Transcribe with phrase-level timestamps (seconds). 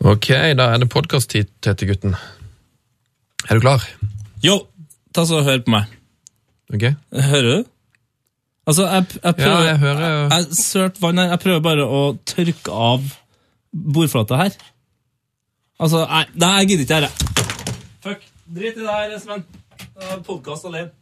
[0.00, 2.14] Ok, da er det podkast-tid, Tete-gutten.
[3.50, 3.82] Er du klar?
[4.40, 4.54] Jo,
[5.12, 5.90] ta så hør på meg.
[6.72, 6.86] Ok?
[7.12, 7.68] Hører du?
[8.66, 10.22] Altså, jeg, jeg prøver Ja, jeg hører jo.
[10.22, 11.28] Jeg, jeg sølt vann her.
[11.34, 12.00] Jeg prøver bare å
[12.32, 13.10] tørke av
[13.72, 14.56] bordflata her.
[15.80, 17.44] Altså, nei, nei jeg gidder ikke dette.
[18.06, 18.24] Fuck.
[18.56, 19.44] Drit i det her, Espen.
[20.24, 20.94] Podkast alene.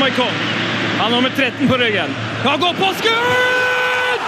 [0.00, 0.73] Michael.
[0.98, 2.10] Han har nummer 13 på ryggen.
[2.44, 4.22] Han går på skudd!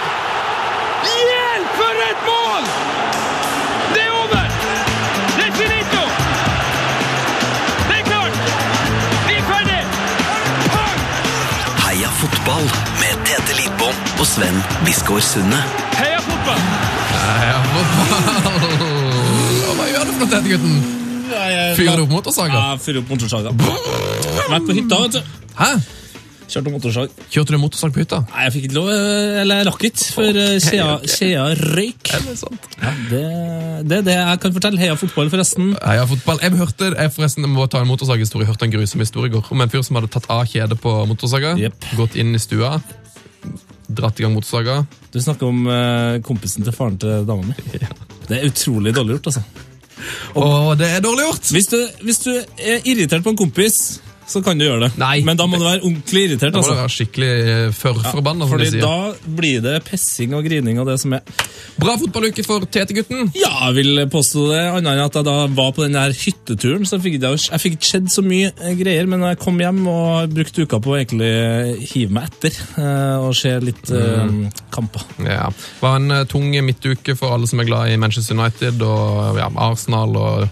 [1.07, 2.63] Hjelp, for et mål!
[3.93, 4.45] Det er over!
[5.37, 6.03] Det er finito!
[7.89, 8.35] Det er klart!
[9.27, 9.81] Vi er ferdig!
[10.75, 10.99] Pang!
[11.85, 12.65] Heia fotball
[13.01, 15.61] med Tete Lidbom og Sven Biskår Sunde.
[15.97, 16.61] Heia fotball!
[17.23, 18.15] Heia fotball!
[19.77, 20.75] Hva gjør du for noe, Tete-gutten?
[21.77, 22.59] Fyrer du opp motorsaga?
[22.59, 23.49] Ja, fyrer opp motorsaga.
[24.47, 25.21] Vært på hytta, vet du.
[25.57, 25.71] Hæ?
[26.47, 27.15] Kjørte motorsag.
[27.27, 28.21] Kjørte du motorsag på hytta?
[28.31, 32.11] Nei, jeg fikk ikke lov, eh, eller jeg rakk ikke, for eh, skjea, røyk.
[32.15, 32.67] Er det sant?
[32.79, 33.23] Ja, det,
[33.91, 34.79] det er det jeg kan fortelle.
[34.79, 35.73] Heia fotball, forresten.
[35.81, 36.39] Heia fotball.
[36.45, 38.47] Jeg hørte, jeg forresten jeg må ta en motorsaghistorie.
[38.47, 40.95] Hørte en grusom historie i går om en fyr som hadde tatt av kjedet på
[41.11, 41.91] motorsaga, yep.
[41.99, 42.77] gått inn i stua,
[43.87, 44.81] dratt i gang motorsaga.
[45.11, 47.57] Du snakker om eh, kompisen til faren til dama mi.
[48.27, 49.43] Det er utrolig dårlig gjort, altså.
[50.37, 51.47] Og det er dårlig gjort!
[51.55, 53.77] Hvis du, hvis du er irritert på en kompis,
[54.27, 54.91] så kan du gjøre det.
[54.99, 55.21] Nei.
[55.27, 56.51] Men da må du være ordentlig irritert.
[56.51, 56.75] Da må altså.
[56.75, 57.33] du være skikkelig
[57.77, 58.43] forforbanna.
[58.43, 61.23] Ja, Fordi da blir det pessing og grining og det som er.
[61.79, 63.31] Bra fotballuke for TT-gutten.
[63.37, 66.87] Ja, jeg vil påstå det, annet enn at jeg da var på den der hytteturen,
[66.89, 69.83] så fikk jeg, jeg fikk ikke sett så mye eh, greier, men jeg kom hjem
[69.91, 71.31] og brukte uka på å egentlig
[71.93, 74.35] hive meg etter eh, og se litt eh,
[74.73, 75.07] kamper.
[75.23, 75.47] Ja.
[75.53, 79.39] Det var en eh, tung midtuke for alle som er glad i Manchester United og
[79.39, 80.47] ja, Arsenal og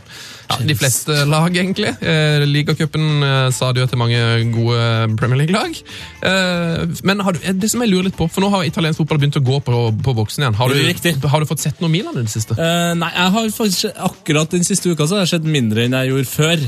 [0.49, 1.91] ja, de fleste lag, egentlig.
[2.05, 4.19] Eh, Ligacupen eh, sa det jo til mange
[4.53, 4.79] gode
[5.19, 5.77] Premier League-lag.
[6.25, 9.01] Eh, men har du, eh, det som jeg lurer litt på, for nå har italiensk
[9.01, 10.57] fotball begynt å gå på, på boksen igjen.
[10.59, 12.57] Har du, har du fått sett noe Milan i det siste?
[12.59, 15.97] Eh, nei, jeg har faktisk akkurat den siste uka så har jeg sett mindre enn
[15.97, 16.67] jeg gjorde før.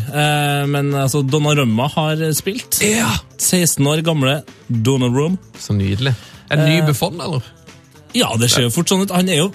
[0.72, 2.82] Men altså, Donnarumma har spilt.
[2.86, 3.12] Ja!
[3.38, 5.38] 16 år gamle Donnarumma.
[5.62, 6.16] Så nydelig.
[6.50, 7.57] En ny Buffon, eller?
[8.18, 9.14] Ja, det ser jo fort sånn ut.
[9.14, 9.50] Han er jo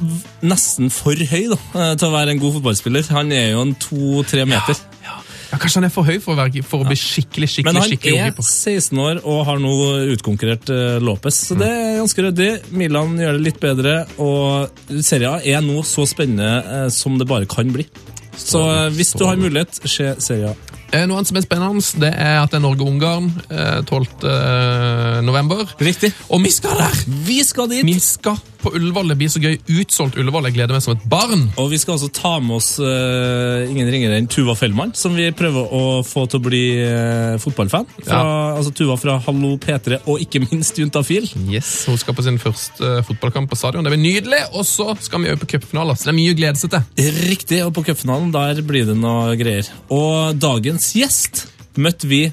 [0.46, 3.08] nesten for høy da, eh, til å være en god fotballspiller.
[3.16, 4.78] Han er jo en to-tre meter.
[5.02, 5.18] Ja,
[5.60, 7.90] Kanskje han er for høy for å, være, for å bli skikkelig Men skikkelig, han
[7.90, 9.72] skikkelig er 16 år og har nå
[10.14, 12.50] utkonkurrert uh, Lopez, så det er ganske ryddig.
[12.80, 17.28] Milan gjør det litt bedre, og Serie A er nå så spennende uh, som det
[17.28, 17.84] bare kan bli.
[18.32, 20.71] Så uh, hvis du har mulighet, se Serie A.
[20.92, 25.24] Eh, Noe annet som er spennende, det er at det er Norge-Ungarn eh, 12.
[25.24, 25.64] november.
[25.80, 26.12] Riktig.
[26.28, 27.04] Og vi skal der!
[27.26, 27.86] Vi skal dit!
[27.88, 29.08] Vi skal på Ullevål.
[29.12, 29.56] Det blir så gøy.
[29.80, 30.48] Utsolgt Ullevål.
[30.48, 31.48] Jeg gleder meg som et barn.
[31.60, 35.28] Og vi skal altså ta med oss uh, ingen ringere enn Tuva Fellmann, som vi
[35.36, 37.88] prøver å få til å bli uh, fotballfan.
[37.98, 38.22] Fra,
[38.58, 41.28] altså Tuva fra Hallo P3, og ikke minst Juntafil.
[41.50, 43.84] Yes, Hun skal på sin første uh, fotballkamp på stadion.
[43.86, 44.44] Det blir nydelig!
[44.54, 47.10] Og så skal vi òg på cupfinaler, så det er mye å glede seg til.
[47.32, 49.66] Riktig, og på cupfinalen der blir det noe greier.
[49.92, 51.46] Og dagens gjest
[51.80, 52.26] møtte vi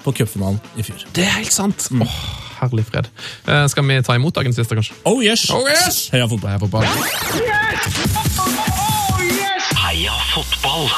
[0.00, 1.04] på cupfinalen i fjor.
[1.16, 1.88] Det er helt sant.
[1.92, 2.18] Åh,
[2.60, 3.10] herlig fred.
[3.46, 4.96] Eh, skal vi ta imot dagens gjester, kanskje?
[5.04, 5.48] Oh yes!
[5.52, 6.08] Oh, yes!
[6.14, 6.54] Heia fotball.
[6.54, 6.88] Heia fotball.
[6.88, 8.02] Yes!
[8.40, 9.72] Oh, yes!
[9.84, 10.88] Heia fotball!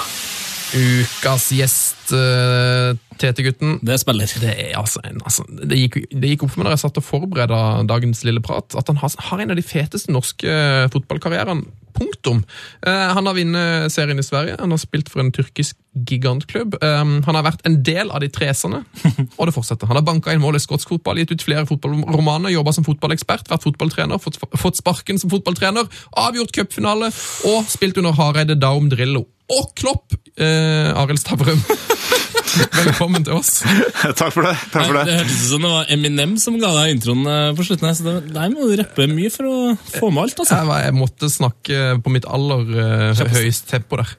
[0.72, 3.76] Ukas gjest, uh, Tete-gutten.
[3.84, 4.30] Det spiller.
[4.40, 7.00] Det, er altså en, altså, det, gikk, det gikk opp for meg da jeg satt
[7.02, 7.58] og forberedte
[7.90, 10.54] dagens lille prat, at han har, har en av de feteste norske
[10.94, 11.81] fotballkarrierene.
[11.96, 12.42] Punktum.
[12.86, 15.76] Eh, han har vunnet serien i Sverige, han har spilt for en tyrkisk
[16.08, 16.78] gigantklubb.
[16.82, 18.82] Eh, han har vært en del av de treserne,
[19.38, 19.90] og det fortsetter.
[19.90, 23.50] Han har banka inn mål i skotsk fotball, gitt ut flere fotballromaner, jobba som fotballekspert,
[23.52, 25.88] vært fotballtrener, fått, fått sparken som fotballtrener,
[26.24, 27.12] avgjort cupfinale
[27.52, 29.26] og spilt under Hareide Daum Drillo.
[29.52, 30.16] Og Klopp!
[30.40, 31.60] Eh, Arild Stavrum.
[32.76, 33.62] Velkommen til oss.
[34.20, 34.54] Takk for det.
[34.72, 35.16] takk for Det det.
[35.20, 37.88] hørtes ut som det var Eminem som ga deg introen eh, på slutten.
[37.88, 39.56] her, Så det, der må du rappe mye for å
[39.98, 40.42] få med alt.
[40.44, 40.58] altså.
[40.60, 44.12] Jeg, jeg måtte snakke på mitt aller uh, høyeste tempo der.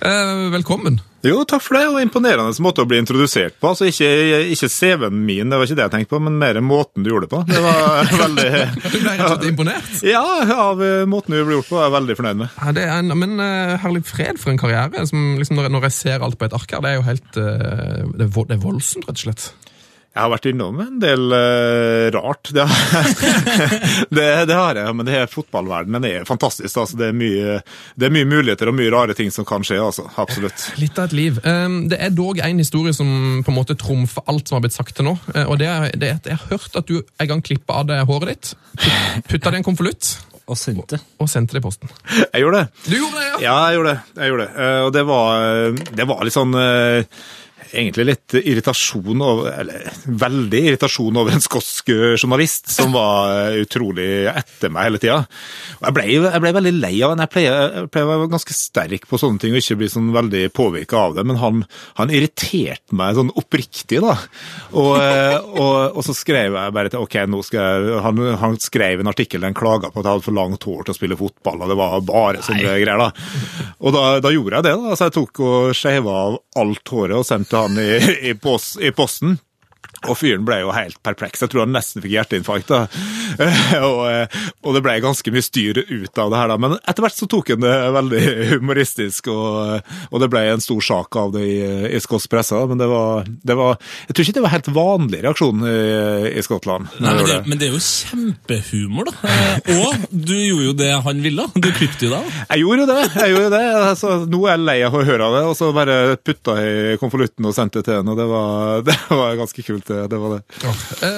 [0.00, 1.00] Eh, velkommen.
[1.26, 3.72] Jo, takk for det, og Imponerende måte å bli introdusert på.
[3.72, 4.06] Altså, Ikke,
[4.54, 7.26] ikke CV-en min, det var ikke det jeg tenkte på, men mer måten du gjorde
[7.26, 7.40] det på.
[7.48, 8.46] Det var veldig...
[8.84, 9.90] Du ble rett og slett imponert.
[10.06, 10.22] Ja,
[10.68, 12.54] av eh, måten du ble gjort på, er jeg veldig fornøyd med.
[12.62, 15.02] Ja, det er en, men eh, herlig fred for en karriere.
[15.10, 17.08] Som, liksom, når, jeg- når jeg ser alt på et ark her, det er jo
[17.10, 19.48] helt det er voldsomt, rett og slett.
[20.18, 22.48] Jeg har vært innom en del uh, rart.
[22.56, 23.10] Det, har-
[24.18, 26.74] det, det har jeg, men det er fotballverdenen er fantastisk.
[26.82, 27.58] Altså, det, er mye,
[27.94, 29.78] det er mye muligheter og mye rare ting som kan skje.
[29.78, 30.08] Altså.
[30.18, 30.64] Absolutt.
[30.82, 31.38] Litt av et liv.
[31.46, 33.06] Um, det er dog en historie som
[33.46, 35.14] på en måte trumfer alt som har blitt sagt til nå.
[35.36, 37.78] eh, og det er, det er at Jeg har hørt at du en gang klippa
[37.84, 40.10] av deg håret ditt, put- putta det i en konvolutt
[40.50, 40.98] Og sendte.
[41.22, 41.94] og sendte det i posten.
[42.32, 42.86] Jeg gjorde det.
[42.90, 43.38] Du gjorde det, ja!
[43.46, 44.22] Ja, jeg gjorde det.
[44.24, 44.54] Jeg gjorde det.
[44.58, 47.20] Uh, Og det var, det var litt sånn eh,
[47.72, 54.72] egentlig litt irritasjon over Eller veldig irritasjon over en skotsk journalist som var utrolig etter
[54.72, 55.18] meg hele tida.
[55.82, 57.22] Jeg, ble- jeg ble veldig lei av han.
[57.24, 60.10] Jeg pleier, jeg pleier å være ganske sterk på sånne ting og ikke bli sånn
[60.14, 61.62] veldig påvirka av det, men han,
[62.00, 64.14] han irriterte meg sånn oppriktig, da.
[64.72, 68.56] Og, eh, og, og så skrev jeg bare til OK, nå skal jeg Han, han
[68.62, 70.98] skrev en artikkel der han klaga på at jeg hadde for langt hår til å
[70.98, 73.10] spille fotball, og det var bare sånne greier, da.
[73.78, 74.96] Og da, da gjorde jeg det, da.
[74.98, 77.90] Så jeg tok og skeiva av alt håret og sendte han i,
[78.30, 79.38] i, pos, i posten.
[80.06, 81.42] Og fyren ble jo helt perpleks.
[81.42, 82.70] Jeg tror han nesten fikk hjerteinfarkt.
[82.70, 82.84] da.
[83.88, 86.56] og, eh, og det ble ganske mye styr ut av det her, da.
[86.62, 88.22] Men etter hvert så tok han det veldig
[88.54, 91.58] humoristisk, og, og det ble en stor sak av det i,
[91.96, 92.58] i skotsk presse.
[92.70, 93.76] Men det var, det var
[94.08, 95.76] Jeg tror ikke det var helt vanlig reaksjon i,
[96.38, 96.88] i Skottland.
[97.02, 99.34] Nei, men, det, men det er jo kjempehumor, da.
[99.34, 101.48] Eh, Og du gjorde jo det han ville.
[101.58, 102.30] Du klippet jo deg.
[102.52, 103.00] Jeg gjorde jo det.
[103.18, 103.64] jeg gjorde det.
[103.82, 106.94] Altså, nå er jeg lei av å høre av det, og så bare putta jeg
[106.94, 108.14] i konvolutten og sendte det til henne.
[108.14, 109.87] og det var, det var ganske kult.
[109.88, 110.40] Det, det var det.
[110.62, 110.72] Ja.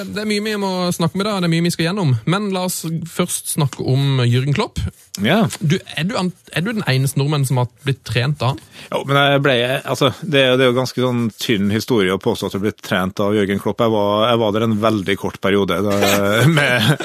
[0.07, 1.37] Det er mye vi må snakke med, da.
[1.43, 2.13] det er mye vi skal gjennom.
[2.31, 2.81] Men la oss
[3.11, 4.79] først snakke om Jürgen Klopp.
[5.19, 5.41] Ja.
[5.59, 8.61] Du, er, du, er du den eneste nordmannen som har blitt trent av han?
[8.93, 9.55] Jo, men jeg ble,
[9.91, 12.73] altså, det, er- det er jo ganske sånn tynn historie å påstå at jeg ble
[12.79, 13.83] trent av Jørgen Klopp.
[13.83, 15.99] Jeg var, jeg var der en veldig kort periode da,
[16.57, 16.95] med,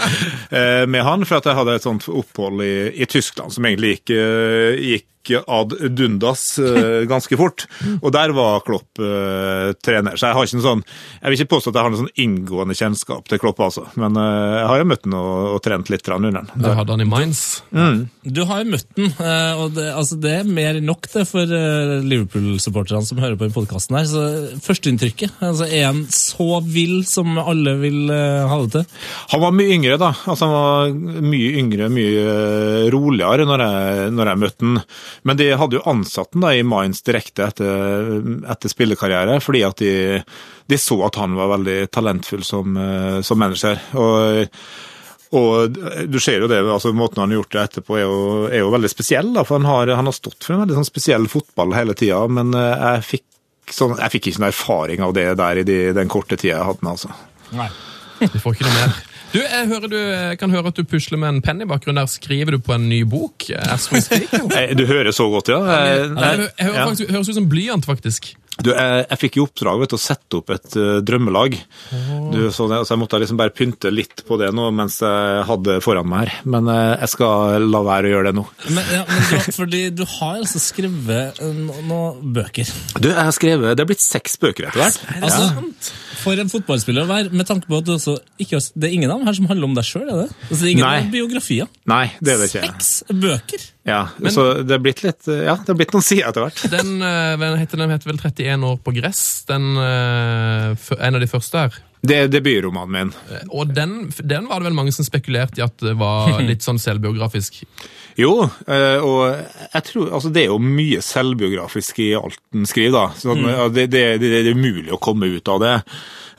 [0.54, 2.72] eh, med han, for at jeg hadde et sånt opphold i,
[3.02, 4.78] i Tyskland som egentlig gikk, eh,
[5.26, 7.66] gikk ad dundas eh, ganske fort.
[8.00, 10.16] Og der var Klopp eh, trener.
[10.16, 12.22] Så jeg har ikke noe sånn Jeg vil ikke påstå at jeg har noe sånn
[12.26, 13.86] inngående kjennskap til Klopp, altså.
[14.00, 16.50] Men eh, jeg har jo møtt han og, og trent litt grann under han.
[16.62, 17.42] Du hadde han i Mainz.
[18.26, 21.46] Du har jo møtt eh, og det, altså det er mer enn nok det for
[21.46, 24.08] Liverpool-supporterne som hører på den podkasten her.
[24.10, 24.24] Så
[24.64, 28.86] førsteinntrykket, altså er han så vill som alle vil ha det til?
[29.32, 30.12] Han var mye yngre, da.
[30.26, 34.82] Altså, han var mye yngre, mye roligere når jeg, når jeg møtte han.
[35.22, 38.10] Men de hadde jo ansatt han i Mainz direkte etter,
[38.52, 39.94] etter spillekarriere, fordi at de,
[40.66, 43.80] de så at han var veldig talentfull som, eh, som manager.
[43.96, 44.52] Og
[45.36, 48.60] og du ser jo det, altså Måten han har gjort det etterpå, er jo, er
[48.62, 49.32] jo veldig spesiell.
[49.34, 52.20] da, for Han har, han har stått for en veldig sånn spesiell fotball hele tida.
[52.30, 53.26] Men eh, jeg fikk,
[53.74, 56.68] sånn, jeg fikk ikke noen erfaring av det der i de, den korte tida jeg
[56.70, 56.94] hadde med.
[56.94, 57.10] altså.
[57.58, 57.68] Nei.
[58.22, 58.96] Vi får ikke noe mer.
[59.36, 62.00] Du, jeg, hører du, jeg kan høre at du pusler med en penn i bakgrunnen.
[62.00, 62.08] der.
[62.08, 63.44] Skriver du på en ny bok?
[63.58, 64.32] As we speak?
[64.56, 65.58] Eh, Du hører så godt, ja?
[65.66, 68.32] Jeg, Jeg, jeg hører faktisk, høres ut som blyant, faktisk.
[68.56, 71.56] Du, jeg, jeg fikk i oppdrag vet, å sette opp et uh, drømmelag.
[72.32, 75.42] Du, så, det, så jeg måtte liksom bare pynte litt på det nå mens jeg
[75.48, 76.38] hadde foran meg her.
[76.56, 78.46] Men uh, jeg skal la være å gjøre det nå.
[78.70, 82.72] Men, ja, men du, fordi du har altså skrevet no- noen bøker.
[82.96, 85.00] Du, jeg har skrevet Det er blitt seks bøker etter hvert.
[85.20, 85.50] Altså,
[86.24, 87.92] For en fotballspiller å være, med tanke på at
[88.42, 90.08] ikke Det er ingen av dem her som handler om deg sjøl?
[90.08, 90.28] Det?
[90.48, 91.08] Altså, det er ingen Nei.
[91.12, 91.68] biografier?
[91.92, 92.64] Nei, det er det ikke.
[92.72, 93.72] Seks bøker?
[93.86, 94.00] Ja,
[94.34, 96.62] så det er blitt litt Ja, det er blitt noen sider etter hvert.
[96.72, 99.20] Den, den, heter, den heter vel 31 år på gress.
[99.46, 101.76] Den, eh, en av de første her.
[102.06, 103.12] Det er debutromanen min.
[103.30, 106.66] Eh, Og den, den var det vel mange som spekulerte i at det var litt
[106.66, 107.62] sånn selvbiografisk.
[108.16, 109.34] Jo, eh, og
[109.74, 113.06] jeg tror Altså, det er jo mye selvbiografisk i alt den skriver, da.
[113.20, 113.74] Sånn, mm.
[113.76, 115.74] det, det, det, det er umulig å komme ut av det.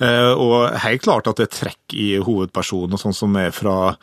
[0.03, 3.95] Eh, Og helt klart at det er trekk i hovedpersonen og sånn som er fra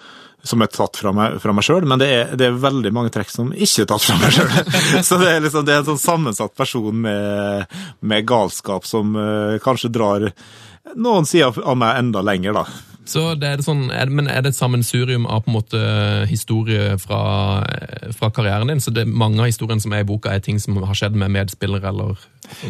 [0.45, 3.13] som er tatt fra meg, fra meg sjøl, men det er, det er veldig mange
[3.15, 4.51] trekk som ikke er tatt fra meg sjøl.
[5.09, 9.57] Så det er, liksom, det er en sånn sammensatt person med, med galskap som uh,
[9.65, 10.29] kanskje drar
[11.01, 12.67] noen sider av meg enda lenger, da.
[13.09, 15.81] Så det er det sånn, er men er det et sammensurium av på en måte
[16.31, 17.21] historie fra,
[18.17, 18.81] fra karrieren din?
[18.81, 21.35] Så det, mange av historiene som er i boka, er ting som har skjedd med
[21.35, 22.21] medspillere eller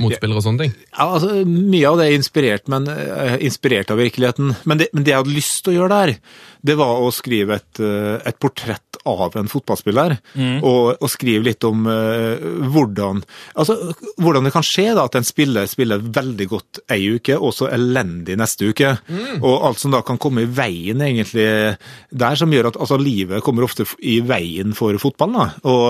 [0.00, 0.75] motspillere og sånne ting?
[0.93, 4.54] Ja, altså, Mye av det er inspirert, men, eh, inspirert av virkeligheten.
[4.64, 6.16] Men det, men det jeg hadde lyst til å gjøre der,
[6.64, 10.16] det var å skrive et, eh, et portrett av en fotballspiller.
[10.64, 12.40] Og, og skrive litt om uh,
[12.73, 13.21] hvordan,
[13.61, 13.76] altså,
[14.23, 17.69] hvordan det kan skje da, at en spiller spiller veldig godt ei uke, og så
[17.75, 18.95] elendig neste uke.
[19.43, 23.45] Og alt som da kan komme i veien egentlig der, som gjør at altså, livet
[23.45, 25.37] kommer ofte i veien for fotballen.
[25.37, 25.85] Da, og,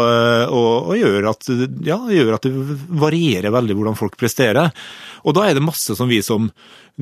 [0.51, 1.51] og, og gjør, at,
[1.87, 4.73] ja, gjør at det varierer veldig hvordan folk presterer.
[5.25, 6.51] Og da er det masse som vi som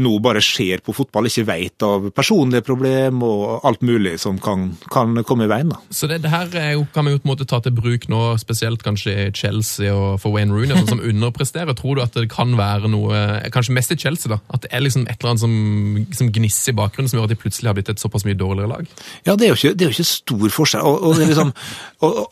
[0.01, 4.71] nå bare ser på fotball, ikke vet av personlige problem og alt mulig som kan,
[4.93, 5.73] kan komme i veien.
[5.75, 5.81] da.
[5.93, 8.07] Så det, det her er jo, kan vi jo på en måte ta til bruk
[8.09, 11.77] nå, spesielt kanskje i Chelsea og for Wayne Rooney, sånn som underpresterer.
[11.77, 13.21] Tror du at det kan være noe,
[13.53, 16.73] kanskje mest i Chelsea, da, at det er liksom et eller annet som, som gnisser
[16.73, 18.89] i bakgrunnen, som gjør at de plutselig har blitt et såpass mye dårligere lag?
[19.29, 20.89] Ja, det er jo ikke, det er jo ikke stor forskjell.
[20.89, 21.53] Og, og det er liksom,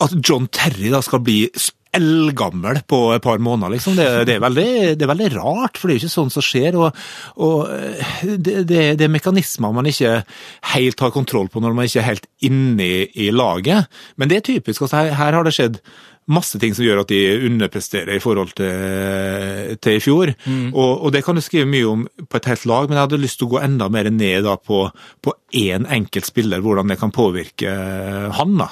[0.01, 1.43] at John Terry da skal bli
[1.97, 4.69] eldgammel på et par måneder, liksom, det, det, er veldig,
[4.99, 6.79] det er veldig rart, for det er jo ikke sånn som skjer.
[6.79, 7.01] Og,
[7.43, 10.21] og eh, det, det, er mekanismer man ikke
[10.75, 13.91] helt har kontroll på når man ikke er helt inne i, i laget.
[14.21, 14.87] Men det er typisk.
[14.87, 15.83] Altså, her, her har det skjedd
[16.31, 20.31] masse ting som gjør at de underpresterer i forhold til, til i fjor.
[20.71, 23.23] Og, og det kan du skrive mye om på et helt lag, men jeg hadde
[23.25, 24.85] lyst til å gå enda mer ned da på,
[25.25, 27.75] på én enkelt spiller, hvordan det kan påvirke
[28.37, 28.61] han.
[28.61, 28.71] da.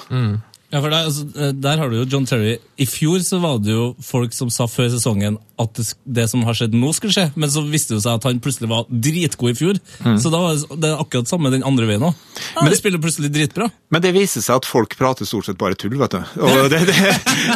[0.69, 2.57] Ja, for der, altså, eh, der har du jo John Terry.
[2.77, 6.43] I fjor så var det jo folk som sa før sesongen at det, det som
[6.47, 9.51] har skjedd nå, skulle skje, men så viste det seg at han plutselig var dritgod
[9.51, 9.79] i fjor.
[10.21, 12.21] Så da var det, det akkurat samme den andre veien òg.
[12.69, 13.67] det spiller plutselig dritbra.
[13.91, 16.21] Men det viser seg at folk prater stort sett bare tull, vet du.
[16.45, 16.79] Og det,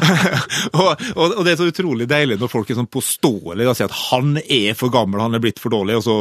[0.82, 3.94] og, og, og det er så utrolig deilig når folk er sånn påståelige og sier
[3.94, 6.18] at han er for gammel, han er blitt for dårlig, og så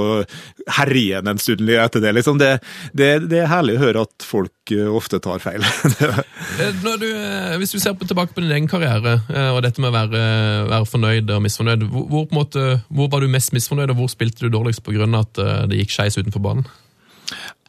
[0.79, 2.15] herjer han en stund etter det.
[2.21, 2.39] Liksom.
[2.39, 2.53] Det,
[2.93, 5.67] det, det er herlig å høre at folk eh, ofte tar feil.
[6.83, 9.83] Eh, du, eh, hvis du ser på, tilbake på din egen karriere, eh, og dette
[9.83, 10.23] med å være,
[10.71, 14.53] være fornøyd og misfornøyd, hvor, måte, hvor var du mest misfornøyd, og hvor spilte du
[14.53, 15.09] dårligst pga.
[15.19, 16.67] at eh, det gikk skeis utenfor banen?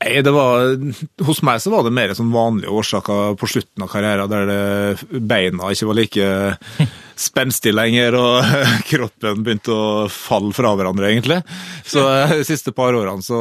[0.03, 0.73] Nei, det var,
[1.23, 5.21] hos meg så var det mer sånn vanlige årsaker på slutten av karrieren, der det,
[5.23, 6.27] beina ikke var like
[7.27, 8.53] spenstige lenger, og
[8.91, 11.39] kroppen begynte å falle fra hverandre, egentlig.
[11.87, 13.39] Så eh, de siste par årene så,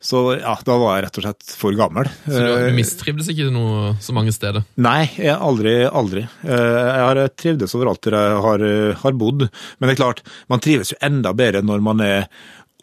[0.00, 2.08] så ja, da var jeg rett og slett for gammel.
[2.24, 4.64] Så du, Eh, mistrivdes ikke noe, så mange steder?
[4.80, 6.22] Nei, jeg aldri, aldri.
[6.44, 8.64] Eh, Jeg har trivdes overalt der jeg har,
[9.02, 9.44] har bodd.
[9.78, 12.26] Men det er klart, man trives jo enda bedre når man er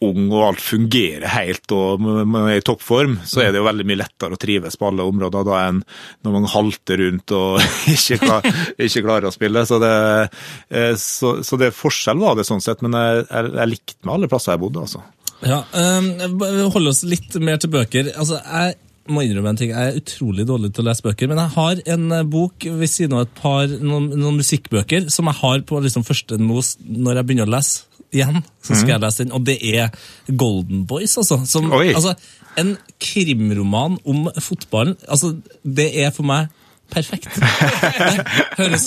[0.06, 3.82] ung og alt fungerer helt og man er i toppform, så er det jo veldig
[3.90, 5.80] mye lettere å trives på alle områder da enn
[6.22, 7.58] når man halter rundt og
[7.96, 8.46] ikke, klar,
[8.78, 9.64] ikke klarer å spille.
[9.66, 9.90] Så det,
[10.70, 14.14] eh, så, så det forskjell var det sånn sett, men jeg, jeg, jeg likte meg
[14.20, 15.02] alle plasser jeg bodde, altså.
[15.46, 16.40] Ja, um,
[16.74, 18.10] Hold oss litt mer til bøker.
[18.18, 18.78] Altså, jeg
[19.08, 21.78] må innrømme en ting, jeg er utrolig dårlig til å lese bøker, men jeg har
[21.94, 25.78] en eh, bok ved siden av et par noen, noen musikkbøker som jeg har på
[25.80, 28.42] liksom første mos når jeg begynner å lese igjen.
[28.64, 29.96] Så skal jeg lese den, og det er
[30.28, 31.40] Golden Boys, altså.
[31.48, 32.14] Som, altså
[32.58, 34.96] en krimroman om fotballen.
[35.08, 36.48] Altså, det er for meg
[36.92, 37.28] perfekt.
[37.38, 38.86] Det høres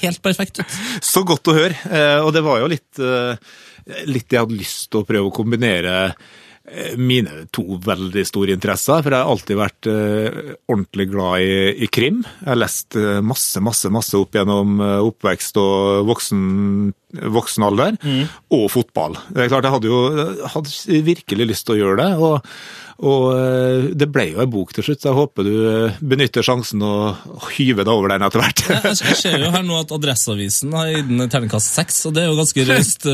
[0.00, 0.76] helt perfekt ut.
[1.04, 1.76] Så godt å høre.
[1.92, 3.36] Eh, Og det var jo litt, eh,
[4.08, 9.02] litt jeg hadde lyst til å prøve å kombinere eh, mine to veldig store interesser.
[9.04, 10.38] For jeg har alltid vært eh,
[10.70, 12.22] ordentlig glad i, i krim.
[12.40, 16.46] Jeg har lest eh, masse, masse, masse opp gjennom oppvekst og voksen,
[17.38, 18.00] voksen alder.
[18.54, 19.18] Og fotball.
[19.30, 22.10] Det er klart, jeg hadde jo hadde virkelig lyst til å gjøre det.
[22.18, 25.96] og og eh, det ble jo en bok til slutt, så jeg håper du eh,
[25.98, 28.62] benytter sjansen og hyver deg over den etter hvert.
[28.70, 32.22] Jeg jeg ser jo her nå at Adresseavisen har gitt den terningkast seks, og det
[32.22, 33.08] er jo ganske raust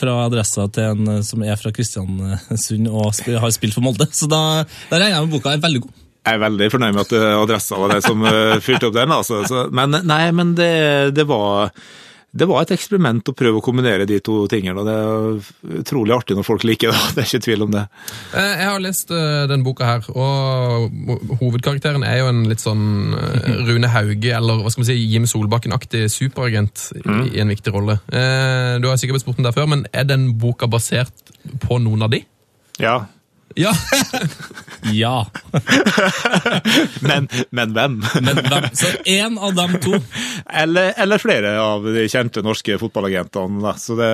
[0.00, 4.08] fra Adressa til en eh, som er fra Kristiansund og har spilt for Molde.
[4.14, 6.04] Så da, da regner jeg med boka er veldig god.
[6.28, 8.24] Jeg er veldig fornøyd med at adressa var det som
[8.60, 9.12] fylte opp den.
[9.14, 9.38] Altså.
[9.48, 10.72] Så, men nei, men det,
[11.16, 11.70] det, var,
[12.30, 14.82] det var et eksperiment å prøve å kombinere de to tingene.
[14.82, 17.00] og Det er utrolig artig når folk liker det.
[17.16, 17.84] Det er ikke tvil om det.
[18.36, 20.92] Eh, Jeg har lest eh, den boka her, og
[21.40, 25.28] hovedkarakteren er jo en litt sånn eh, Rune Hauge, eller hva skal man si, Jim
[25.30, 27.96] Solbakken-aktig superagent i, i en viktig rolle.
[28.08, 31.32] Du har sikkert blitt spurt om det før, men er den boka basert
[31.64, 32.22] på noen av de?
[32.78, 32.98] Ja.
[33.56, 33.72] Ja!
[34.94, 35.26] Ja.
[37.00, 37.96] Men, men hvem?
[38.22, 38.66] Men hvem?
[38.72, 39.98] Så én av dem to.
[40.46, 43.58] Eller, eller flere av de kjente norske fotballagentene.
[43.64, 43.72] Da.
[43.80, 44.10] Så det,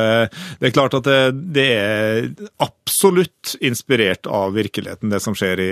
[0.61, 1.19] det er klart at det,
[1.57, 2.31] det er
[2.65, 5.71] absolutt inspirert av virkeligheten, det som skjer i,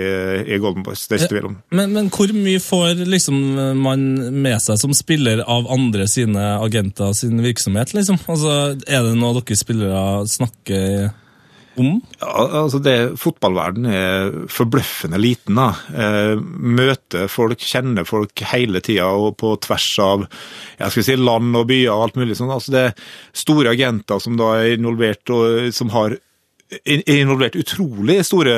[0.53, 1.07] i Golden Boys.
[1.07, 1.57] Det er ikke tvil om.
[1.73, 3.41] Men, men hvor mye får liksom
[3.81, 4.05] man
[4.43, 7.95] med seg som spiller av andre sine agenter sin virksomhet?
[7.97, 8.21] liksom?
[8.29, 11.11] Altså, Er det noe dere spillere snakker
[11.79, 12.01] om?
[12.21, 15.57] Ja, altså det, Fotballverden er forbløffende liten.
[15.59, 15.69] da.
[15.93, 20.27] Eh, møter folk, kjenner folk hele tida og på tvers av
[20.79, 22.53] jeg skal si, land og byer og alt mulig sånn.
[22.53, 23.09] Altså det er
[23.43, 26.17] store agenter som da er involvert, og som har
[26.73, 28.53] er involvert utrolig store,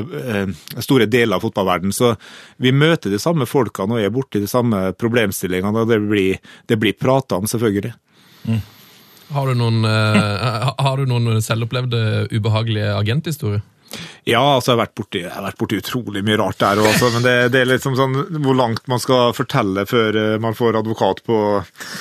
[0.00, 1.92] eh, store deler av fotballverden.
[1.92, 2.14] Så
[2.56, 5.82] vi møter de samme folkene og er borti de samme problemstillingene.
[5.82, 7.92] og Det blir, det blir prata om, selvfølgelig.
[9.34, 13.64] Har du noen, eh, har du noen selvopplevde ubehagelige agenthistorier?
[14.28, 17.24] Ja, altså jeg har vært borti, har vært borti utrolig mye rart der også, men
[17.24, 21.22] det, det er liksom sånn hvor langt man skal fortelle før eh, man får advokat
[21.24, 21.38] på,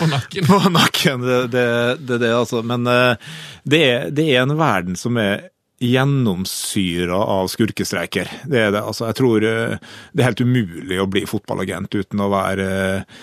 [0.01, 0.48] På nakken?
[0.51, 1.24] på nakken.
[1.24, 1.67] Det det,
[2.03, 2.63] det, det altså.
[2.67, 3.29] Men eh,
[3.63, 5.48] det er, det er en verden som er
[5.79, 8.31] gjennomsyra av skurkestreiker.
[8.50, 8.81] Det er det.
[8.81, 13.19] Altså, jeg tror eh, det er helt umulig å bli fotballagent uten å være eh,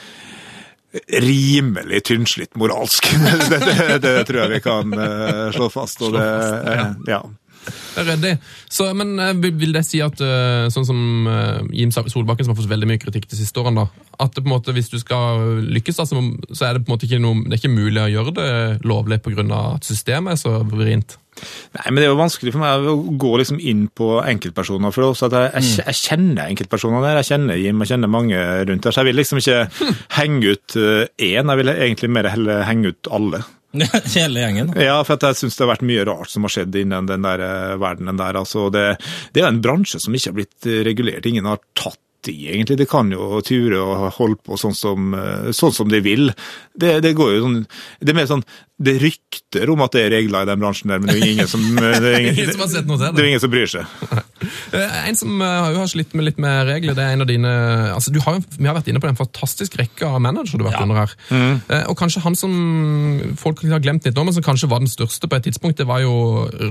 [1.09, 3.09] rimelig tynnslitt moralsk.
[3.51, 6.03] det, det, det tror jeg vi kan eh, slå fast.
[6.07, 6.29] Og det,
[6.75, 7.23] eh, ja.
[7.95, 8.35] Ryddig.
[8.71, 12.61] Så, men eh, vil det si at eh, sånn som eh, Jim Solbakken, som har
[12.61, 14.99] fått veldig mye kritikk de siste årene, da, at det på en måte, hvis du
[15.01, 18.03] skal lykkes, da, så, er det på en måte ikke noe, det er ikke mulig
[18.03, 18.49] å gjøre det
[18.87, 19.47] lovlig pga.
[19.77, 21.19] at systemet er så vrient?
[21.75, 24.95] Nei, men Det er jo vanskelig for meg å gå liksom inn på enkeltpersoner.
[24.95, 27.19] for også at jeg, jeg, jeg kjenner enkeltpersoner der.
[27.23, 28.95] Jeg kjenner Jim, jeg kjenner mange rundt der.
[28.95, 29.91] Så jeg vil liksom ikke
[30.21, 33.43] henge ut én, jeg vil egentlig mer heller henge ut alle.
[34.15, 34.73] Hele gjengen.
[34.79, 37.43] Ja, for jeg syns det har vært mye rart som har skjedd innen den der
[37.43, 38.39] eh, verdenen der.
[38.41, 38.69] altså.
[38.75, 38.87] Det,
[39.35, 41.27] det er en bransje som ikke har blitt eh, regulert.
[41.27, 42.01] Ingen har tatt
[42.33, 42.79] i, egentlig.
[42.81, 46.31] De kan jo ture og holde på sånn som, eh, sånn som de vil.
[46.75, 47.59] Det, det går jo sånn
[48.03, 48.41] Det er mer sånn
[48.83, 51.47] Det rykter om at det er regler i den bransjen der, men det er ingen
[51.47, 53.13] som eh, det er ingen, Ingen som har sett noe til det.
[53.15, 53.85] det er ingen som bryr seg.
[54.75, 57.51] Eh, En som jo har slitt med litt med regler, det er en av dine
[57.95, 60.75] altså du har, Vi har vært inne på en fantastisk rekke av managere du har
[60.75, 61.15] vært under her.
[61.31, 61.55] Mm.
[61.89, 62.53] Og kanskje han som
[63.41, 65.87] folk har glemt litt nå, men som kanskje var den største på et tidspunkt, det
[65.89, 66.13] var jo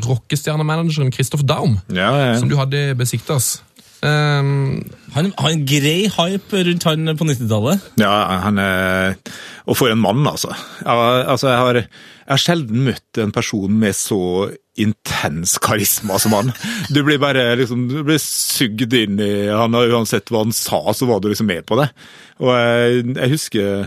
[0.06, 2.40] rockestjernemanageren Christoph Daum, Ja, ja.
[2.40, 3.62] som du hadde i Besiktas.
[4.04, 4.84] Um,
[5.16, 7.86] Han har en grei hype rundt han på 90-tallet.
[8.02, 8.12] Ja,
[8.44, 9.14] han er
[9.70, 10.52] Og for en mann, altså.
[10.82, 14.20] Jeg, altså jeg, har, jeg har sjelden møtt en person med så
[14.76, 16.52] intens karisma som han.
[16.90, 20.82] Du blir bare liksom, du blir sugd inn i han, og Uansett hva han sa,
[20.98, 21.92] så var du liksom med på det.
[22.42, 23.84] Og jeg, jeg husker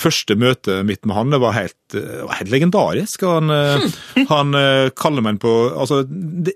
[0.00, 1.98] første møte mitt med han, det var helt,
[2.38, 3.26] helt legendarisk.
[3.28, 3.84] Han, eh,
[4.32, 6.02] han eh, kaller meg på altså,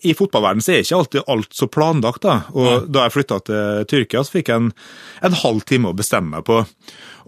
[0.00, 2.24] I fotballverdenen så er ikke alltid alt så planlagt.
[2.24, 2.40] da.
[2.56, 4.74] Og da jeg flytta til Tyrkia, så fikk jeg en,
[5.28, 6.62] en halv time å bestemme meg på.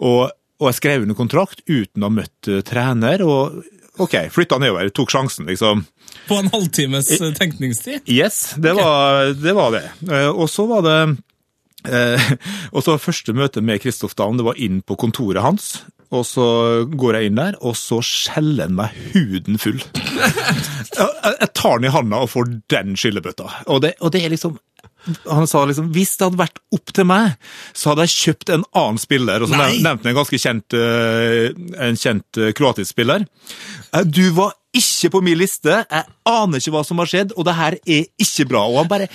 [0.01, 3.29] Og, og jeg skrev under kontrakt uten å ha møtt eh, trener.
[3.29, 3.61] og
[4.03, 5.85] OK, flytta nedover, tok sjansen, liksom.
[6.29, 8.03] På en halvtimes eh, tenkningstid.
[8.11, 9.53] Yes, det var det.
[9.57, 9.85] Var det.
[10.11, 10.97] Eh, Og så var det
[11.89, 12.31] eh,
[12.75, 15.71] Og så første møte med Kristoff Dahm, det var inn på kontoret hans.
[16.15, 16.45] Og så
[16.87, 19.81] går jeg inn der, og så skjeller han meg huden full.
[20.97, 23.45] Jeg, jeg tar den i handa og får den skyllebøtta.
[23.69, 24.55] Og det, og det er liksom
[25.31, 27.37] han sa liksom hvis det hadde vært opp til meg,
[27.77, 29.43] så hadde jeg kjøpt en annen spiller.
[29.45, 29.73] Og så Nei.
[29.85, 31.51] nevnte han en ganske kjent, eh,
[31.89, 33.27] en kjent eh, kroatisk spiller.
[33.93, 37.47] Eh, Du var ikke på min liste, jeg aner ikke hva som har skjedd, og
[37.49, 38.67] det her er ikke bra.
[38.69, 39.07] Og han bare,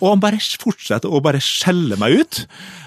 [0.00, 2.44] og han bare fortsetter å bare skjelle meg ut.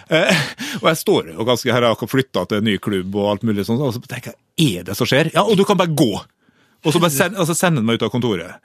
[0.09, 0.41] Eh,
[0.81, 3.45] og jeg står jo ganske her, jeg har flytta til en ny klubb og alt
[3.45, 4.39] mulig sånt, og så tenker jeg,
[4.79, 5.29] er det som skjer?
[5.35, 6.09] Ja, og du kan bare gå.
[6.83, 8.57] Og så, bare send, og så sender han meg ut av kontoret.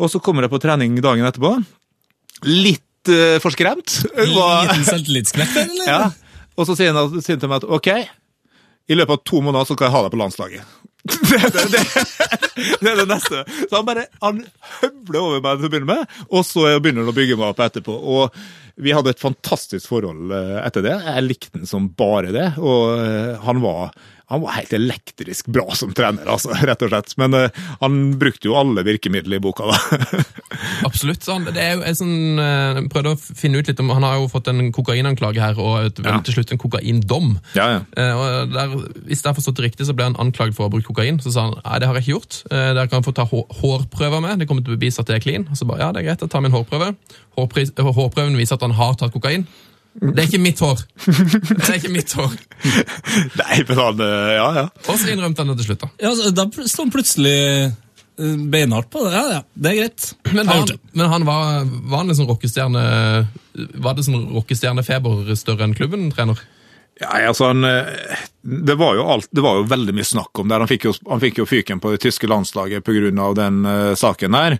[0.00, 1.50] Og så kommer jeg på trening dagen etterpå.
[2.48, 3.98] Litt uh, for skremt.
[4.18, 5.88] Liten selvtillitsknekk eller?
[5.88, 6.02] ja.
[6.60, 7.90] Og så sier han, sier han til meg at ok,
[8.92, 10.78] i løpet av to måneder så skal jeg ha deg på landslaget.
[11.32, 11.80] Det, det, det,
[12.78, 13.40] det er det neste.
[13.66, 14.36] Så han bare han
[14.78, 17.62] høvler over meg til å begynne med, og så begynner han å bygge meg opp
[17.64, 17.96] etterpå.
[17.96, 18.36] Og
[18.82, 20.94] vi hadde et fantastisk forhold eh, etter det.
[21.04, 22.46] Jeg likte han som bare det.
[22.62, 23.90] Og eh, han var,
[24.32, 27.12] han var helt elektrisk bra som trener, altså, rett og slett.
[27.20, 30.22] Men uh, han brukte jo alle virkemidler i boka, da.
[30.88, 31.26] Absolutt.
[31.28, 34.18] Han, det er jo en sånn, eh, prøvde å finne ut litt om, Han har
[34.20, 36.18] jo fått en kokainanklage her, og et, Ja.
[36.24, 37.34] til slutt en kokaindom.
[37.56, 37.80] Ja, ja.
[37.96, 38.76] Uh, og der,
[39.08, 41.20] hvis jeg har forstått det riktig, så ble han anklaget for å ha brukt kokain.
[41.22, 42.38] Så sa han nei, det har jeg ikke gjort.
[42.48, 44.40] Uh, dere kan få ta hår, hårprøver med.
[44.40, 45.48] Det kommer til å bevise at det er clean.
[45.50, 46.94] Og så bare, ja, det er greit, jeg tar min hårprøve.
[47.36, 49.46] Hårprøven viser at han har tatt kokain.
[50.00, 50.80] Det er ikke mitt hår.
[51.04, 52.34] Det er ikke mitt hår.
[53.38, 54.66] Nei, men han eh, Ja, ja.
[54.88, 55.90] Og så innrømte han det til slutt, da.
[56.00, 59.12] Ja, altså, da sto han plutselig eh, beinhardt på det.
[59.14, 60.08] Ja, ja, det er greit.
[60.32, 62.82] Men, han, men han var, var han en sånn rockestjerne
[63.84, 66.40] Var det sånn rockestjernefeber større enn klubben, trener?
[67.02, 70.48] Ja, altså han, eh, det, var jo alt, det var jo veldig mye snakk om
[70.48, 70.58] det.
[70.58, 73.32] Han fikk jo, han fikk jo fyken på det tyske landslaget pga.
[73.38, 74.58] den uh, saken der.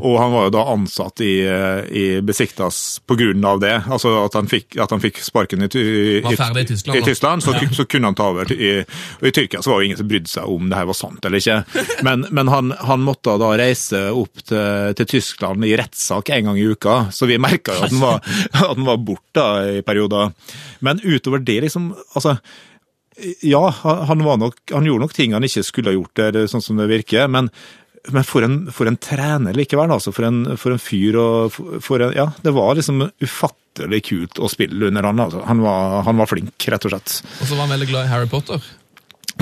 [0.00, 3.56] Og han var jo da ansatt i, uh, i Besiktas pga.
[3.60, 3.74] det.
[3.88, 6.58] Altså at han fikk, at han fikk sparken i, i, i Tyskland,
[6.98, 7.02] i.
[7.02, 7.68] Tyskland så, ja.
[7.72, 8.52] så kunne han ta over.
[8.52, 8.84] I,
[9.20, 11.24] og I Tyrkia så var jo ingen som brydde seg om det her var sant
[11.24, 11.62] eller ikke.
[12.06, 16.58] Men, men han, han måtte da reise opp til, til Tyskland i rettssak en gang
[16.58, 19.46] i uka, så vi merka jo at han var, at han var borte
[19.78, 20.32] i perioder.
[20.84, 22.36] Men utover det, liksom altså,
[23.44, 26.80] Ja, han, nok, han gjorde nok ting han ikke skulle ha gjort, der, sånn som
[26.80, 27.28] det virker.
[27.28, 27.50] men
[28.10, 30.10] men for en, for en trener likevel, altså.
[30.10, 34.50] For en, for en fyr og for, en, Ja, det var liksom ufattelig kult å
[34.50, 35.20] spille under han.
[35.22, 35.42] Altså.
[35.46, 37.20] Han, var, han var flink, rett og slett.
[37.38, 38.64] Og så var han veldig glad i Harry Potter.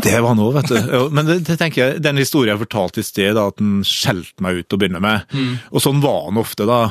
[0.00, 0.92] Det var han òg, vet du.
[1.16, 4.44] Men det, det tenker jeg, den historien jeg fortalte i sted, da, at han skjelte
[4.44, 5.40] meg ut å begynne med.
[5.72, 6.82] Og sånn var han ofte, da.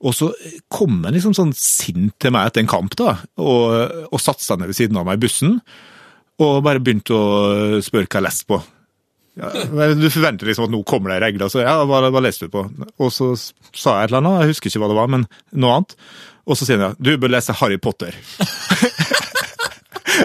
[0.00, 0.32] Og så
[0.72, 4.62] kom han liksom sånn sint til meg etter en kamp, da, og, og satte seg
[4.62, 5.58] ned ved siden av meg i bussen.
[6.44, 8.60] Og bare begynte å spørre hva jeg leste på.
[9.38, 9.52] Ja,
[9.94, 12.64] du forventer liksom at nå kommer det regler, så ja, hva, hva leste du på?
[12.98, 15.76] Og så sa jeg et eller annet, jeg husker ikke hva det var, men noe
[15.76, 15.94] annet.
[16.48, 18.16] Og så sier han ja, du bør lese Harry Potter.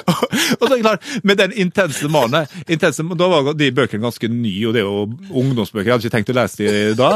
[0.60, 4.29] og så er det klart, med den intense mannen intense, Da var de bøkene ganske
[4.32, 5.06] nye, og det er jo
[5.43, 5.88] ungdomsbøker.
[5.89, 7.12] Jeg hadde ikke tenkt å lese de da.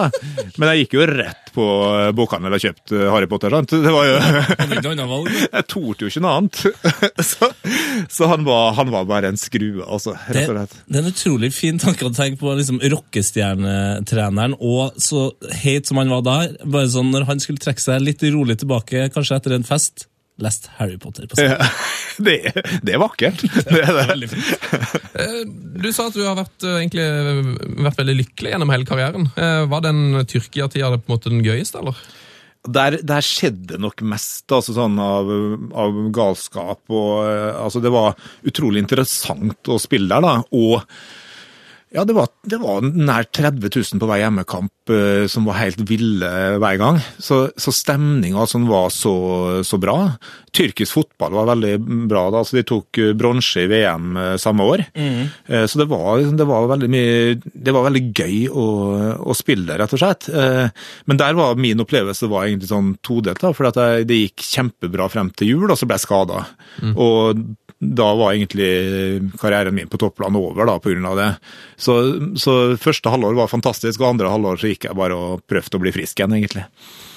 [0.57, 3.53] Men jeg gikk jo rett på eh, bokhandel og kjøpte Harry Potter.
[3.53, 3.73] sant?
[3.85, 4.17] Det var jo.
[5.57, 6.59] Jeg torde jo ikke noe annet.
[7.23, 7.49] Så,
[8.13, 10.13] så han, var, han var bare en skrue, altså.
[10.29, 10.75] Rett og slett.
[10.85, 15.29] det er en utrolig fin tanke å tenke på liksom rockestjernetreneren, og så
[15.63, 16.53] heit som han var der.
[16.65, 20.07] Bare sånn Når han skulle trekke seg litt rolig tilbake, kanskje etter en fest,
[20.43, 21.57] lest Harry Potter på scenen.
[21.57, 21.67] Ja,
[22.27, 23.41] det, er- det er vakkert.
[23.71, 24.05] Det er det.
[24.11, 24.69] Veldig fint.
[25.17, 25.41] Eh,
[25.81, 29.27] Du sa at du har vært, eh, egentlig, eh, vært veldig lykkelig gjennom hele karrieren.
[29.35, 31.97] Eh, Var den Tyrkia-tida på en måte den gøyeste, eller?
[32.67, 35.29] Der, der skjedde nok mest altså sånn av,
[35.77, 36.81] av galskap.
[36.89, 37.21] og
[37.63, 38.17] altså Det var
[38.49, 40.25] utrolig interessant å spille der.
[40.25, 40.83] da, og
[41.95, 45.79] ja, det var, det var nær 30 000 på hver hjemmekamp eh, som var helt
[45.87, 46.97] ville hver gang.
[47.15, 49.13] Så, så stemninga sånn var så,
[49.63, 49.95] så bra.
[50.51, 51.77] Tyrkisk fotball var veldig
[52.11, 52.25] bra.
[52.35, 54.83] da, så De tok eh, bronse i VM eh, samme år.
[54.99, 55.31] Mm.
[55.71, 58.65] Så det var, det var veldig mye Det var veldig gøy å,
[59.23, 60.27] å spille, rett og slett.
[61.07, 63.39] Men der var min opplevelse var egentlig sånn todelt.
[63.39, 66.43] da, for Det gikk kjempebra frem til jul, og så ble jeg skada.
[66.93, 67.47] Og
[67.79, 70.77] da var egentlig karrieren min på topplan over da,
[71.09, 71.27] av det.
[71.77, 71.93] Så,
[72.39, 75.83] så første halvår var fantastisk, og andre halvår så gikk jeg bare og prøvde å
[75.83, 76.65] bli frisk igjen, egentlig.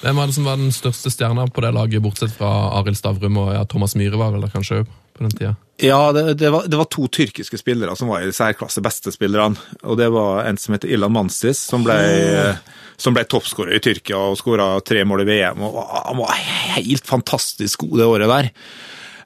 [0.03, 3.41] Hvem var det som var den største stjerna på det laget, bortsett fra Arild Stavrum
[3.41, 5.55] og ja, Thomas Myhre var vel der kanskje på den tida?
[5.81, 9.57] Ja, det, det, var, det var to tyrkiske spillere som var i særklasse beste spillerne.
[9.81, 11.97] Og det var en som heter Ilan Mansis, som ble,
[13.01, 15.65] som ble toppskårer i Tyrkia og skåra tre mål i VM.
[15.65, 16.37] og Han var
[16.77, 18.51] helt fantastisk god det året der.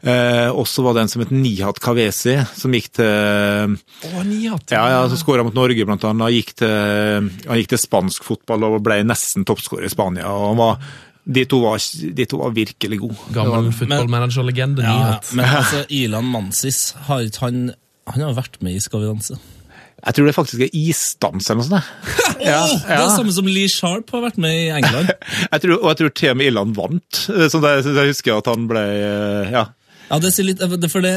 [0.06, 3.08] Eh, og så var det en som het Nihat Kavesi, som gikk til
[4.12, 4.70] oh, Nihat!
[4.70, 6.28] Ja, ja, ja, som skåra mot Norge, blant annet.
[6.28, 10.30] Han gikk til, han gikk til spansk fotball og ble nesten toppskårer i Spania.
[10.30, 10.86] og han var,
[11.26, 11.82] de, to var,
[12.20, 13.18] de to var virkelig gode.
[13.34, 15.32] Gammel footballmanager-legende Ja, Nihat.
[15.39, 17.63] men altså, Ilan Mansis, har ikke han
[18.13, 19.39] Han har vært med i Skal vi danse.
[20.06, 21.88] Jeg tror det faktisk er isdans eller noe sånt.
[22.46, 23.08] Ja, Åh, Det er ja.
[23.15, 25.10] samme som Lee Sharp har vært med i England.
[25.56, 27.22] Jeg tror, og jeg tror til og med Ilan vant.
[27.34, 29.63] Eh, Så det, jeg husker at han ble eh, Ja.
[30.10, 30.60] Ja, det sier litt,
[30.91, 31.13] for det,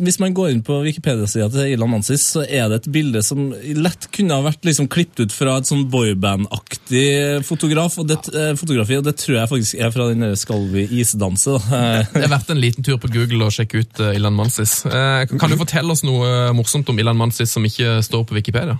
[0.00, 3.50] Hvis man går inn på Wikipedia-sida til Ilan Mansis, så er det et bilde som
[3.52, 8.54] lett kunne ha vært liksom klippet ut fra et sånn boyband-aktig fotograf, og det, eh,
[8.56, 11.58] fotografi, og det tror jeg faktisk er fra den der Skal vi isdanse.
[11.60, 14.84] Eh, Det er verdt en liten tur på Google og sjekke ut eh, Ilan Mansis.
[14.86, 18.38] Eh, Kan du fortelle oss noe eh, morsomt om Ilan Mansis som ikke står på
[18.38, 18.78] Wikipedia?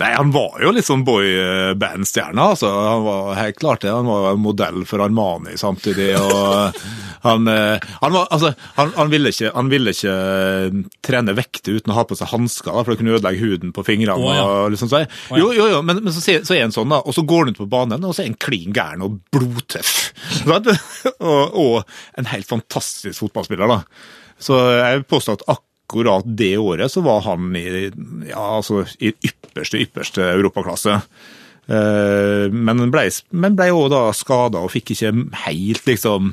[0.00, 2.40] Nei, Han var jo litt sånn boyband-stjerne.
[2.52, 2.68] altså.
[2.68, 3.92] Han var helt klart det.
[3.92, 6.12] Han var modell for Armani samtidig.
[6.20, 6.76] og
[7.22, 11.78] Han, eh, han, var, altså, han, han, ville ikke, han ville ikke eh, trene vekter
[11.78, 14.18] uten å ha på seg hansker, for det kunne ødelegge huden på fingrene.
[14.18, 14.44] Oh, ja.
[14.46, 15.02] og liksom så.
[15.36, 17.54] Jo, jo, jo, men, men så, så er han sånn, da, og så går han
[17.54, 19.96] ut på banen, og så er han klin gæren og blodtøff.
[21.20, 21.74] Og, og
[22.18, 23.68] en helt fantastisk fotballspiller.
[23.70, 23.82] da.
[24.40, 27.90] Så jeg påstår at akkurat det året så var han i,
[28.30, 30.96] ja, altså, i ypperste, ypperste europaklasse.
[31.70, 35.12] Eh, Men ble, men ble også da skada og fikk ikke
[35.44, 36.32] helt liksom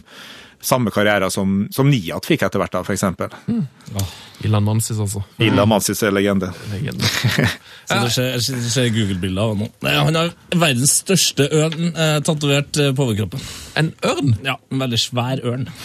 [0.68, 3.32] samme karriere som, som Niat fikk etter hvert, da, for eksempel.
[4.46, 5.24] Ilan Mansis, altså.
[5.42, 6.52] Illa Mansis er legende.
[6.74, 7.08] Legende.
[7.88, 9.70] Så det skjer, skjer Google-bilder av ham nå.
[10.10, 13.44] Han har verdens største ørn eh, tatovert eh, på overkroppen.
[13.80, 14.36] En ørn!
[14.46, 15.70] Ja, En veldig svær ørn.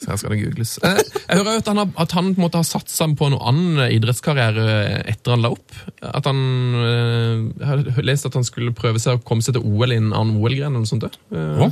[0.00, 0.70] Så her skal det googles.
[0.86, 3.42] Eh, Jeg hører at han, har, at han på en måte har satsa på noen
[3.50, 4.68] annen idrettskarriere
[5.12, 5.74] etter han la opp.
[6.00, 6.40] At han
[6.80, 9.98] eh, Jeg har lest at han skulle prøve seg å komme seg til OL i
[10.00, 11.08] en annen OL-gren eller noe sånt.
[11.08, 11.64] Eh?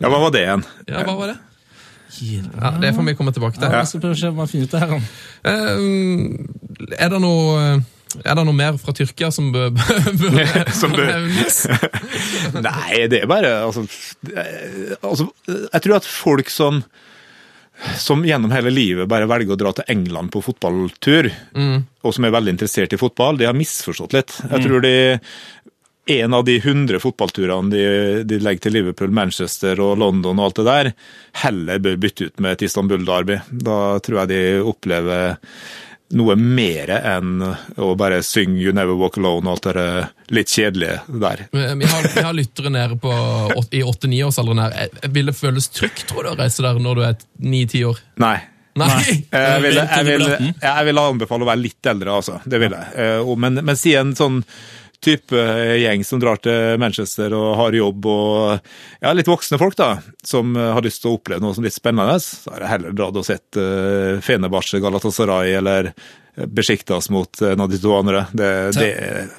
[0.00, 0.64] Ja, hva var det igjen?
[0.88, 1.36] Ja, hva var det?
[2.22, 3.66] Ja, Det får vi komme tilbake til.
[3.70, 4.94] Ja, jeg skal prøve å se om jeg finner ut det her.
[5.50, 7.82] Eh, Er det noe
[8.24, 9.72] er det noe mer fra Tyrkia som bør,
[10.94, 11.64] nevnes?
[12.68, 13.82] Nei, det er bare altså,
[14.30, 16.84] eh, altså Jeg tror at folk som
[17.98, 21.26] som gjennom hele livet bare velger å dra til England på fotballtur,
[21.58, 24.30] og som er veldig interessert i fotball, de har misforstått litt.
[24.46, 24.92] Jeg tror de
[26.06, 27.84] en av de hundre fotballturene de,
[28.28, 30.90] de legger til Liverpool, Manchester og London og alt det der,
[31.44, 33.38] heller bør bytte ut med et Istanbul-derby.
[33.64, 35.36] Da tror jeg de opplever
[36.14, 37.40] noe mer enn
[37.80, 41.46] å bare synge 'You Never Walk Alone' og alt det litt kjedelige der.
[41.50, 43.10] Vi har, vi har lyttere nede på,
[43.72, 44.76] i åtte-niårsalderen her.
[44.84, 47.16] Eh, Vil det føles trygt, tror du, å reise der når du er
[47.48, 47.98] ni-ti år?
[48.22, 48.36] Nei.
[48.76, 49.26] Nei!
[49.32, 50.24] Jeg vil, jeg, vil,
[50.60, 52.40] jeg vil anbefale å være litt eldre, altså.
[52.44, 52.94] Det vil jeg.
[52.98, 54.40] Eh, Men, men si en sånn
[55.04, 55.44] type
[55.80, 59.92] gjeng som drar til Manchester og har jobb, og ja, litt voksne folk da,
[60.24, 62.98] som eh, har lyst til å oppleve noe som litt spennende, så har jeg heller
[62.98, 65.92] dratt og sett Fenebache Fenerbahçe, Galatasaray eller
[66.34, 68.24] besiktes mot en av de to andre.
[68.32, 68.88] Det, det,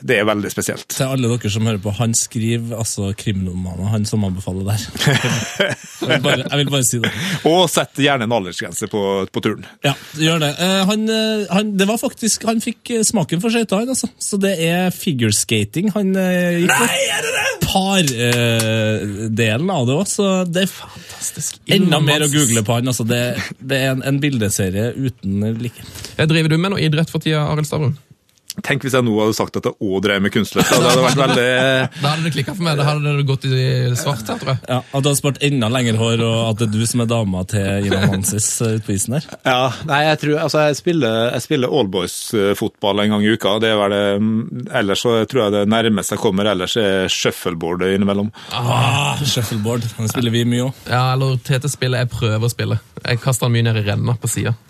[0.06, 0.86] det er veldig spesielt.
[0.96, 4.86] Til alle dere som hører på, han skriver altså krimromaner, han som anbefaler der.
[5.06, 7.12] jeg, vil bare, jeg vil bare si det.
[7.52, 9.68] Og sett gjerne en aldersgrense på, på turen.
[9.86, 10.52] Ja, gjør det.
[10.64, 14.08] Eh, han, eh, han, det var faktisk, han fikk eh, smaken for skøyter, han altså.
[14.22, 16.96] Så det er figureskating han eh, gikk for.
[16.96, 17.44] Nei, er det det?!
[17.66, 21.58] Par-delen av det òg, så det er Fantastisk.
[21.76, 22.88] enda mer å google på han.
[22.92, 23.04] Altså.
[23.10, 23.20] Det,
[23.60, 25.84] det er en, en bildeserie uten like.
[26.16, 27.96] Jeg Driver du med noe idrett for tida, Arild Stavrum?
[28.64, 30.70] Tenk hvis jeg nå hadde sagt at jeg òg drev med kunstløft.
[30.72, 31.48] Da hadde vært veldig
[32.02, 32.78] Da hadde det klikka for meg.
[32.80, 33.60] Da hadde det gått i
[34.00, 34.62] svart her, tror jeg.
[34.70, 37.10] Ja, At du hadde spart enda lengre hår, og at det er du som er
[37.12, 39.28] dama til Ivan Hansis ute på isen der.
[39.56, 43.56] Ja, nei, jeg tror Altså, jeg spiller, jeg spiller allboys-fotball en gang i uka.
[43.64, 47.10] Det er vel det mm, Ellers så tror jeg det nærmeste jeg kommer ellers, er
[47.12, 48.32] shuffleboard innimellom.
[48.56, 49.86] Ah, Shuffleboard.
[49.98, 50.84] Den spiller vi mye òg.
[50.90, 52.06] Ja, eller TT-spillet.
[52.06, 52.80] Jeg prøver å spille.
[53.06, 54.56] Jeg kaster den mye ned i renna på sida.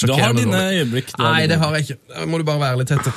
[0.00, 1.12] Du har dine øyeblikk.
[1.20, 2.26] Nei, det har jeg ikke.
[2.30, 3.12] Må du bare være litt tette.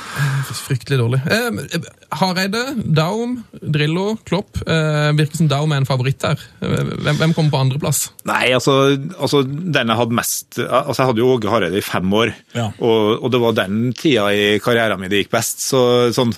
[0.64, 1.20] Fryktelig dårlig.
[1.32, 1.88] Eh,
[2.20, 2.62] Hareide,
[2.96, 4.60] Daum, Drillo, Klopp.
[4.66, 6.40] Eh, virker som Daum er en favoritt her.
[6.60, 8.04] Hvem, hvem kommer på andreplass?
[8.28, 8.76] Nei, altså,
[9.18, 12.68] altså den jeg hadde mest Altså, jeg hadde jo Åge Hareide i fem år, Ja.
[12.78, 15.64] og, og det var den tida i karrieren min det gikk best.
[15.64, 15.80] Så
[16.14, 16.32] sånn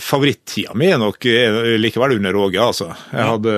[0.00, 2.86] Favorittida mi er nok er likevel under Åge, altså.
[3.12, 3.56] Jeg hadde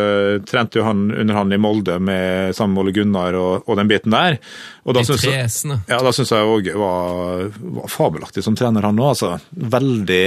[0.50, 3.92] trente jo han under han i Molde med sammen med Ole Gunnar og, og den
[3.92, 4.40] biten der.
[4.82, 5.46] Og da syns jeg,
[5.86, 7.46] Ja, da synes jeg Åge var,
[7.78, 9.12] var fabelaktig som trener, han òg.
[9.14, 9.32] Altså.
[9.76, 10.26] Veldig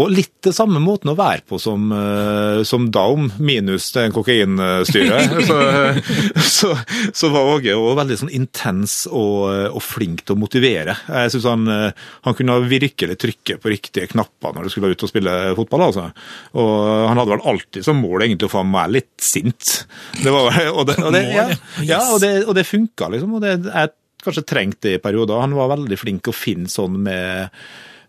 [0.00, 5.36] Og litt det samme måten å være på som, eh, som Daum, minus det kokainstyret.
[5.48, 5.58] så,
[6.48, 6.72] så,
[7.12, 10.96] så var Åge også veldig sånn intens og, og flink til å motivere.
[11.08, 15.04] Jeg synes han, eh, han kunne virkelig trykke på riktige knapper når du skulle ut
[15.04, 15.86] og spille fotball.
[15.88, 16.08] Altså.
[16.54, 16.74] Og
[17.08, 19.72] han hadde vel alltid som mål egentlig å få meg litt sint.
[20.22, 21.48] Det var, og det, og det, ja,
[21.82, 23.34] ja, og det, og det funka, liksom.
[23.38, 25.42] Og det, jeg kanskje trengte det i perioder.
[25.42, 27.54] Han var veldig flink å finne sånn med,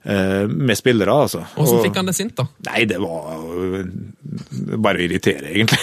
[0.03, 1.41] med spillere, altså.
[1.57, 2.45] Hvordan fikk han det sint, da?
[2.69, 3.33] Nei, det var
[4.79, 5.79] bare å irritere, egentlig.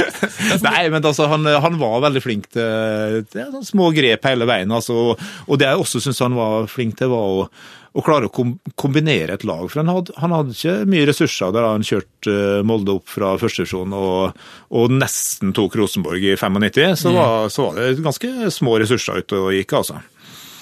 [0.66, 4.72] Nei, men altså, han, han var veldig flink til, til små grep hele veien.
[4.74, 7.46] Altså, og det jeg også syns han var flink til, var å,
[7.96, 8.46] å klare å
[8.78, 9.64] kombinere et lag.
[9.70, 13.34] For han hadde, han hadde ikke mye ressurser der han kjørte eh, Molde opp fra
[13.40, 14.42] førstedivisjon og,
[14.76, 16.98] og nesten tok Rosenborg i 95.
[17.04, 20.02] Så, var, så var det ganske små ressurser ute og gikk, altså.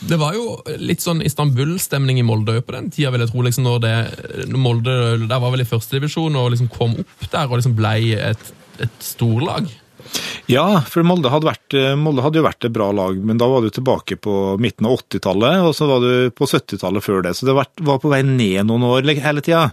[0.05, 3.45] Det var jo litt sånn Istanbul-stemning i Molde på den tida, vil jeg tro.
[3.47, 3.95] liksom når det,
[4.51, 7.95] når Molde der var vel i førstedivisjon og liksom kom opp der og liksom ble
[8.19, 8.53] et,
[8.85, 9.71] et storlag.
[10.51, 13.64] Ja, for Molde hadde, vært, Molde hadde jo vært et bra lag, men da var
[13.64, 17.33] du tilbake på midten av 80-tallet, og så var du på 70-tallet før det.
[17.38, 19.71] Så det var, var på vei ned noen år hele tida.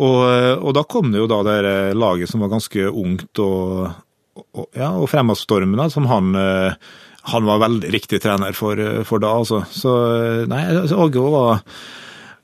[0.00, 0.20] Og,
[0.64, 1.60] og da kom det jo da det
[2.00, 3.90] laget som var ganske ungt og,
[4.40, 6.92] og, ja, og fremadstormende, som han eh,
[7.30, 9.62] han var veldig riktig trener for, for da, altså.
[9.70, 9.92] Så
[10.50, 11.60] nei, altså, Åge var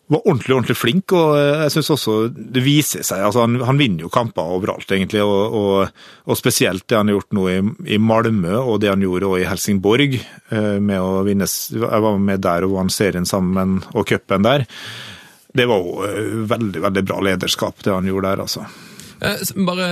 [0.08, 3.20] var ordentlig ordentlig flink, og jeg syns også det viser seg.
[3.26, 5.20] altså Han, han vinner jo kamper overalt, egentlig.
[5.24, 7.58] Og, og, og spesielt det han har gjort nå i,
[7.96, 10.16] i Malmö, og det han gjorde også i Helsingborg.
[10.16, 14.64] eh, med å vinne, Jeg var med der og vant serien sammen og cupen der.
[15.52, 18.64] Det var jo eh, veldig, veldig bra lederskap, det han gjorde der, altså.
[19.20, 19.86] Eh, Bare,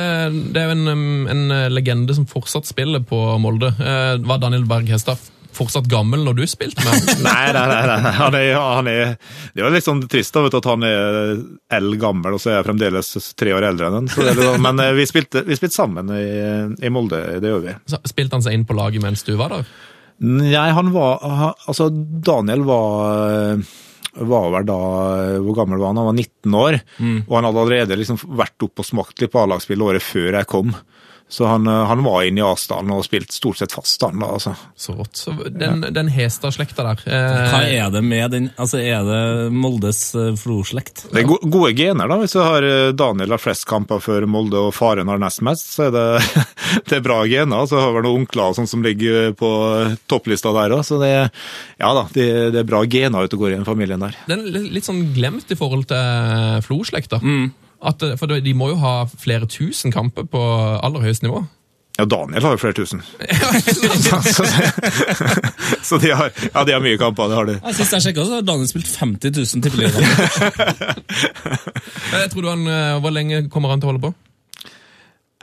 [0.52, 0.90] det er jo en,
[1.32, 3.72] en eh, legende som fortsatt spiller på Molde.
[3.80, 5.18] Eh, Var Daniel Berg Hestad
[5.56, 7.22] fortsatt gammel når du spilte med ham?
[7.24, 7.84] Nei, nei, nei.
[7.88, 8.10] nei.
[8.18, 9.14] Han er, han er,
[9.54, 11.30] det er jo litt sånn trist da, vet du, at han er
[11.78, 13.08] eldgammel, og så er jeg fremdeles
[13.40, 14.10] tre år eldre enn han.
[14.12, 16.26] Sånn- Men vi spilte, vi spilte sammen i,
[16.84, 17.74] i Molde, det gjør vi.
[17.88, 19.64] Så Spilte han seg inn på laget mens du var der?
[20.28, 21.24] Nei, han var
[21.68, 21.88] Altså,
[22.24, 23.56] Daniel var
[24.16, 24.76] var vel da
[25.44, 26.00] Hvor gammel var han?
[26.00, 26.78] Han var 19 år.
[27.28, 30.48] Og han hadde allerede liksom vært oppe og smakt litt på A-lagsspillet året før jeg
[30.50, 30.72] kom.
[31.28, 34.52] Så han, han var inne i Asdalen og spilte stort sett fast, han da, altså.
[34.78, 35.18] Så rått.
[35.18, 40.04] Så den, den Hestad-slekta der eh, Hva er det med den Altså, er det Moldes
[40.38, 41.08] Flo-slekt?
[41.10, 42.20] Det er gode, gode gener, da.
[42.22, 45.66] Hvis du har eh, Daniel har flest kamper for Molde og faren har nest mest,
[45.74, 46.06] så er det,
[46.92, 47.66] det er bra gener.
[47.66, 49.50] Så har vi noen onkler og sånn som ligger på
[50.06, 51.12] topplista der òg, så det,
[51.82, 54.14] ja da, det, det er bra gener ute og går i den familien der.
[54.30, 57.18] Den er litt sånn glemt i forhold til Flo-slekta.
[57.82, 60.40] At, For de må jo ha flere tusen kamper på
[60.80, 61.44] aller høyeste nivå.
[61.96, 63.00] Ja, Daniel har jo flere tusen.
[65.88, 67.56] så, de, har, ja, de har mye kamper, det har de.
[67.62, 69.92] Jeg Sist jeg sjekka, så har Daniel spilt 50 000 tippeligaer.
[72.32, 74.12] Tror du han, eh, Hvor lenge kommer han til å holde på?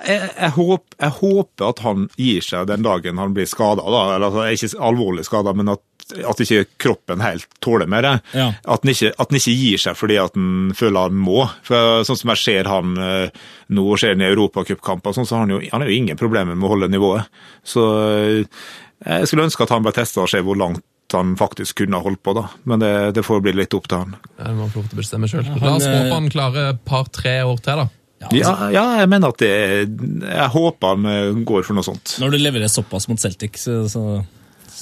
[0.04, 3.86] Jeg, jeg, håper, jeg håper at han gir seg den dagen han blir skada.
[3.86, 5.84] Altså, ikke alvorlig skada, men at,
[6.30, 8.08] at ikke kroppen helt tåler mer.
[8.36, 8.52] Ja.
[8.64, 11.44] At, den ikke, at den ikke gir seg fordi at den føler han må.
[11.68, 15.38] For Sånn som jeg ser han eh, nå og ser han i europacupkamper, sånn, så
[15.38, 17.44] har han jo, han jo ingen problemer med å holde nivået.
[17.68, 18.66] Så eh,
[19.04, 22.24] jeg skulle ønske at han ble testa og se hvor langt han faktisk kunne holdt
[22.26, 22.48] på, da.
[22.70, 24.16] Men det, det får bli litt opp til han.
[24.38, 25.52] Ja, det må han få lov til å bestemme selv.
[25.52, 27.90] han, La oss eh, håpe han klarer et par-tre år til, da.
[28.32, 32.16] Ja, ja, jeg mener at det Jeg håper han eh, går for noe sånt.
[32.24, 34.24] Når du leverer såpass mot Celtic, så, så,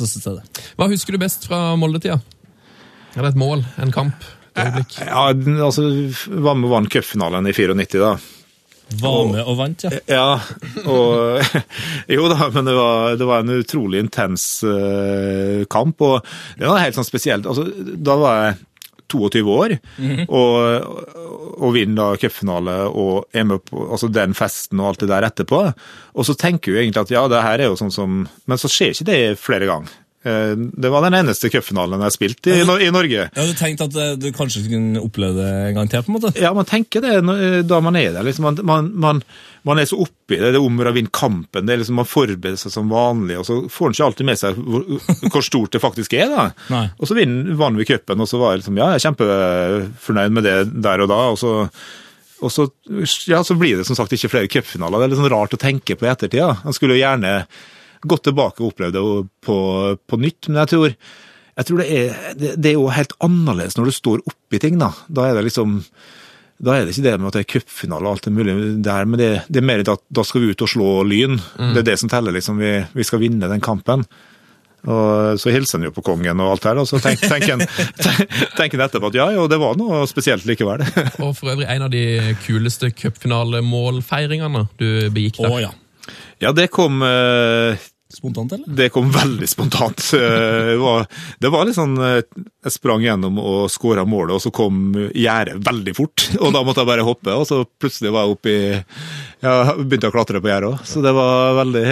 [0.02, 0.68] så syns jeg det.
[0.80, 2.20] Hva husker du best fra Molde-tida?
[3.16, 3.64] Er det et mål?
[3.82, 4.28] En kamp?
[4.56, 5.00] Et øyeblikk?
[5.06, 5.30] Ja,
[5.68, 5.88] altså,
[6.28, 8.16] Var med og vant cupfinalen i 94, da.
[9.00, 9.92] Var med og vant, ja.
[10.12, 10.26] Ja,
[10.84, 11.40] og
[12.16, 16.28] Jo da, men det var, det var en utrolig intens eh, kamp, og
[16.60, 17.48] det var helt sånn spesielt.
[17.48, 18.60] Altså, da var jeg
[19.12, 19.76] 22 år,
[20.28, 21.02] og,
[21.62, 25.28] og vinner da cupfinale og er med på altså den festen og alt det der
[25.28, 25.64] etterpå.
[26.16, 28.70] Og så tenker du egentlig at ja, det her er jo sånn som Men så
[28.72, 30.01] skjer ikke det flere ganger.
[30.24, 33.24] Eh, Det var den eneste cupfinalen jeg har spilt i, i Norge.
[33.34, 36.04] Ja, Du tenkte at eh, du kanskje kunne oppleve det en gang til?
[36.06, 36.32] på en måte?
[36.38, 37.16] Ja, man tenker det
[37.68, 38.28] da man er der.
[38.28, 39.24] Liksom, man, man, man,
[39.66, 40.52] man er så oppi det.
[40.54, 41.66] Det er om å vinne kampen.
[41.66, 44.42] det er liksom Man forbereder seg som vanlig, og så får man ikke alltid med
[44.44, 44.86] seg hvor,
[45.34, 46.30] hvor stort det faktisk er.
[46.30, 46.46] da.
[46.76, 46.86] Nei.
[47.00, 47.18] Og så
[47.58, 50.56] vant vi cupen, og så var jeg liksom, ja, jeg er kjempefornøyd med det
[50.86, 51.20] der og da.
[51.34, 51.56] og så
[52.42, 52.64] og så,
[53.30, 54.98] ja, så blir det som sagt ikke flere cupfinaler.
[54.98, 56.42] Det er litt sånn rart å tenke på i ettertid.
[56.66, 57.34] Man skulle jo gjerne
[58.08, 59.04] gått tilbake og opplevd det
[59.46, 59.58] på,
[60.08, 60.96] på nytt, men jeg tror,
[61.62, 64.80] jeg tror det, er, det, er jo helt annerledes når du står oppi ting.
[64.82, 65.82] Da Da er det liksom
[66.62, 69.08] da er det ikke det med at det er cupfinale og alt det mulige der,
[69.10, 71.40] men det, det er mer at da skal vi ut og slå Lyn.
[71.58, 72.62] Det er det som teller, liksom.
[72.62, 74.06] Vi, vi skal vinne den kampen.
[74.82, 77.62] Og så hilser han jo på kongen og alt her, og så tenker, tenk han,
[78.02, 80.82] tenker tenk etterpå at ja, jo, det var noe spesielt likevel.
[81.22, 85.60] Og for øvrig en av de kuleste cupfinalemålfeiringene du begikk Å der.
[85.68, 85.72] ja.
[86.42, 87.78] Ja, det kom eh,
[88.12, 88.68] Spontant, eller?
[88.76, 90.02] Det kom veldig spontant.
[90.20, 91.06] Eh, Det var,
[91.40, 92.18] det var litt sånn eh,
[92.66, 96.26] Jeg sprang gjennom og skåra målet, og så kom gjerdet veldig fort.
[96.44, 98.64] Og da måtte jeg bare hoppe, og så plutselig var jeg oppe i
[99.46, 100.84] Ja, begynte jeg å klatre på gjerdet òg.
[100.92, 101.86] Så det var veldig,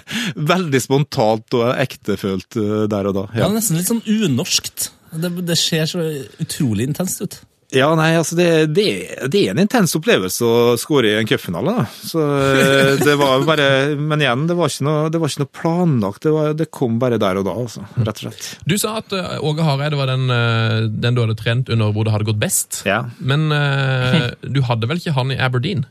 [0.54, 3.26] veldig spontant og ektefølt eh, der og da.
[3.36, 3.52] Ja, Ja.
[3.58, 4.88] Nesten litt sånn unorskt.
[5.16, 6.02] Det, det ser så
[6.42, 7.36] utrolig intenst ut.
[7.74, 8.84] Ja, nei, altså det, det,
[9.32, 11.72] det er en intens opplevelse å skåre i en cupfinale.
[11.74, 11.86] da.
[11.98, 15.52] Så eh, det var bare Men igjen, det var ikke noe, det var ikke noe
[15.60, 16.22] planlagt.
[16.22, 17.82] Det, var, det kom bare der og da, altså.
[17.98, 18.46] Rett og slett.
[18.70, 22.06] Du sa at eh, Åge Hareide var den, eh, den du hadde trent under hvor
[22.06, 22.84] det hadde gått best.
[22.86, 23.02] Ja.
[23.18, 25.84] Men du hadde vel ikke han i Aberdeen?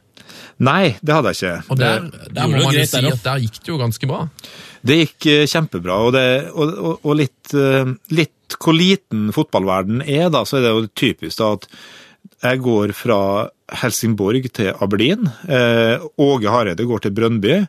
[0.64, 1.74] Nei, det hadde jeg ikke.
[1.74, 4.22] Og der, der må man jo si at der gikk det jo ganske bra.
[4.86, 7.56] Det gikk kjempebra, og, det, og, og, og litt,
[8.16, 11.70] litt hvor liten fotballverden er, da, så er det jo typisk da at
[12.46, 13.20] jeg går fra
[13.82, 15.28] Helsingborg til Aberdeen.
[15.50, 17.60] Eh, Åge Hareide går til Brøndby.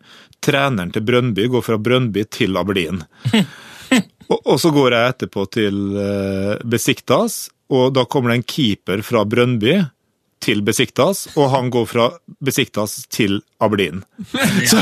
[0.44, 3.02] Treneren til Brøndby går fra Brøndby til Aberdeen.
[4.30, 9.04] og, og så går jeg etterpå til eh, Besiktas, og da kommer det en keeper
[9.06, 9.78] fra Brøndby
[10.44, 12.10] til Besiktas, og han går fra
[12.44, 14.02] Besiktas til Aberdeen.
[14.66, 14.80] Så,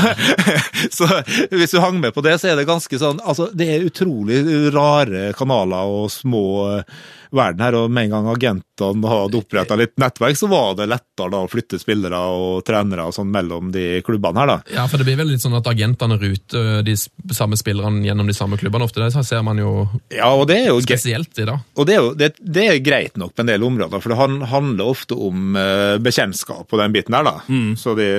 [0.97, 1.07] så
[1.51, 4.41] hvis du hang med på det, så er det ganske sånn Altså, det er utrolig
[4.73, 6.97] rare kanaler og små eh,
[7.35, 11.31] verden her, og med en gang agentene hadde oppretta litt nettverk, så var det lettere
[11.33, 14.57] da å flytte spillere og trenere og sånn mellom de klubbene her, da.
[14.77, 16.95] Ja, for det blir vel litt sånn at agentene ruter de
[17.35, 19.03] samme spillerne gjennom de samme klubbene ofte.
[19.03, 21.63] Det ser man jo Ja, og det er jo spesielt i dag.
[21.75, 24.47] Og det er, jo, det, det er greit nok på en del områder, for det
[24.51, 27.35] handler ofte om uh, bekjentskap på den biten her, da.
[27.79, 28.09] Så det,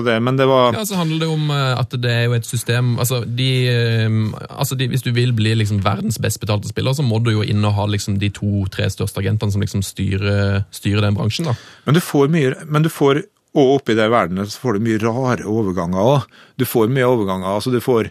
[0.00, 2.48] det, men det var Ja, så handler det om eh, at det er jo et
[2.48, 4.16] system altså, de, eh,
[4.48, 7.44] altså de, Hvis du vil bli liksom verdens best betalte spiller, så må du jo
[7.44, 11.50] inn og ha liksom de to-tre største agentene som liksom styrer, styrer den bransjen.
[11.50, 11.56] da.
[11.84, 15.00] Men du får mye Men du får og oppi det verdenet så får du mye
[15.02, 16.30] rare overganger òg.
[16.56, 17.50] Du får mye overganger.
[17.52, 18.08] altså Du får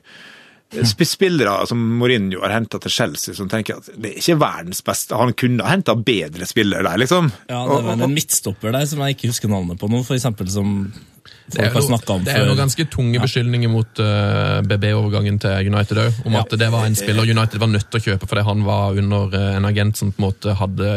[1.04, 5.18] spillere som Mourinho har henta til Chelsea, som tenker at det er ikke verdens beste.
[5.18, 7.32] Han kunne ha henta bedre spillere der, liksom.
[7.50, 10.94] Ja, Det var en midtstopper der som jeg ikke husker navnet på nå, eksempel som
[11.52, 16.00] Det er noe, det er jo noen ganske tunge beskyldninger mot uh, BB-overgangen til United
[16.00, 16.44] òg, om Ja.
[16.46, 19.36] at det var en spiller United var nødt til å kjøpe fordi han var under
[19.36, 20.88] uh, en agent som på en måte hadde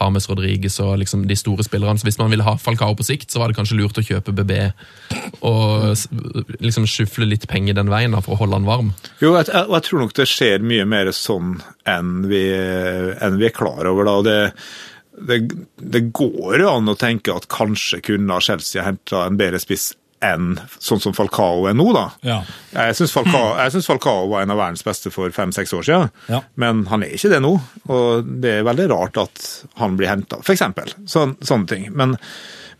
[0.00, 1.98] James Rodriguez og liksom de store spillerne.
[2.02, 4.34] Så hvis man ville ha Falcao på sikt, så var det kanskje lurt å kjøpe
[4.34, 4.58] BB
[5.46, 6.08] og s-
[6.60, 8.92] liksom skyfle litt penger den veien da, for å holde han varm.
[9.22, 11.54] Jo, jeg, jeg, og jeg tror nok det skjer mye mer sånn
[11.88, 14.04] enn vi, enn vi er klar over.
[14.10, 14.38] da, og det,
[15.18, 15.40] det,
[15.76, 20.58] det går jo an å tenke at kanskje kunne Chelsea henta en bedre spiss enn
[20.84, 22.02] sånn som Falcao er nå, da.
[22.28, 22.34] Ja.
[22.74, 23.54] Jeg syns Falcao,
[23.86, 26.42] Falcao var en av verdens beste for fem-seks år siden, Ja.
[26.60, 27.54] men han er ikke det nå.
[27.88, 29.46] Og det er veldig rart at
[29.80, 30.60] han blir henta, f.eks.
[31.08, 31.88] Sånn, sånne ting.
[31.96, 32.18] Men,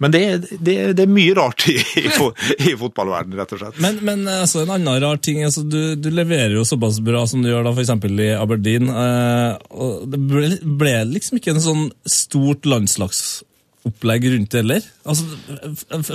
[0.00, 0.20] men det,
[0.64, 3.80] det, det er mye rart i, i, i fotballverdenen, rett og slett.
[3.84, 7.44] Men, men altså, en annen rar ting altså, du, du leverer jo såpass bra som
[7.44, 8.88] du gjør da, eksempel i Aberdeen.
[8.88, 14.88] Eh, det ble, ble liksom ikke en sånn stort landslagsopplegg rundt det heller.
[15.04, 15.28] Altså,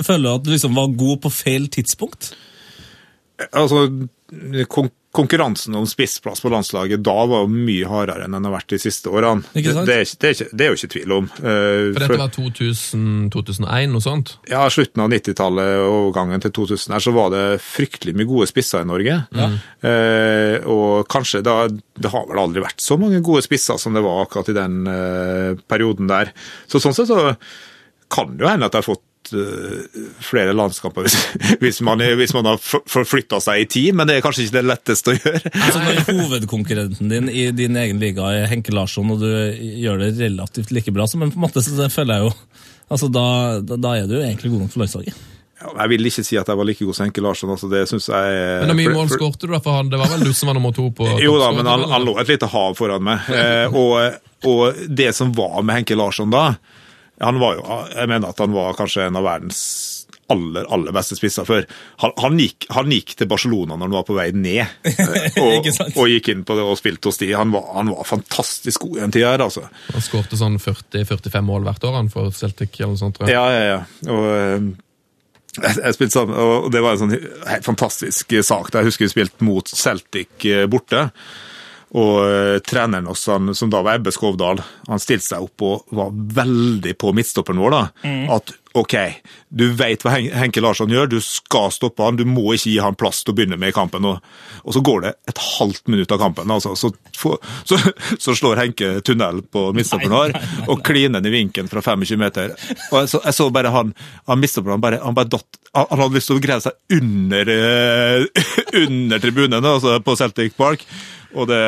[0.00, 2.32] føler du at du liksom var god på feil tidspunkt?
[3.52, 3.86] Altså,
[5.16, 8.78] konkurransen om spissplass på landslaget da var jo mye hardere enn den har vært de
[8.82, 9.46] siste årene.
[9.54, 11.30] Det, det, er, det, er ikke, det er jo ikke tvil om.
[11.40, 11.48] Uh,
[11.96, 14.34] For dette var 2000-2001, noe sånt?
[14.50, 18.50] Ja, slutten av 90-tallet og overgangen til 2000 her, så var det fryktelig mye gode
[18.50, 19.16] spisser i Norge.
[19.36, 24.04] Eh, og kanskje da, det har vel aldri vært så mange gode spisser som det
[24.04, 26.32] var akkurat i den uh, perioden der.
[26.68, 27.32] Så sånn sett så
[28.12, 29.04] kan det jo hende at jeg har fått
[29.34, 31.16] eh, flere landskamper hvis,
[31.62, 34.66] hvis, man, hvis man har forflytta seg i tid, men det er kanskje ikke det
[34.70, 35.42] letteste å gjøre.
[35.52, 39.30] Altså Når hovedkonkurrenten din i din egen liga er Henke Larsson, og du
[39.82, 42.34] gjør det relativt like bra, så men på en måte så det føler jeg jo
[42.92, 43.26] altså da,
[43.66, 45.24] da, er du jo egentlig god nok for landslaget.
[45.56, 47.50] Ja, jeg vil ikke si at jeg var like god som Henke Larsson.
[47.54, 48.40] Altså det synes jeg...
[48.60, 49.60] Men hvor mye mål skårte du da?
[49.64, 51.86] For han, det var vel du som var nummer to på Jo da, men han,
[51.90, 53.30] han lå et lite hav foran meg.
[53.32, 56.50] Eh, og, og det som var med Henke Larsson da
[57.20, 57.62] han var jo,
[57.94, 59.62] Jeg mener at han var kanskje en av verdens
[60.26, 61.66] aller aller beste spisser før.
[62.02, 65.68] Han, han, gikk, han gikk til Barcelona når han var på vei ned, eh, og,
[65.92, 67.30] og gikk inn på det og spilte hos de.
[67.38, 69.66] Han var, han var fantastisk god i en tid her, altså.
[69.92, 73.38] Han skårte sånn 40-45 mål hvert år han for Celtic eller noe sånt, tror jeg.
[73.38, 74.10] Ja, ja, ja.
[74.10, 74.66] Og, eh,
[75.56, 78.74] jeg, spilte sammen, og det var en sånn helt fantastisk sak.
[78.74, 81.06] Jeg husker vi spilte mot Celtic eh, borte.
[81.96, 85.96] Og eh, treneren hos han, som da var Ebbe Skovdal, han stilte seg opp og
[85.96, 87.76] var veldig på midtstopperen vår.
[87.76, 87.82] da,
[88.36, 88.92] At OK,
[89.48, 92.76] du vet hva Hen Henke Larsson gjør, du skal stoppe han, du må ikke gi
[92.84, 94.04] han plass til å begynne med i kampen.
[94.04, 94.20] Og,
[94.60, 96.92] og så går det et halvt minutt av kampen, altså, så,
[97.68, 97.80] så,
[98.20, 100.36] så slår Henke tunnel på midtstopperen vår
[100.68, 102.52] og kliner den i vinken fra 25 meter.
[102.90, 103.96] Og jeg så, jeg så bare han,
[104.28, 107.00] han midtstopperen, han bare, han bare datt han han hadde lyst til å grave seg
[107.00, 108.46] under, eh,
[108.86, 110.84] under tribunen altså på Celtic Park.
[111.36, 111.60] Og det,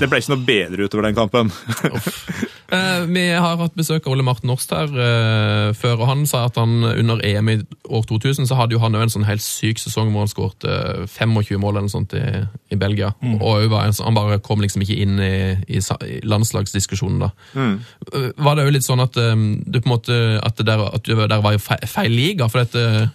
[0.00, 1.52] det ble ikke noe bedre utover den kampen.
[2.74, 6.46] Eh, vi har hatt besøk av Ole Martin Orst her eh, før, og han sa
[6.48, 7.56] at han under EM i
[7.92, 10.64] år 2000 så hadde jo han jo en sånn helt syk sesong hvor han skåret
[11.12, 12.22] 25 mål eller noe sånt i,
[12.74, 13.12] i Belgia.
[13.36, 15.34] Og var en, sånn- han bare kom liksom ikke inn i,
[15.76, 17.30] i, i landslagsdiskusjonen da.
[17.52, 17.76] Mm.
[18.48, 19.36] Var det jo litt sånn at eh,
[19.68, 22.48] du på en måte at det der, at du der var jo feil, feil liga?
[22.48, 23.10] for dette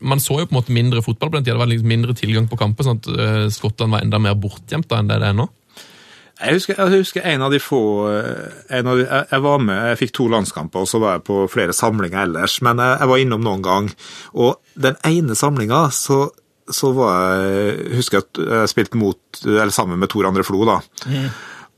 [0.00, 2.48] man så jo på en måte mindre fotball på den hadde var liksom mindre tilgang
[2.50, 5.38] på kamper, sånn at eh, Skottland var enda mer bortgjemt da enn det det er
[5.40, 5.48] nå.
[6.40, 9.64] Jeg husker, jeg husker en av de få eh, en av de, jeg, jeg var
[9.64, 12.60] med, jeg fikk to landskamper, og så var jeg på flere samlinger ellers.
[12.64, 13.90] Men jeg, jeg var innom noen gang.
[14.32, 16.22] Og den ene samlinga så,
[16.70, 20.64] så var jeg Husker jeg at jeg spilte mot, eller sammen med Tor André Flo,
[20.68, 20.80] da.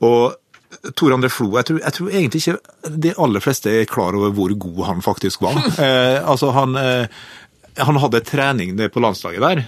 [0.03, 0.39] Og
[0.97, 4.33] Tor André Flo jeg tror, jeg tror egentlig ikke de aller fleste er klar over
[4.35, 5.59] hvor god han faktisk var.
[5.85, 7.21] eh, altså, han eh,
[7.77, 9.63] han hadde trening på landslaget der,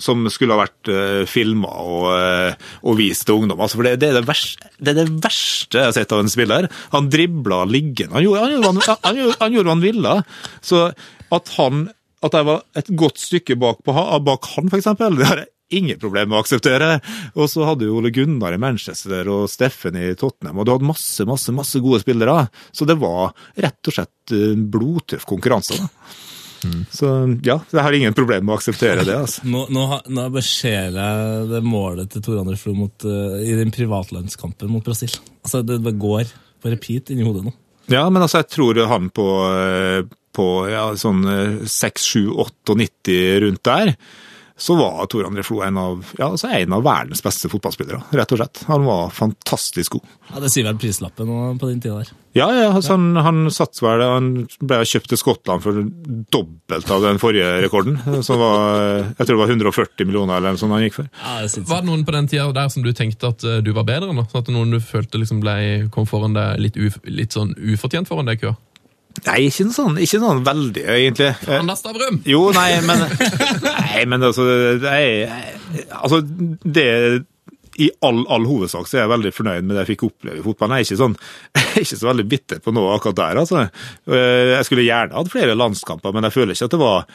[0.00, 3.60] som skulle ha vært uh, filma og, uh, og vist til ungdom.
[3.60, 6.24] Altså, for det, det, er det, verste, det er det verste jeg har sett av
[6.24, 6.68] en spiller.
[6.94, 8.14] Han dribla liggende.
[8.16, 10.18] Han gjorde, han, gjorde, han, gjorde, han gjorde hva han ville.
[10.64, 10.84] Så
[11.30, 11.88] at han
[12.20, 13.94] at jeg var et godt stykke bak, på,
[14.26, 16.90] bak han, eksempel, det har jeg ingen problem med å akseptere.
[17.32, 20.90] Og så hadde jo Ole Gunnar i Manchester og Steffen i Tottenham, og du hadde
[20.90, 22.42] masse, masse, masse gode spillere.
[22.76, 25.78] Så det var rett og slett eh, blodtøff konkurranse.
[25.80, 25.88] da.
[26.92, 27.10] Så
[27.46, 29.16] ja, jeg har ingen problem med å akseptere det.
[29.16, 29.44] altså.
[29.52, 33.72] Nå, nå, nå beskjeder jeg det målet til Tor André Flo mot, eh, i den
[33.74, 35.12] privatlandskampen mot Brasil.
[35.44, 36.30] Altså, det, det går
[36.60, 37.54] på repeat inni hodet nå.
[37.90, 40.02] Ja, men altså, jeg tror han på, eh,
[40.36, 41.24] på ja, sånn
[41.66, 43.94] 6, 7, 98 rundt der,
[44.60, 48.32] så var Tor André Flo en av, ja, altså en av verdens beste fotballspillere, rett
[48.34, 48.60] og slett.
[48.68, 50.10] Han var fantastisk god.
[50.28, 52.10] Ja, Det sier vel prislappen på den tida der.
[52.36, 54.26] Ja, ja altså, han, han satt vel Han
[54.62, 55.80] ble kjøpt til Skottland for
[56.30, 57.96] dobbelt av den forrige rekorden,
[58.26, 61.10] som var Jeg tror det var 140 millioner eller noe sånt han gikk for.
[61.24, 61.64] Ja, det.
[61.66, 64.12] Var det noen på den tida der som du tenkte at eh, du var bedre
[64.12, 64.22] enn?
[64.22, 65.56] At noen du følte liksom ble,
[65.94, 68.58] kom foran deg litt, uf, litt sånn ufortjent foran deg i køa?
[69.26, 71.32] Nei, ikke noe sånn, ikke sånn veldig, egentlig.
[71.58, 72.20] Anders Stavrum!
[72.30, 73.02] Jo, nei, men
[73.64, 74.46] Nei, men altså
[74.88, 75.34] er,
[75.98, 76.20] Altså,
[76.64, 76.86] det
[77.80, 80.44] I all, all hovedsak så er jeg veldig fornøyd med det jeg fikk oppleve i
[80.46, 80.78] fotballen.
[80.78, 81.18] Jeg er ikke, sånn,
[81.58, 83.66] jeg er ikke så veldig bitter på noe akkurat der, altså.
[84.08, 87.06] Eh, Jeg skulle gjerne hatt flere landskamper, men jeg føler ikke at det var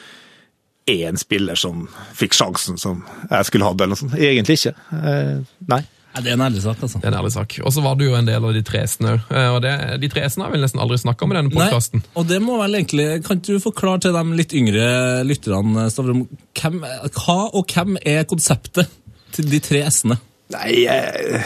[0.95, 2.99] én spiller som fikk sjansen som
[3.31, 4.17] jeg skulle hatt, eller noe sånt.
[4.21, 4.75] Egentlig ikke.
[4.99, 5.37] Eh,
[5.71, 5.81] Nei.
[6.15, 6.99] Ja, det er en ærlig sak, altså.
[7.01, 7.57] Det er en ærlig sak.
[7.67, 9.25] Og så var du jo en del av de tresene òg.
[9.51, 12.05] Og det, de tresene har vi nesten aldri snakka om i denne podkasten.
[12.15, 14.87] og det må vel egentlig Kan ikke du forklare til de litt yngre
[15.27, 16.23] lytterne, Stavrum,
[16.55, 16.79] hvem,
[17.19, 18.95] hva og hvem er konseptet
[19.35, 20.15] til de tre s-ene?
[20.55, 21.43] Nei, jeg,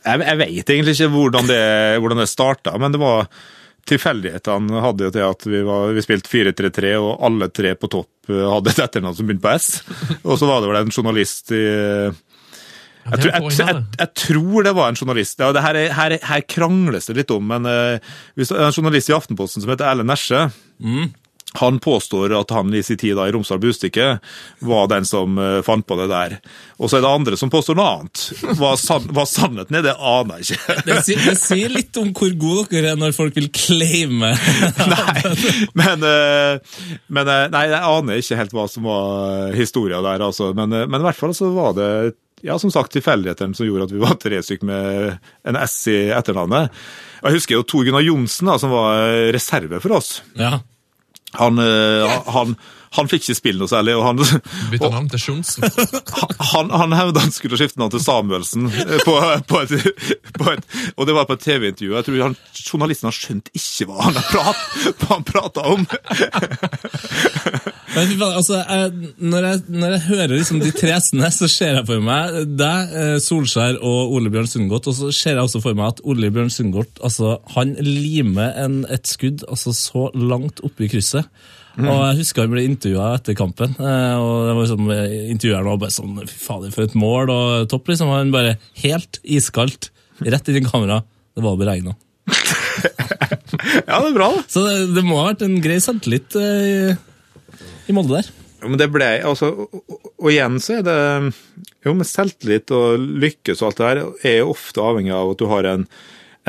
[0.00, 1.62] jeg, jeg vet egentlig ikke hvordan det,
[2.00, 3.26] hvordan det starta, men det var
[3.90, 8.28] Tilfeldighetene hadde jo til at vi, var, vi spilte 4-3-3, og alle tre på topp
[8.30, 9.68] eh, hadde et etternavn som begynte på S.
[10.20, 11.64] Og så var det vel en journalist i
[13.06, 15.40] jeg tror, jeg, jeg, jeg tror det var en journalist.
[15.40, 17.96] Ja, det her, er, her, er- her krangles det litt om, men uh,
[18.36, 20.44] en journalist i Aftenposten som heter Erlend Nesje,
[21.58, 24.20] Han påstår at han i sin tid da i Romsdal Bustikke
[24.62, 26.36] var den som uh, fant på det der.
[26.78, 28.22] Og så er det andre som påstår noe annet.
[28.60, 30.76] Hva, san hva sannheten er, det aner jeg ikke.
[30.86, 34.30] Det sier, det sier litt om hvor gode dere er når folk vil claime
[34.94, 35.34] Nei,
[35.74, 36.78] men, uh,
[37.10, 40.52] men uh, nei, jeg aner ikke helt hva som var historia der, altså.
[40.54, 41.90] Men, men i hvert fall så var det
[42.46, 45.16] ja, som sagt tilfeldighetene som gjorde at vi var tre stykker med
[45.48, 46.74] en S i etternavnet.
[47.20, 50.20] Jeg husker jo Tor Gunnar Johnsen, da, som var reserve for oss.
[50.40, 50.58] Ja.
[51.38, 52.56] Han, eh, han,
[52.96, 53.94] han fikk ikke spille noe særlig.
[53.94, 54.18] og han,
[54.72, 55.66] Bytta navn til Johnsen.
[56.52, 59.14] han, han hevda han skulle skifte navn til Samuelsen, eh, på,
[59.50, 59.74] på et,
[60.34, 60.66] på et,
[60.96, 61.94] og det var på et TV-intervju.
[61.94, 62.34] Jeg tror han,
[62.64, 64.64] Journalisten har skjønt ikke hva han, prat,
[65.02, 65.86] hva han prata om.
[67.94, 71.50] Men fy faen, altså, jeg, når, jeg, når jeg hører liksom de tre S-ene, så
[71.50, 74.90] ser jeg for meg deg, eh, Solskjær og Ole Bjørn Sundgodt.
[74.90, 78.82] Og så ser jeg også for meg at Ole Bjørn Sundgodt altså, han limer en,
[78.90, 81.30] et skudd altså, så langt oppe i krysset.
[81.86, 83.72] Og jeg husker han ble intervjua etter kampen.
[83.78, 87.30] eh, og det var liksom, eh, Intervjueren var bare sånn Fy fader, for et mål
[87.32, 88.10] og topp, liksom.
[88.12, 89.90] Han bare helt iskaldt,
[90.26, 91.02] rett inn i kamera.
[91.36, 91.96] Det var beregna.
[93.90, 94.42] Ja, det er bra, da.
[94.48, 96.92] Så det, det må ha vært en grei selvtillit i,
[97.90, 98.28] i Molde der.
[98.60, 100.96] Ja, Men det ble, altså, og, og, og igjen så er det
[101.84, 104.00] Jo, med selvtillit og lykkes og alt det der,
[104.30, 105.84] er jo ofte avhengig av at du har en,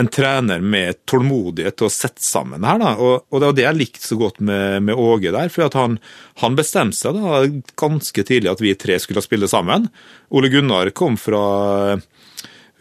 [0.01, 2.79] en trener med tålmodighet til å sette sammen her.
[2.81, 5.51] da, Og, og det var det jeg likte så godt med, med Åge der.
[5.53, 5.99] for han,
[6.43, 7.43] han bestemte seg da
[7.79, 9.89] ganske tidlig at vi tre skulle spille sammen.
[10.33, 11.99] Ole Gunnar kom fra,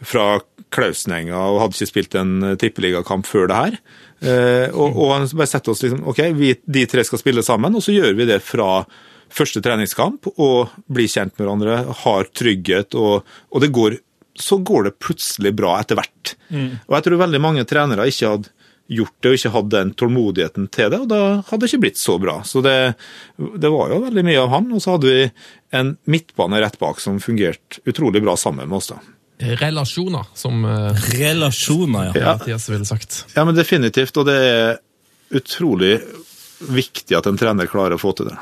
[0.01, 0.27] fra
[0.71, 3.79] Klausenenga og hadde ikke spilt en tippeligakamp før det her.
[4.21, 7.75] Eh, og, og han bare setter oss liksom, ok, vi, de tre skal spille sammen,
[7.75, 8.83] og så gjør vi det fra
[9.31, 13.97] første treningskamp og blir kjent med hverandre, har trygghet, og, og det går,
[14.41, 16.33] så går det plutselig bra etter hvert.
[16.51, 18.51] Og jeg tror veldig mange trenere ikke hadde
[18.91, 21.99] gjort det og ikke hadde den tålmodigheten til det, og da hadde det ikke blitt
[22.01, 22.33] så bra.
[22.43, 22.73] Så det,
[23.39, 25.21] det var jo veldig mye av han, og så hadde vi
[25.79, 28.91] en midtbane rett bak som fungerte utrolig bra sammen med oss.
[28.91, 28.99] da.
[29.61, 32.19] Relasjoner, som uh, Relasjoner, ja.
[32.19, 32.33] Ja.
[32.35, 33.21] Mathias ville sagt.
[33.33, 34.75] Ja, men definitivt, og det er
[35.39, 35.95] utrolig
[36.61, 38.35] viktig at en trener klarer å få til det.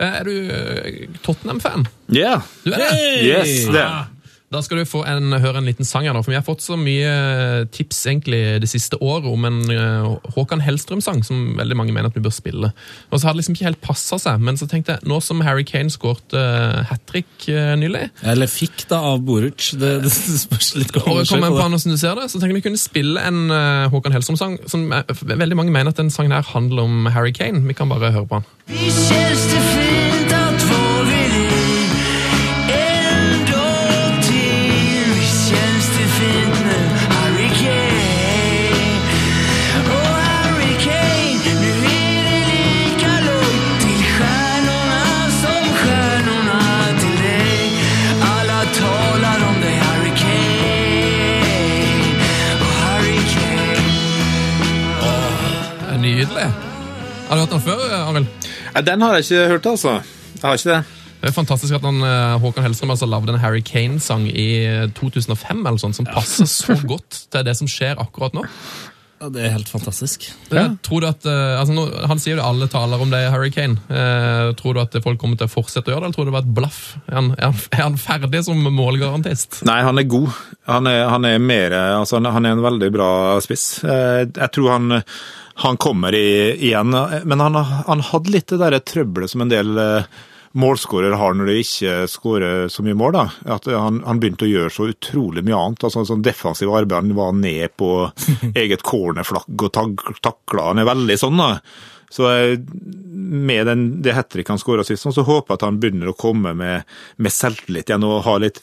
[0.00, 1.84] Eh, Er du eh, Tottenham-fan?
[2.16, 3.04] Ja, Du er det?
[3.28, 3.84] yes, det.
[4.54, 6.62] Da skal du få en, høre en liten sang her, nå, for vi har fått
[6.62, 11.94] så mye tips egentlig det siste året om en eh, Håkan Hellstrøm-sang som veldig mange
[11.94, 12.70] mener at vi bør spille.
[13.10, 15.42] Og så har det liksom ikke helt passa seg, men så tenkte jeg, nå som
[15.46, 19.72] Harry Kane skåret uh, hat trick uh, nylig, Eller fikk da av Boruc.
[19.80, 21.52] Det, det spørs litt hvordan jeg kom på det.
[21.58, 24.58] hvordan du ser det, så tenkte jeg vi kunne spille en uh, Håkan Hellstrøm-sang.
[24.70, 24.86] som
[25.34, 27.66] Veldig mange mener at den sangen her handler om Harry Kane.
[27.66, 30.13] Vi kan bare høre på den.
[57.34, 58.26] Har du hørt den før, Arild?
[58.86, 59.92] Den har jeg ikke hørt, altså.
[60.38, 60.84] Jeg har ikke det.
[61.24, 64.84] Det er fantastisk at han, eh, Håkan Hellstrøm altså lagde en Harry Kane-sang i eh,
[64.94, 68.44] 2005 eller sånt, som passer så godt til det som skjer akkurat nå.
[69.18, 70.28] Ja, det er helt fantastisk.
[70.52, 70.68] Ja.
[70.84, 73.30] Tror du at, eh, altså nå, Han sier jo det alle taler om det i
[73.34, 73.80] Harry Kane.
[73.88, 76.30] Eh, tror du at folk kommer til å fortsette å gjøre det, eller tror du
[76.30, 76.80] det var et blaff?
[77.08, 79.64] Er han, er han, er han ferdig som målgarantist?
[79.66, 80.30] Nei, han er god.
[80.70, 83.10] Han er, han er mer Altså, han han er en veldig bra
[83.42, 83.80] spiss.
[83.82, 85.00] Eh, Jeg tror han,
[85.54, 87.54] han kommer i, igjen, men han,
[87.86, 90.08] han hadde litt det der trøbbelet som en del eh,
[90.58, 93.16] målskårere har når de ikke skårer så mye mål.
[93.16, 93.24] da.
[93.56, 95.86] At han, han begynte å gjøre så utrolig mye annet.
[95.86, 96.96] altså sånn Defensiv arbeid.
[97.00, 97.90] Han var ned på
[98.62, 100.70] eget cornerflagg og tak, takla.
[100.72, 101.50] Han er veldig sånn, da.
[102.14, 102.30] Så
[103.14, 106.18] med den, det hat tricket han skåra sist, så håper jeg at han begynner å
[106.18, 106.84] komme med,
[107.18, 108.60] med selvtillit igjen og ha litt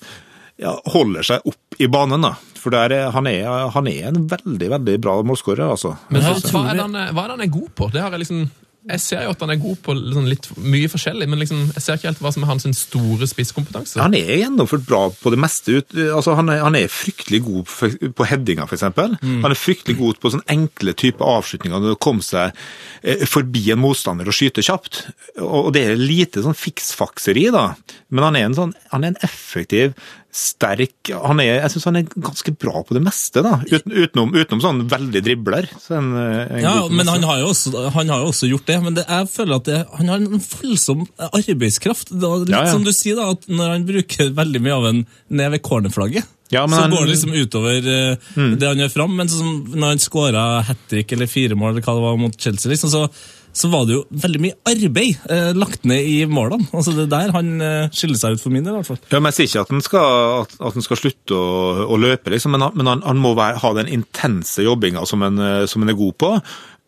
[0.60, 2.22] ja, holder seg opp i banen.
[2.28, 2.36] da.
[2.62, 5.72] For der, er- han, er, han er en veldig veldig bra målskårer.
[5.72, 5.96] altså.
[6.10, 7.92] Men hva, hva, er han, hva er han er god på?
[7.94, 8.50] Det har Jeg liksom...
[8.90, 11.84] Jeg ser jo at han er god på liksom litt mye forskjellig, men liksom, jeg
[11.86, 14.00] ser ikke helt hva som er hans store spisskompetanse.
[14.02, 15.76] Han er gjennomført bra på det meste.
[15.78, 17.70] Ut, altså han, er, han er fryktelig god
[18.18, 18.88] på headinga, f.eks.
[18.98, 19.44] Mm.
[19.44, 21.78] Han er fryktelig god på sånne enkle typer avslutninger.
[21.78, 22.58] Når det kommer seg
[23.06, 25.04] eh, forbi en motstander og skyter kjapt.
[25.38, 27.68] Og, og det er lite sånn fiksfakseri, da.
[28.10, 29.94] Men han er en, sånn, han er en effektiv,
[30.32, 33.58] sterk han er, Jeg syns han er ganske bra på det meste, da.
[33.68, 35.68] Uten, utenom, utenom sånn veldig dribler.
[35.82, 38.50] Så en, eh, en Ja, på det men han har også, han har jo også
[38.50, 38.78] gjort det.
[38.84, 42.12] Men det, jeg føler at det, han har en voldsom arbeidskraft.
[42.16, 42.72] Det litt Ja, ja.
[42.72, 46.26] som du sier, da, at når han bruker veldig mye av en ned ved cornerflagget,
[46.52, 49.16] Ja, men så han- går det liksom utover eh, det han gjør fram.
[49.16, 49.44] Men så,
[49.76, 52.90] når han skåra hat trick eller fire mål, eller hva det var mot Chelsea, liksom,
[52.92, 53.10] så
[53.54, 56.70] så var det jo veldig mye arbeid eh, lagt ned i målene.
[56.72, 59.02] Altså Det er der han eh, skiller seg ut for min del, i hvert fall.
[59.12, 62.00] Ja, men Jeg sier ikke at han skal, at, at han skal slutte å, å
[62.00, 65.66] løpe, liksom, men, han, men han, han må være, ha den intense jobbinga som, eh,
[65.72, 66.36] som han er god på,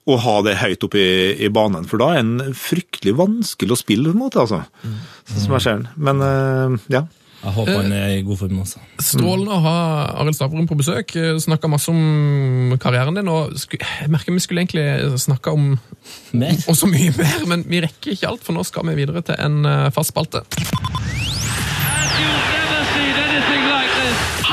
[0.03, 1.11] og ha det høyt oppe i,
[1.47, 1.85] i banen.
[1.87, 4.63] For da er han fryktelig vanskelig å spille på en måte, altså.
[5.29, 5.91] Sånn som jeg ser den.
[6.09, 7.05] Men eh, ja.
[7.43, 8.81] Jeg håper han er i god form også.
[9.03, 9.77] Strålende å ha
[10.21, 11.11] Arild Stavrum på besøk.
[11.43, 13.27] Snakka masse om karrieren din.
[13.27, 15.73] og Jeg merker vi skulle egentlig snakka om
[16.31, 16.55] Mer?
[16.71, 19.65] også mye mer, men vi rekker ikke alt, for nå skal vi videre til en
[19.67, 20.45] eh, fast spalte.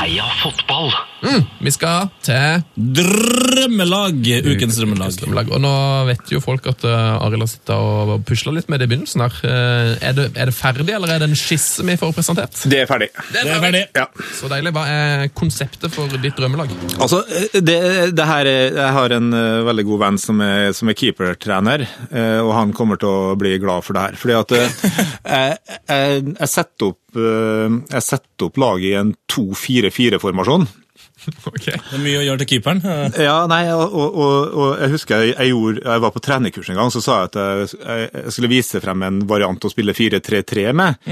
[0.01, 0.91] Heia fotball!
[1.61, 2.63] Vi skal til
[2.97, 4.25] Drømmelag!
[4.47, 5.51] Ukens drømmelag.
[5.53, 5.73] Og nå
[6.09, 9.21] vet jo folk at uh, Arild har sittet og pusla litt med det i begynnelsen.
[9.21, 9.37] her.
[9.45, 12.63] Eh, er, det, er det ferdig, eller er det en skisse vi får presentert?
[12.71, 13.11] Det er ferdig.
[13.29, 13.83] Det er ferdig.
[13.97, 14.07] Ja.
[14.39, 14.73] Så deilig.
[14.75, 16.73] Hva er konseptet for ditt drømmelag?
[16.97, 17.21] Altså,
[17.53, 17.77] det,
[18.17, 21.85] det her er, Jeg har en eh, veldig god venn som er, som er keepertrener,
[22.09, 24.19] eh, og han kommer til å bli glad for det her.
[24.21, 24.77] Fordi at eh,
[25.35, 30.69] jeg, jeg, jeg setter opp eh, jeg setter opp laget i en 2-4-4-formasjon.
[31.51, 31.65] Ok.
[31.65, 32.83] Det er mye å gjøre til keeperen.
[33.27, 36.79] Ja, nei, og, og, og, jeg husker jeg, jeg, gjorde, jeg var på trenerkurs en
[36.81, 40.71] gang, så sa jeg at jeg, jeg, skulle vise frem en variant å spille 4-3-3
[40.77, 41.11] med.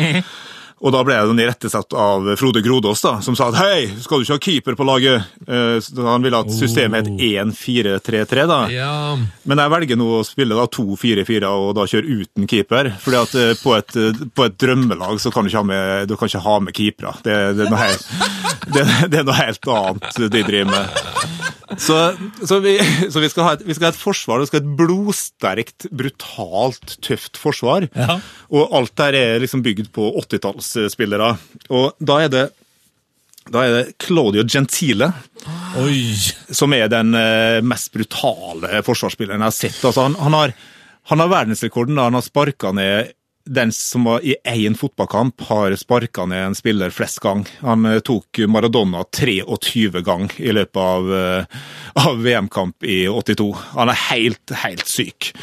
[0.79, 4.21] Og da ble jeg den irettesatt av Frode Grodås, da, som sa at hei, skal
[4.21, 5.27] du ikke ha keeper på laget?
[5.47, 8.59] Eh, så Han ville at systemet het 1-4-3-3, da.
[8.71, 12.93] Ja, Men jeg velger nå å spille da 2-4-4 og da kjøre uten keeper.
[13.03, 16.07] fordi at eh, på et, eh, på et drømmelag så kan du ikke ha med,
[16.07, 17.15] du kan ikke ha med keepere.
[17.23, 18.09] Det, det, er noe helt,
[18.73, 21.48] det, det er noe helt annet de driver med.
[21.77, 21.97] Så,
[22.41, 22.77] så, vi,
[23.13, 25.89] så vi, skal ha et, vi skal ha et forsvar, det skal ha et blodsterkt,
[25.93, 27.85] brutalt, tøft forsvar.
[27.93, 28.17] Ja.
[28.49, 31.35] Og alt der er liksom bygd på 80-tallsspillere.
[31.69, 32.47] Og da er det
[33.49, 35.07] da er det Claudio Gentile
[35.81, 36.13] Oi!
[36.53, 39.79] som er den eh, mest brutale forsvarsspilleren jeg har sett.
[39.81, 40.53] Altså, han, han, har,
[41.09, 43.13] han har verdensrekorden da han har sparka ned
[43.49, 47.45] den som var i én fotballkamp har sparka ned en spiller flest gang.
[47.65, 51.61] Han eh, tok Maradona 23 ganger i løpet av, eh,
[52.05, 53.49] av VM-kamp i 82.
[53.73, 55.33] Han er helt, helt syk.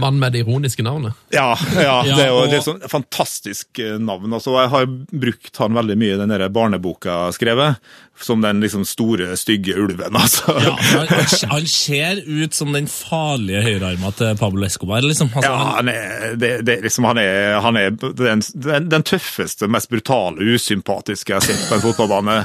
[0.00, 1.12] Mann med det ironiske navnet.
[1.34, 4.32] Ja, ja, det er jo et det er sånn fantastisk eh, navn.
[4.36, 7.80] Altså, jeg har brukt han veldig mye i den der barneboka skrevet,
[8.22, 10.14] som den liksom store, stygge ulven.
[10.22, 10.54] altså.
[10.62, 11.08] Ja, han,
[11.50, 15.00] han- ser ut som den farlige høyrearma til Pablo Escobar.
[15.02, 15.30] liksom.
[15.34, 19.68] Altså, Ja, han, er, det, det, liksom, han er, han er den, den, den tøffeste,
[19.72, 22.38] mest brutale, usympatiske jeg har sett på en fotballbane.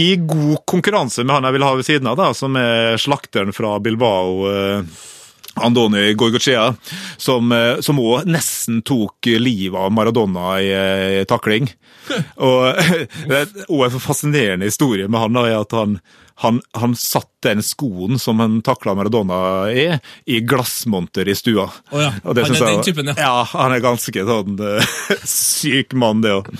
[0.00, 3.54] I god konkurranse med han jeg vil ha ved siden av, da, som er slakteren
[3.56, 4.50] fra Bilbao.
[5.56, 6.74] Eh, Andoni Gorgochea,
[7.16, 11.68] som eh, som òg nesten tok livet av Maradona i, eh, i takling.
[12.36, 12.74] Og
[13.30, 15.98] det også en fascinerende historie med han er at han,
[16.42, 19.38] han, han satt den skoen som han takla Maradona
[19.70, 19.86] i,
[20.26, 21.68] i glassmonter i stua.
[21.94, 23.14] Oh ja, Og det han er jeg- den typen, ja.
[23.22, 24.98] Ja, han er ganske sånn eh,
[25.28, 26.50] syk mann, det òg.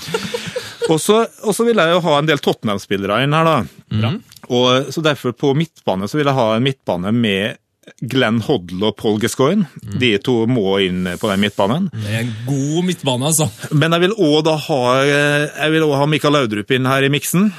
[0.93, 4.15] Og så og så vil jeg jo ha en del Tottenham-spillere inn her, da.
[4.53, 7.57] Og så derfor på midtbane så vil jeg ha en midtbane med
[8.01, 9.67] Glenn Hoddle og Paul Gascoigne.
[10.01, 11.91] De to må inn på den midtbanen.
[11.95, 13.49] det er en god midtbane, altså.
[13.73, 17.13] Men jeg vil òg ha eh, Jeg vil også ha Mikael Laudrup inn her i
[17.13, 17.51] miksen.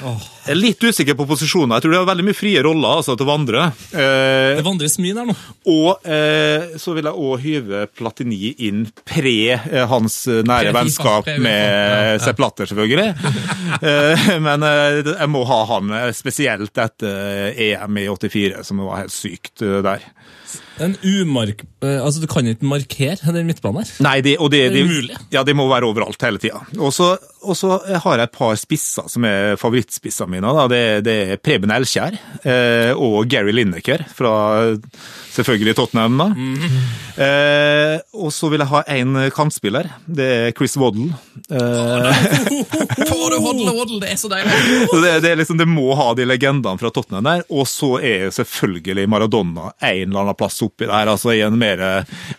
[0.45, 1.79] Jeg er litt usikker på posisjoner.
[1.79, 3.63] Jeg tror det er veldig mye frie roller altså, til å Vandre.
[3.97, 5.35] Eh, Det vandres mye der nå.
[5.73, 10.77] og eh, så vil jeg òg hyve Platini inn pre eh, hans eh, nære Pre-FIFA,
[10.77, 12.21] vennskap pre-UEFA, med ja, ja.
[12.27, 13.09] Sepp Latter, selvfølgelig.
[13.89, 19.01] eh, men eh, jeg må ha han eh, spesielt etter EM i 84, som var
[19.05, 20.05] helt sykt eh, der.
[20.79, 21.63] En umark...
[21.83, 23.91] eh, Altså, Du kan ikke markere den midtbanen her.
[24.05, 25.17] Nei, de, og de, Det er de, umulig.
[25.33, 26.61] ja, de må være overalt hele tida.
[26.77, 27.15] Og så
[27.45, 30.53] og så har jeg et par spisser som er favorittspissene mine.
[30.57, 30.65] Da.
[30.71, 34.33] Det, det er Preben Elkjær eh, og Gary Lineker fra
[35.35, 36.17] selvfølgelig Tottenham.
[36.21, 36.27] da.
[36.33, 36.79] Mhm.
[37.15, 39.87] Eh, og så vil jeg ha én kantspiller.
[40.07, 41.13] Det er Chris Waddle.
[41.47, 42.23] Eh,
[43.05, 44.51] Får du hodle, Waddle, det er så deilig!
[45.03, 47.45] det, det, er liksom, det må ha de legendene fra Tottenham der.
[47.51, 51.11] Og så er selvfølgelig Maradona en eller annen plass oppi der.
[51.13, 51.83] altså i en mer...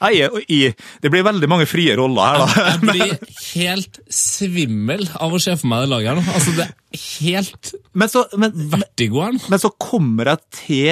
[0.00, 0.60] Ja, i, i,
[1.02, 2.66] det blir veldig mange frie roller her, da.
[2.72, 6.34] Jeg blir helt svimmel av å se for meg det laget her nå.
[6.36, 9.38] Altså, Det er helt Men så, men, vertigoen.
[9.40, 10.90] Men, men så kommer jeg til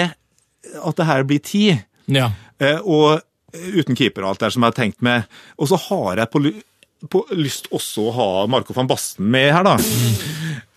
[0.85, 1.65] at det her blir ti.
[2.13, 2.31] Ja.
[2.63, 3.21] Eh, og
[3.55, 5.29] uten keeper og alt det som jeg har tenkt med.
[5.61, 6.43] Og så har jeg på,
[7.13, 9.77] på lyst også å ha Marco van Basten med her, da.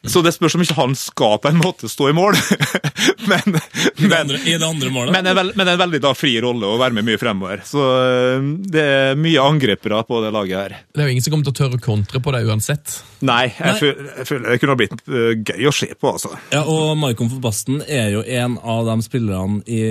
[0.08, 2.38] Så det spørs om ikke han skal på en måte stå i mål.
[3.32, 3.60] men, I,
[3.98, 5.12] det men, andre, I det andre målet.
[5.12, 7.64] men, en vel- men en veldig da fri rolle å være med mye fremover.
[7.68, 10.78] Så eh, det er mye angripere på det laget her.
[10.96, 12.96] Det er jo ingen som kommer til å tørre å kontre på det uansett.
[13.26, 13.78] Nei, jeg, Nei.
[13.82, 16.34] føler, jeg føler det kunne ha blitt eh, gøy å se på, altså.
[16.54, 19.82] Ja, og Maikon for Basten er jo en av de spillerne i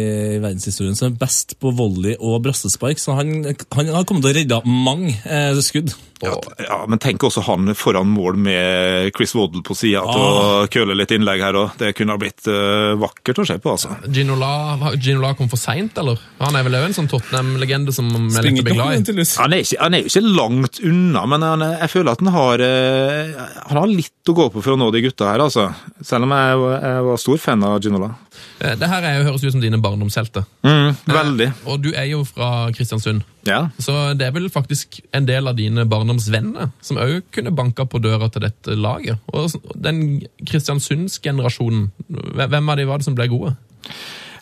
[0.42, 4.36] verdenshistorien som er best på volley og brassespark, så han, han har kommet til å
[4.38, 5.96] redde mange eh, skudd.
[6.20, 10.68] Ja, ja, Men tenk også han foran mål med Chris Waddle på sida til å
[10.72, 11.74] køle litt innlegg her òg.
[11.80, 13.92] Det kunne ha blitt uh, vakkert å se på, altså.
[14.08, 16.20] Ginola, Ginola kom for seint, eller?
[16.40, 19.26] Han er vel òg en sånn Tottenham-legende som vi er lett å bli glad i.
[19.42, 22.32] Han er, ikke, han er jo ikke langt unna, men han, jeg føler at han
[22.36, 23.15] har, eh,
[23.68, 25.68] han har litt å gå på for å nå de gutta her, altså.
[26.02, 28.10] Selv om jeg, var- jeg var stor fan av Ginola.
[28.60, 30.44] Eh, Det her er jo, høres ut som dine barndomshelter.
[30.64, 31.48] Mm, veldig.
[31.66, 33.22] Og du er jo fra Kristiansund.
[33.46, 33.68] Ja.
[33.78, 38.00] Så det er vel faktisk en del av dine barndomsvenner som òg kunne banka på
[38.02, 39.18] døra til dette laget.
[39.32, 43.54] Og den Kristiansundsgenerasjonen, hvem av de var det som ble gode?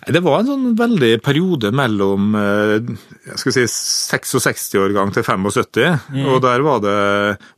[0.04, 2.74] Det var en sånn veldig periode mellom eh,
[3.30, 6.96] jeg skal si 66-årgang til 75, og der var det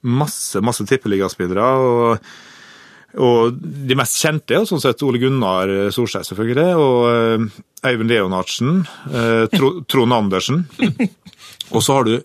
[0.06, 1.70] masse masse tippeligaspillere.
[1.76, 2.28] og
[3.16, 7.06] og de mest kjente er sånn sett Ole Gunnar Solskjær, selvfølgelig, og
[7.86, 8.74] Eivind Øyvind Leonardsen,
[9.08, 9.46] eh,
[9.88, 10.66] Trond Andersen.
[11.74, 12.18] Og så har du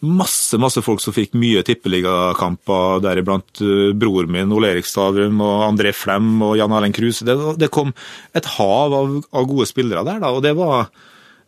[0.00, 5.64] masse masse folk som fikk mye tippeligakamper, deriblant eh, bror min Ole Erik Stavrum og
[5.66, 7.26] André Flem og Jan Erlend Kruse.
[7.26, 7.90] Det, det kom
[8.38, 10.86] et hav av, av gode spillere der, da, og det var,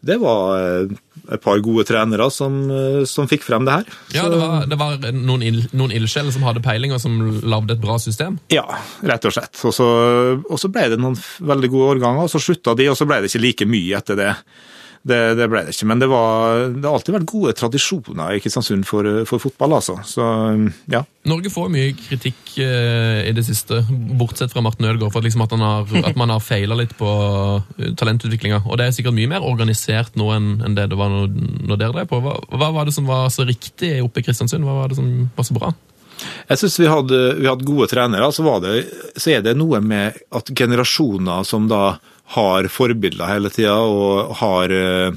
[0.03, 0.97] det var eh,
[1.31, 3.93] et par gode trenere som, eh, som fikk frem det her.
[4.17, 7.85] Ja, Det var, det var noen, noen ildsjeler som hadde peiling, og som lagde et
[7.85, 8.41] bra system.
[8.51, 8.67] Ja,
[9.07, 9.63] rett og slett.
[9.63, 13.23] Og så ble det noen veldig gode årganger, og så slutta de, og så ble
[13.23, 14.35] det ikke like mye etter det.
[15.01, 18.41] Det, det ble det ikke, men det, var, det har alltid vært gode tradisjoner i
[18.45, 19.95] Kristiansund for, for fotball, altså.
[20.05, 20.27] Så
[20.93, 21.01] ja.
[21.31, 23.81] Norge får mye kritikk eh, i det siste,
[24.21, 27.09] bortsett fra Martin Ødegaard, for at, liksom at, har, at man har feila litt på
[27.09, 28.61] uh, talentutviklinga.
[28.69, 31.33] Og det er sikkert mye mer organisert nå enn enn det det var når,
[31.71, 32.21] når dere drev på.
[32.25, 34.69] Hva, hva var det som var så riktig oppe i Kristiansund?
[34.69, 35.73] Hva var det som var så bra?
[36.51, 36.89] Jeg syns vi,
[37.41, 38.29] vi hadde gode trenere.
[38.37, 38.85] Så, var det,
[39.17, 41.95] så er det noe med at generasjoner som da
[42.37, 45.13] har forbilder hele tida, og har, eh,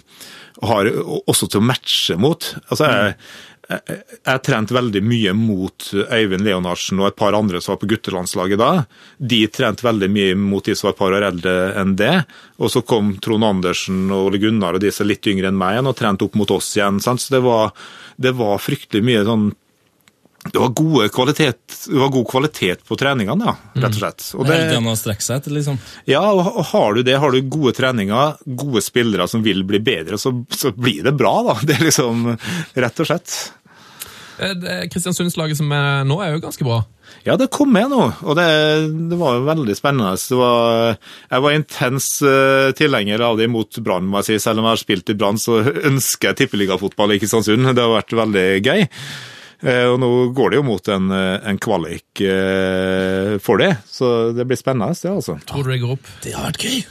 [0.66, 0.92] har
[1.24, 2.48] også til å matche mot.
[2.70, 3.16] Altså, jeg,
[3.70, 7.90] jeg, jeg trente veldig mye mot Øyvind Leonardsen og et par andre som var på
[7.94, 8.72] guttelandslaget da.
[9.18, 12.16] De trente veldig mye mot de som var et par år eldre enn det.
[12.60, 15.60] Og så kom Trond Andersen og Ole Gunnar og de som er litt yngre enn
[15.60, 17.02] meg igjen, og trente opp mot oss igjen.
[17.04, 17.24] Sant?
[17.24, 17.76] Så det var,
[18.18, 19.52] det var fryktelig mye sånn
[20.52, 24.26] det var, kvalitet, det var god kvalitet på treningene, ja, rett og slett.
[24.36, 25.80] Og Det det, å strekke seg etter, liksom.
[26.10, 30.20] ja, og har du det, har du gode treninger, gode spillere som vil bli bedre,
[30.20, 31.60] så, så blir det bra, da.
[31.64, 32.26] Det er liksom
[32.76, 33.38] rett og slett.
[34.44, 36.82] Eh, Kristiansundslaget som er nå, er jo ganske bra.
[37.24, 38.46] Ja, det kom med nå, og det,
[39.12, 40.16] det var jo veldig spennende.
[40.20, 40.96] Det var,
[41.30, 44.40] jeg var intens eh, tilhenger av det mot Brann, må jeg si.
[44.44, 47.70] Selv om jeg har spilt i Brann, så ønsker jeg tippeligafotball i Kristiansund.
[47.72, 48.90] Det har vært veldig gøy.
[49.64, 54.34] Eh, Og nå går det jo mot en, eh, en kvalik eh, for det, så
[54.36, 55.38] det blir spennende, det altså.
[55.48, 56.10] Tror du det går opp?
[56.24, 56.82] Det har vært gøy.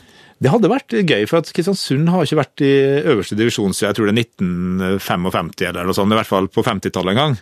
[0.43, 2.71] Det hadde vært gøy, for at Kristiansund har ikke vært i
[3.13, 6.65] øverste divisjon siden jeg tror det er 1955 eller noe sånt, i hvert fall på
[6.67, 7.37] 50-tallet en gang.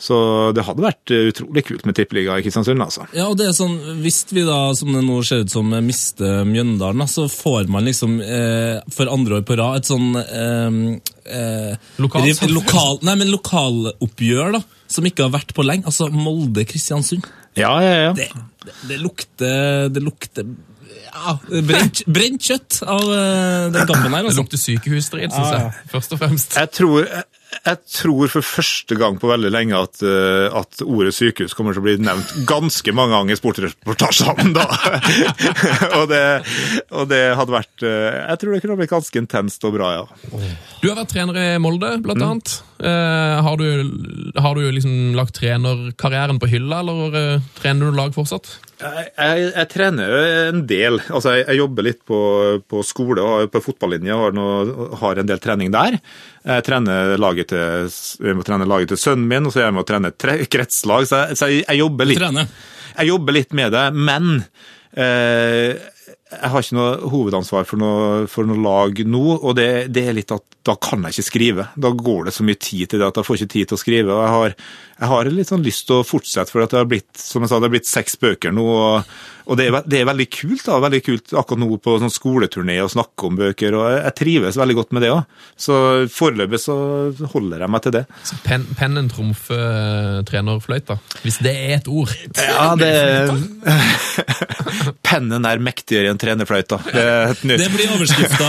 [0.00, 0.16] Så
[0.56, 3.06] det hadde vært utrolig kult med tippeliga i Kristiansund, altså.
[3.16, 6.42] Ja, og det er sånn, Hvis vi da, som det nå ser ut som, mister
[6.48, 10.80] Mjøndalen, så får man liksom eh, for andre år på rad et sånn eh,
[11.38, 15.86] eh, Lokal- lokal, Nei, men lokaloppgjør, da, som ikke har vært på lenge.
[15.88, 17.28] Altså Molde-Kristiansund.
[17.58, 18.12] Ja, ja, ja.
[18.16, 18.30] Det,
[18.64, 20.46] det, det lukter Det lukter
[21.12, 21.36] ja,
[21.68, 24.22] brent, brent kjøtt av eh, den kampen her.
[24.22, 24.40] Det altså.
[24.40, 25.86] lukter sykehusstrid, syns jeg.
[25.92, 26.56] Først og fremst.
[26.56, 27.24] Jeg tror, jeg,
[27.58, 31.82] jeg tror for første gang på veldig lenge at, eh, at ordet sykehus kommer til
[31.82, 34.66] å bli nevnt ganske mange ganger i sportsreportasjene da.
[36.00, 36.24] og, det,
[36.90, 40.42] og det hadde vært eh, Jeg tror det kunne blitt ganske intenst og bra, ja.
[40.80, 42.56] Du har vært trener i Molde, blant annet.
[42.56, 48.14] Eh, har, du, har du liksom lagt trenerkarrieren på hylla, eller eh, trener du lag
[48.16, 48.50] fortsatt?
[48.82, 50.98] Jeg, jeg, jeg trener jo en del.
[51.06, 52.18] Altså, jeg, jeg jobber litt på,
[52.66, 56.00] på skole og på fotballinja og har, noe, har en del trening der.
[56.42, 57.92] Jeg trener laget til,
[58.26, 60.40] jeg må trene laget til sønnen min, og så er jeg med å trene tre-
[60.50, 61.06] kretslag.
[61.06, 64.32] Så, jeg, så jeg, jeg, jobber litt, jeg jobber litt med det, men
[64.98, 65.78] eh,
[66.32, 70.16] jeg har ikke noe hovedansvar for noe, for noe lag nå, og det, det er
[70.16, 71.66] litt at da kan jeg ikke skrive.
[71.74, 73.82] Da går det så mye tid til det at jeg får ikke tid til å
[73.82, 74.14] skrive.
[74.14, 74.56] og Jeg har,
[75.02, 77.50] jeg har litt sånn lyst til å fortsette, for at det har blitt som jeg
[77.50, 78.66] sa, det har blitt seks bøker nå.
[78.70, 79.14] og,
[79.50, 82.76] og det, er, det er veldig kult da, veldig kult akkurat nå på sånn skoleturné
[82.84, 85.40] å snakke om bøker, og jeg, jeg trives veldig godt med det òg.
[85.66, 85.78] Så
[86.14, 86.76] foreløpig så
[87.34, 88.04] holder jeg meg til det.
[88.28, 92.14] Så pen, pennen trumfer trenerfløyta, hvis det er et ord.
[92.38, 92.92] Ja, det
[95.08, 96.78] Pennen er mektigere enn trenerfløyta.
[96.86, 97.34] Det er.
[97.42, 98.48] Det blir overskrifta,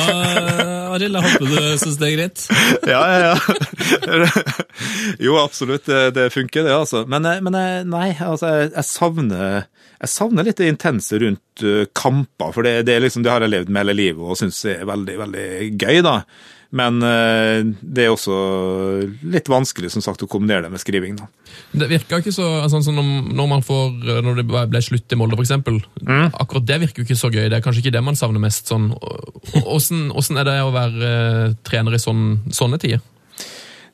[0.93, 1.17] Arild.
[1.17, 2.45] Jeg håper du syns det er greit.
[2.93, 4.27] Ja, ja, ja.
[5.25, 5.85] Jo, absolutt.
[5.89, 7.03] Det, det funker, det, altså.
[7.09, 9.63] Men, eh, men eh, nei, altså, jeg, jeg savner
[10.03, 13.53] jeg savner litt det intense rundt eh, kamper, for det, det, liksom, det har jeg
[13.53, 15.45] levd med hele livet og syns er veldig, veldig
[15.79, 16.17] gøy, da.
[16.73, 18.35] Men eh, det er også
[19.29, 21.19] litt vanskelig som sagt, å kombinere det med skriving.
[21.19, 21.27] da.
[21.71, 25.37] Det virka ikke så sånn som når, man får Når det ble slutt i Molde,
[25.37, 25.53] f.eks.
[26.01, 26.31] Mm.
[26.31, 27.45] Akkurat det virker jo ikke så gøy.
[27.45, 28.71] Det er kanskje ikke det man savner mest.
[28.73, 28.89] sånn.
[29.63, 33.03] Åssen er det å være eh, trener i sånn, sånne tider?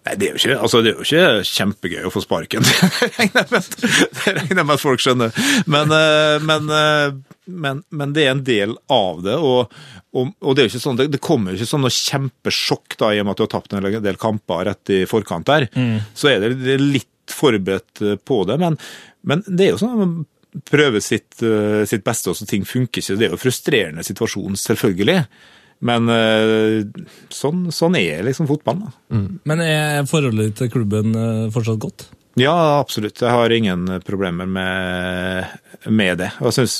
[0.08, 2.64] Nei, det er, ikke, altså, det er jo ikke kjempegøy å få sparken.
[2.64, 5.36] Det regner jeg med, at folk skjønner.
[5.70, 9.36] Men, eh, men, eh, men, men det er en del av det.
[9.36, 9.74] Og,
[10.16, 13.22] og, og det, er sånn, det, det kommer jo ikke sånn noe kjempesjokk da, i
[13.22, 15.70] og med at du har tapt en del kamper rett i forkant der.
[16.18, 18.58] Så er det, litt forberedt eh, på det.
[18.62, 18.78] Men,
[19.22, 20.20] men det er jo sånn
[20.70, 23.18] prøver sitt, eh, sitt beste, og så ting funker ikke.
[23.20, 25.20] Det er jo en frustrerende situasjon, selvfølgelig.
[25.86, 26.80] Men eh,
[27.32, 28.90] sånn, sånn er liksom fotballen.
[28.90, 29.26] da.
[29.48, 31.14] Men er forholdet til klubben
[31.54, 32.10] fortsatt godt?
[32.40, 33.20] Ja, absolutt.
[33.22, 35.58] Jeg har ingen problemer med,
[35.92, 36.32] med det.
[36.40, 36.78] Jeg syns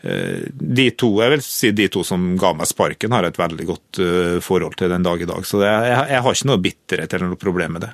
[0.00, 3.98] de to jeg vil si de to som ga meg sparken, har et veldig godt
[4.00, 5.44] eh, forhold til den dag i dag.
[5.44, 7.90] Så jeg, jeg har ikke noe bitterhet eller noe problem med det.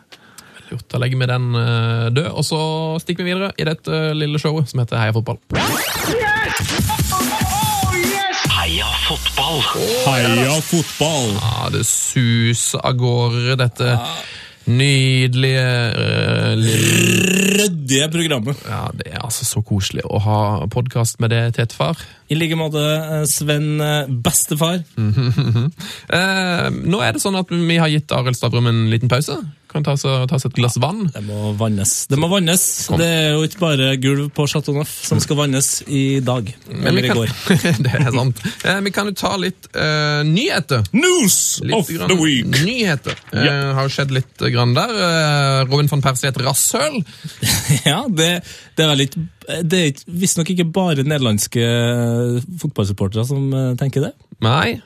[0.71, 2.61] Gjort, Da legger vi den eh, død, og så
[3.03, 5.39] stikker vi videre i dette eh, lille showet som heter Heia fotball.
[8.57, 9.61] Heia fotball!
[10.07, 11.37] Heia fotball!
[11.39, 13.93] Ja, det suser av gårde, dette
[14.67, 15.67] nydelige
[17.57, 18.57] Ryddige programmet.
[18.67, 20.41] Ja, det er altså så koselig å ha
[20.73, 22.01] podkast med det, tetefar.
[22.29, 24.83] I like måte eh, Sven eh, bestefar.
[24.99, 25.69] uh,
[26.93, 29.39] nå er det sånn at vi har gitt Arild Stavrum en liten pause.
[29.77, 31.03] Kan ta seg, ta seg et glass vann.
[31.13, 31.91] Det må vannes.
[32.09, 32.63] Det må vannes.
[32.89, 32.97] Kom.
[32.97, 36.49] Det er jo ikke bare gulv på Chateau Neuf som skal vannes i dag.
[36.71, 37.35] Men Eller kan, i går.
[37.85, 38.41] det er sant.
[38.65, 40.89] Eh, vi kan jo ta litt eh, nyheter.
[40.97, 42.49] News Litt of grann the week!
[42.65, 43.21] Nyheter.
[43.37, 44.97] Eh, har jo skjedd litt grann der.
[44.97, 47.03] Eh, Robin van Persie er et rasshøl.
[47.87, 48.31] Ja, det,
[48.79, 49.21] det er vel ikke
[49.69, 51.63] Det er visstnok ikke bare nederlandske
[52.63, 54.15] fotballsupportere som eh, tenker det.
[54.45, 54.79] Nei,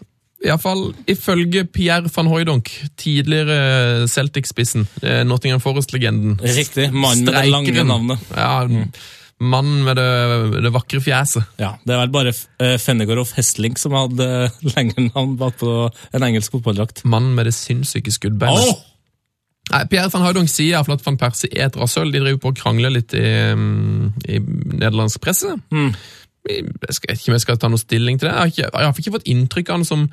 [0.45, 2.71] iallfall ifølge Pierre van Hooydonk,
[3.01, 6.39] tidligere Celtic-spissen, eh, Nottingham Forest-legenden.
[6.41, 6.91] Riktig.
[6.93, 8.29] Mannen med det lange navnet.
[8.37, 8.65] Ja,
[9.41, 11.47] Mannen med det, det vakre fjeset.
[11.57, 12.33] Ja, Det er vel bare
[12.79, 17.05] Fennegaard of Hestling som hadde eh, lengre navn bakpå en engelsk fotballdrakt.
[17.09, 18.85] Mannen med det sinnssyke skuddbeinet.
[19.71, 22.11] Nei, Pierre van Hooydonk sier i hvert fall at van Persie er et rasshøl.
[22.11, 25.55] De driver på å krangle litt i, mm, i nederlandsk presse.
[25.71, 25.93] Mm.
[26.49, 28.35] Jeg vet ikke om jeg skal ta noe stilling til det.
[28.57, 30.07] Jeg har ikke, ikke fått inntrykk av han som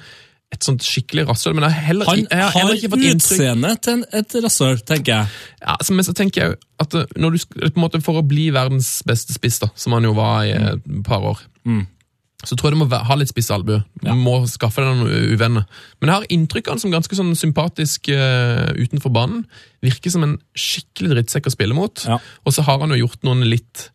[0.53, 3.33] et sånt skikkelig rasshøl, men jeg har heller, Han har har heller ikke fått inntrykk
[3.35, 5.33] utseendet til et rasshøl, tenker jeg.
[5.59, 8.23] Ja, altså, men så tenker jeg at uh, når du, på en måte For å
[8.23, 11.83] bli verdens beste spiss, da, som han jo var i et par år, Mm.
[12.47, 13.81] så tror jeg du må ha litt spisse albuer.
[13.99, 15.65] Du må skaffe deg noen uvenner.
[15.99, 19.43] Men jeg har inntrykk av han som ganske sånn sympatisk uh, utenfor banen.
[19.83, 22.05] Virker som en skikkelig drittsekk å spille mot.
[22.07, 22.21] Ja.
[22.47, 23.89] Og så har han jo gjort noen litt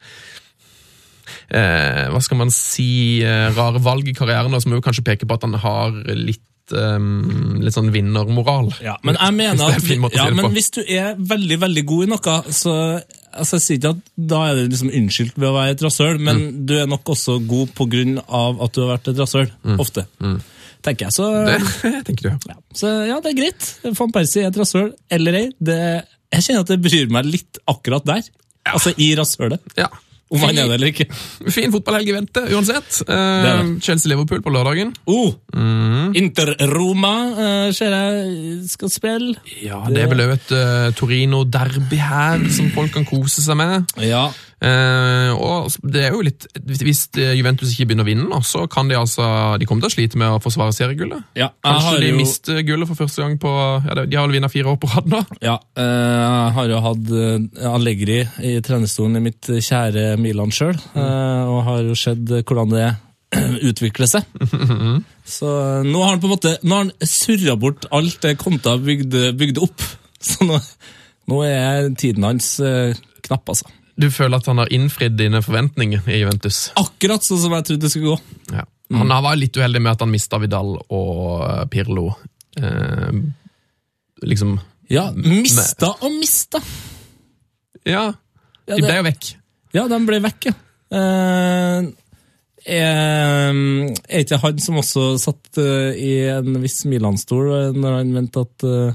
[1.52, 5.36] eh, Hva skal man si eh, rare valg i karrieren, som jo kanskje peker på
[5.38, 6.40] at han har litt
[6.72, 8.70] um, litt sånn vinnermoral.
[8.84, 11.84] Ja, men jeg mener er at å ja, si men hvis du er veldig veldig
[11.90, 12.74] god i noe, så
[13.32, 14.00] altså, Jeg sier ikke at
[14.32, 16.64] da er du liksom unnskyldt ved å være et rasshøl, men Mm.
[16.68, 17.74] du er nok også god
[18.28, 19.50] av at du har vært et rasshøl.
[19.82, 20.06] Ofte.
[20.82, 21.12] Tenker jeg.
[21.14, 21.66] Så, Mm.
[21.82, 22.48] Det tenker du.
[22.48, 22.56] ja.
[22.74, 23.68] så ja, det er greit.
[23.98, 25.44] Van Persie er et rasshøl eller ei.
[26.32, 28.22] Jeg kjenner at det bryr meg litt akkurat der.
[28.72, 29.60] Altså i rasshølet.
[29.76, 29.88] Ja.
[30.32, 31.06] Om han er det eller ikke.
[31.52, 33.02] Fin fotballhelg i vente, uansett.
[33.06, 33.62] Er.
[33.84, 34.94] Chelsea-Liverpool på lørdagen.
[35.06, 36.14] Oh, Mm.
[36.16, 39.34] Inter-Roma uh, ser jeg skal spille.
[39.60, 43.84] Ja, Det er vel òg et uh, Torino-derby her som folk kan kose seg med.
[44.00, 44.30] Ja,
[44.62, 48.86] Eh, og det er jo litt Hvis eh, Juventus ikke begynner å vinne, så kan
[48.86, 49.24] de altså
[49.58, 51.24] De kommer til å slite med å forsvare seriegullet.
[51.34, 51.48] ja.
[51.66, 54.70] Kanskje de jo- mister gullet for første gang på ja, De har vel vunnet fire
[54.70, 55.22] år på rad nå.
[55.42, 57.10] Ja, uh, jeg har jo hatt
[57.72, 62.86] Allegri i trenerstolen i mitt kjære Milan sjøl, og har jo sett hvordan det
[63.72, 64.30] utvikler seg.
[65.36, 65.50] Så
[65.86, 69.32] nå har han på en måte Nå har han surra bort alt det Konta bygde,
[69.38, 69.82] bygde opp.
[70.30, 70.58] Så nå,
[71.30, 72.54] nå er tiden hans
[73.26, 73.66] knapp, altså.
[74.00, 76.70] Du føler at han har innfridd dine forventninger i Juventus?
[76.80, 78.20] Akkurat sånn som jeg trodde det skulle gå.
[78.56, 78.64] Ja.
[78.92, 82.10] Han var litt uheldig med at han mista Vidal og eh, Pirlo.
[82.60, 83.12] Eh,
[84.28, 84.58] liksom
[84.92, 86.60] Ja, mista og mista!
[87.88, 88.12] Ja,
[88.68, 89.30] Ja, de det- ble jo vekk.
[89.74, 90.52] Ja, de ble vekk, ja.
[90.92, 91.86] Eh,
[92.68, 98.12] er, er ikke han som også satt eh, i en viss Milan-stol eh, når han
[98.14, 98.92] mente at, eh,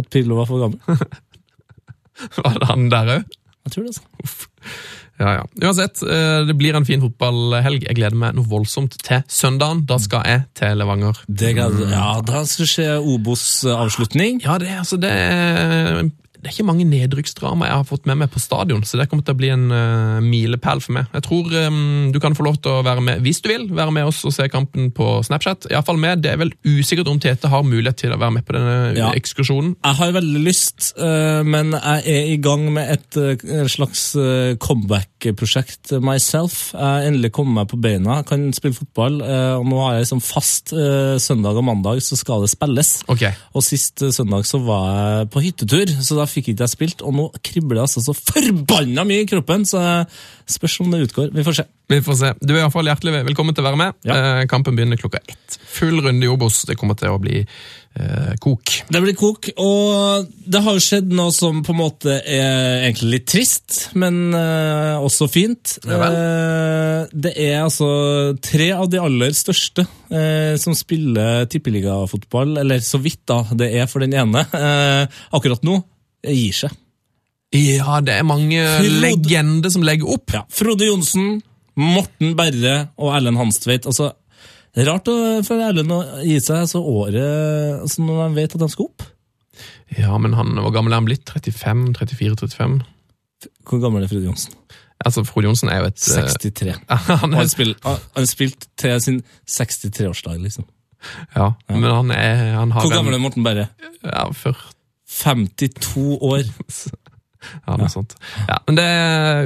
[0.00, 0.80] at Pirlo var for gammel?
[2.40, 3.34] Var det han der òg?
[3.66, 3.96] Jeg tror det.
[3.96, 4.48] altså.
[5.16, 5.44] Ja, ja.
[5.64, 7.86] Uansett, eh, det blir en fin fotballhelg.
[7.88, 9.84] Jeg gleder meg noe voldsomt til søndagen.
[9.88, 11.22] Da skal jeg til Levanger.
[11.26, 14.42] Det gleder Ja, da skal det skje Obos-avslutning.
[14.44, 16.10] Ja, det, er- altså, det, er,
[16.46, 19.24] det er ikke mange nedrykksdrama jeg har fått med meg på stadion, så det kommer
[19.26, 21.08] til å bli en uh, milepæl for meg.
[21.16, 23.94] Jeg tror um, du kan få lov til å være med, hvis du vil, være
[23.96, 25.66] med oss og se kampen på Snapchat.
[25.72, 26.22] Iallfall med.
[26.22, 29.08] Det er vel usikkert om Tete har mulighet til å være med på denne Ja.
[29.18, 29.72] ekskursjonen.
[29.82, 34.04] Jeg har veldig lyst, uh, men jeg er i gang med et uh, slags
[34.62, 36.70] comeback-prosjekt myself.
[36.76, 39.18] Jeg endelig kommet meg på beina, jeg kan spille fotball,
[39.58, 40.70] og nå har jeg liksom fast
[41.22, 42.92] søndag og mandag så skal det spilles.
[43.10, 43.34] Okay.
[43.56, 47.16] Og sist søndag så var jeg på hyttetur, så da fikk ikke jeg spilt, og
[47.16, 51.32] nå kribler det altså så forbanna mye i kroppen, så jeg spørs om det utgår.
[51.34, 51.66] Vi får se.
[51.86, 52.32] Vi får se.
[52.42, 53.98] Du er iallfall hjertelig velkommen til å være med.
[54.06, 54.16] Ja.
[54.16, 55.58] Eh, kampen begynner klokka ett.
[55.76, 56.64] Full runde i Obos.
[56.66, 58.72] Det kommer til å bli eh, kok.
[58.90, 63.12] Det blir kok, og det har jo skjedd noe som på en måte er egentlig
[63.12, 65.76] litt trist, men eh, også fint.
[65.86, 66.00] Ja.
[66.10, 67.88] Eh, det er altså
[68.42, 73.86] tre av de aller største eh, som spiller tippeligafotball, eller så vidt da, det er
[73.90, 75.84] for den ene, eh, akkurat nå,
[76.34, 76.70] gir seg.
[77.54, 80.32] Ja, det er mange Frode- legender som legger opp.
[80.34, 80.42] Ja.
[80.50, 81.42] Frode Johnsen,
[81.78, 83.86] Morten Berre og Erlend Hanstveit.
[83.86, 84.10] Altså,
[84.74, 88.54] det er rart å- for Erlend å gi seg så året altså når han vet
[88.54, 89.02] at han skal opp.
[89.96, 91.24] Ja, men han, hvor gammel er han blitt?
[91.32, 91.94] 35?
[91.96, 92.82] 34-35?
[93.64, 94.52] Hvor gammel er Frode Johnsen?
[95.04, 96.74] Altså, Frode Johnsen er jo et eh, 63.
[97.22, 100.64] han Og er, spilt, han han spilt til sin 63-årsdag, liksom.
[101.36, 103.68] ja, men han er han har Hvor gammel er Morten Berre?
[104.02, 104.72] Ja, 40
[105.22, 106.46] 52 år.
[107.66, 108.16] Ja, noe sånt.
[108.48, 108.86] Ja, men det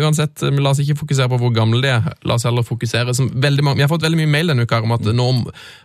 [0.00, 2.06] uansett, La oss ikke fokusere på hvor gamle de er.
[2.24, 4.80] La oss heller fokusere som veldig mange, Vi har fått veldig mye mail denne uka
[4.84, 5.28] om at nå,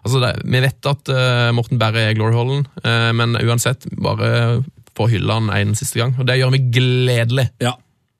[0.05, 4.63] altså det, vi vet at uh, Morten Berre er Glory Holden, uh, men uansett, bare
[4.95, 6.15] få hylle han en siste gang.
[6.19, 7.49] Og det gjør vi gledelig.
[7.63, 7.75] Ja.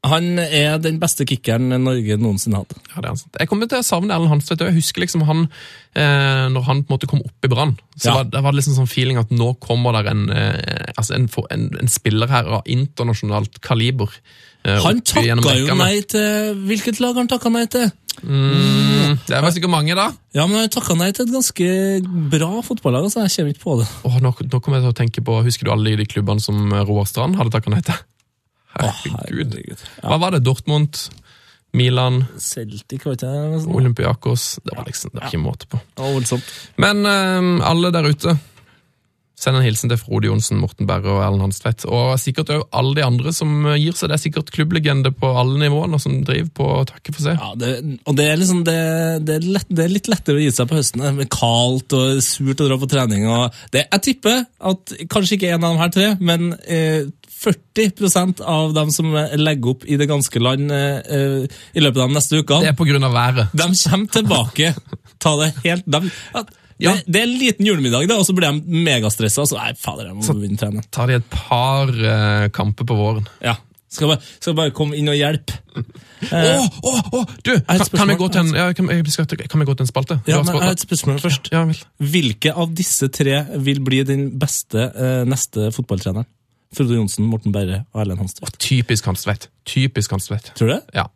[0.06, 2.78] Han er den beste kickeren Norge noensinne hadde.
[2.94, 3.38] Ja, det er sant.
[3.42, 4.62] Jeg kommer til å savne Erlend Hanstvedt.
[4.62, 4.70] òg.
[4.72, 5.44] Jeg husker liksom han,
[5.96, 8.14] eh, når han på en måte kom opp i Brann, så Ja.
[8.20, 11.70] var, det var liksom sånn feeling at nå kommer der en, eh, altså en, en,
[11.82, 14.10] en spiller her av internasjonalt kaliber.
[14.66, 17.92] eh, Han takka jo nei til Hvilket lag han takka nei til?
[18.24, 20.06] Mm, det var sikkert mange, da.
[20.34, 21.68] Ja, men han takka nei til et ganske
[22.32, 23.04] bra fotballag.
[23.10, 23.26] altså.
[23.28, 23.88] Jeg kommer ikke på det.
[24.08, 26.72] Oh, nå, nå kommer jeg til å tenke på, Husker du alle de klubbene som
[26.88, 27.96] Roar Strand hadde takka nei til?
[28.80, 29.54] Herregud.
[29.54, 29.86] herregud.
[30.04, 30.44] Hva var det?
[30.46, 31.00] Dortmund,
[31.76, 33.06] Milan, Celtic.
[33.06, 35.80] Olympiakos Det var liksom, det var ikke måte på.
[36.82, 38.38] Men eh, alle der ute,
[39.36, 41.84] send en hilsen til Frode Johnsen, Morten Berre og Erlend Hanstvedt.
[41.92, 44.10] Og sikkert også alle de andre som eh, gir seg.
[44.10, 47.42] Det er sikkert klubblegende på alle nivåene som driver på å takke for seg.
[47.42, 47.74] Ja, det,
[48.06, 48.78] og det er, liksom, det,
[49.28, 51.04] det, er lett, det er litt lettere å gi seg på høsten.
[51.04, 53.28] Det er kaldt og surt å dra på trening.
[53.76, 57.04] Jeg tipper at kanskje ikke en av de her tre, men eh,
[57.36, 62.18] 40% av dem som legger opp i det ganske land eh, i løpet av de
[62.18, 62.78] neste Det er
[63.10, 63.52] av været.
[63.52, 64.76] de kommer tilbake.
[65.22, 66.10] Ta det helt de,
[66.78, 69.46] ja, det, det er en liten julemiddag, da, og så blir de megastressa.
[69.48, 70.84] Så nei, fader, jeg må begynne å trene.
[70.92, 73.30] Tar de et par uh, kamper på våren.
[73.44, 73.56] Ja.
[73.96, 75.56] Skal bare, skal bare komme inn og hjelpe.
[76.26, 77.54] Uh, oh, oh, oh, du!
[77.64, 80.18] Kan, kan, vi gå til en, ja, kan, skal, kan vi gå til en spalte?
[80.28, 81.52] Ja, men jeg har et spørsmål først.
[81.56, 81.64] Ja.
[82.12, 86.28] Hvilke av disse tre vil bli den beste uh, neste fotballtreneren?
[86.76, 88.58] Frode Johnsen, Morten Berre og Erlend Hanstvedt.
[88.62, 89.50] Typisk Hanstvedt.
[89.68, 90.52] Typisk Hanstvedt.
[90.58, 90.82] Tror du det?
[90.98, 91.08] Ja.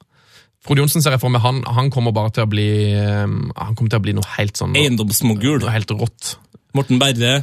[0.65, 3.77] Frode Johnsen ser jeg for meg, han, han kommer bare til å bli eh, Han
[3.77, 5.61] kommer til å bli noe helt sånn Eiendomsmogul.
[5.63, 6.33] Noe helt rått.
[6.75, 7.37] Morten Berre.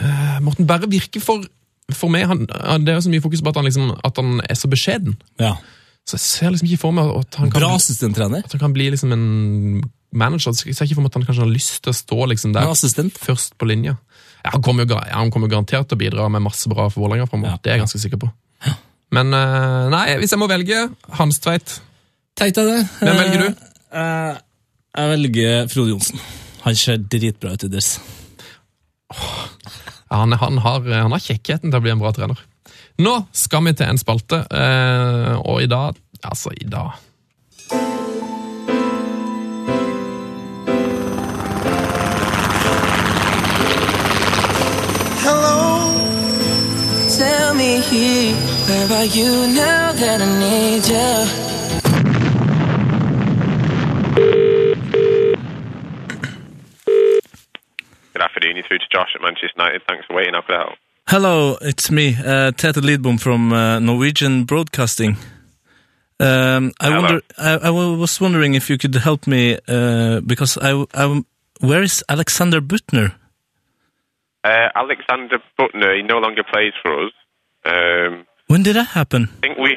[0.00, 1.44] Uh, Morten Berre virker for
[1.94, 2.46] for meg, han,
[2.82, 5.14] Det er jo så mye fokus på at han, liksom, at han er så beskjeden.
[5.38, 5.52] Ja.
[6.06, 8.42] Så jeg ser liksom ikke for meg at han kan, Bra assistenttrener.
[8.46, 9.84] at han kan bli liksom en
[10.14, 10.54] manager.
[10.66, 12.70] Jeg ser ikke for meg at han kanskje har lyst til å stå liksom der
[12.70, 13.18] assistent.
[13.18, 13.96] først på linja.
[14.46, 17.26] Ja, han, kommer jo, han jo garantert til å bidra med masse bra for Vålerenga
[17.26, 17.56] framover.
[17.56, 18.30] Ja, det er jeg ganske sikker på.
[19.16, 20.86] Men eh, nei, hvis jeg må velge
[21.18, 21.78] Hans Tveit
[22.36, 22.80] Tenk deg det.
[23.00, 23.62] Hvem velger du?
[23.96, 24.38] Eh,
[24.98, 26.20] jeg velger Frode Johnsen.
[26.66, 27.94] Han ser dritbra ut i dress.
[29.14, 29.38] Oh,
[30.12, 32.42] han, han, har, han har kjekkheten til å bli en bra trener.
[33.00, 36.94] Nå skal vi til en spalte, eh, og i dag Altså, i dag
[47.80, 48.32] me
[48.68, 51.46] where are you now that I need you?
[58.12, 59.82] Good afternoon, you're through to Josh at Manchester United.
[59.88, 60.34] Thanks for waiting.
[60.34, 60.78] How could I help?
[61.08, 65.16] Hello, it's me, uh, Tete Lidbom from uh, Norwegian Broadcasting.
[66.18, 67.02] Um, I Hello.
[67.02, 67.20] wonder.
[67.38, 71.22] I, I was wondering if you could help me uh, because I, I,
[71.60, 73.12] where is Alexander Butner?
[74.42, 77.12] Uh, Alexander Butner, he no longer plays for us.
[77.66, 79.28] Um, When did that happen?
[79.38, 79.72] I think we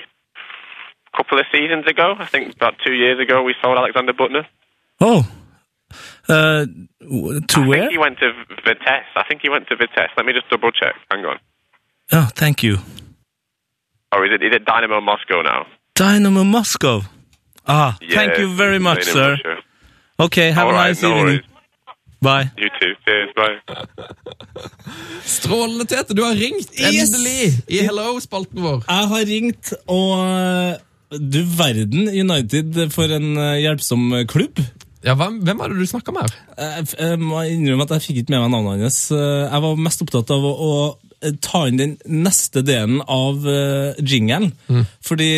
[1.13, 2.15] a couple of seasons ago.
[2.19, 4.45] I think about two years ago we sold Alexander Butner.
[5.01, 5.25] Oh.
[6.27, 7.79] Uh, to I where?
[7.79, 8.31] think he went to
[8.63, 9.09] Vitesse.
[9.15, 10.11] I think he went to Vitesse.
[10.15, 10.93] Let me just double check.
[11.11, 11.39] Hang on.
[12.11, 12.77] Oh, thank you.
[14.11, 15.65] Oh, is it, is it Dynamo Moscow now?
[15.95, 17.01] Dynamo Moscow.
[17.67, 19.31] Ah, thank you very much, sir.
[19.31, 19.57] Russia.
[20.19, 21.25] Okay, have All a right, nice no evening.
[21.25, 21.41] worries.
[22.21, 22.49] Bye.
[22.59, 22.93] You too.
[23.05, 23.31] Cheers.
[23.37, 23.57] Bye.
[25.25, 26.13] Strålende, Tete!
[26.17, 26.71] Du har ringt!
[26.79, 27.09] Yes!
[27.13, 27.53] Endelig!
[27.71, 28.81] I Hello-spalten vår.
[28.89, 34.59] Jeg har ringt, og eh, du verden, United for en eh, hjelpsom klubb.
[35.05, 36.33] Ja, hvem, hvem var det du snakka med her?
[36.59, 38.99] Jeg, jeg må innrømme at jeg fikk ikke med meg navnet hans.
[39.15, 41.08] Eh, Jeg var mest opptatt av å, å eh,
[41.41, 44.51] ta inn den neste delen av uh, jingelen.
[45.05, 45.29] Fordi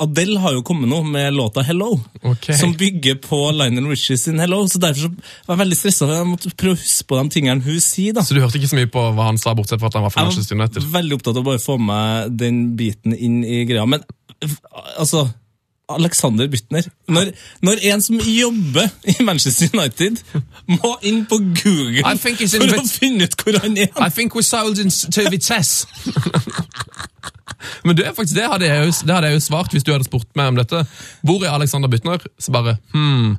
[0.00, 2.56] Adele har jo kommet nå med låta 'Hello', okay.
[2.56, 4.66] som bygger på Lionel Richie sin 'Hello'.
[4.68, 5.10] Så Derfor så
[5.46, 6.06] var jeg veldig stressa.
[6.06, 8.12] Jeg måtte prøve å huske på de tingene hun sier.
[8.12, 8.24] da.
[8.24, 10.14] Så du hørte ikke så mye på hva han sa, bortsett fra at han var
[10.14, 13.64] fra Manchester Jeg var veldig opptatt av å bare få med den biten inn i
[13.68, 13.86] greia.
[13.86, 14.04] Men
[14.96, 15.28] altså
[15.96, 17.32] Alexander Bytner når,
[17.66, 20.20] når en som jobber i Manchester United,
[20.80, 24.78] må inn på Google for å finne ut hvor han er I think we sold
[24.78, 25.86] in to Vitesse.
[27.84, 30.06] Men det, er faktisk, det, hadde jeg det hadde jeg jo svart hvis du hadde
[30.06, 30.80] spurt meg om dette.
[31.26, 32.24] Hvor er Alexander Bytner?
[32.40, 33.36] Så bare hmm,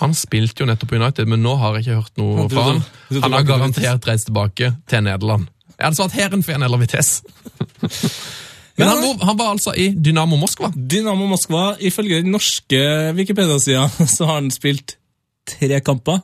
[0.00, 2.84] Han spilte jo nettopp på United, men nå har jeg ikke hørt noe fra han.
[3.24, 5.48] Han har garantert reist tilbake til Nederland.
[5.76, 7.22] Jeg hadde svart Herenfen eller Vitesse.
[8.78, 10.70] Men han, var- han var altså i Dynamo Moskva.
[10.74, 12.80] Dynamo Moskva, ifølge den norske
[13.18, 14.96] Wikipedia-sida, så har han spilt
[15.48, 16.22] tre kamper.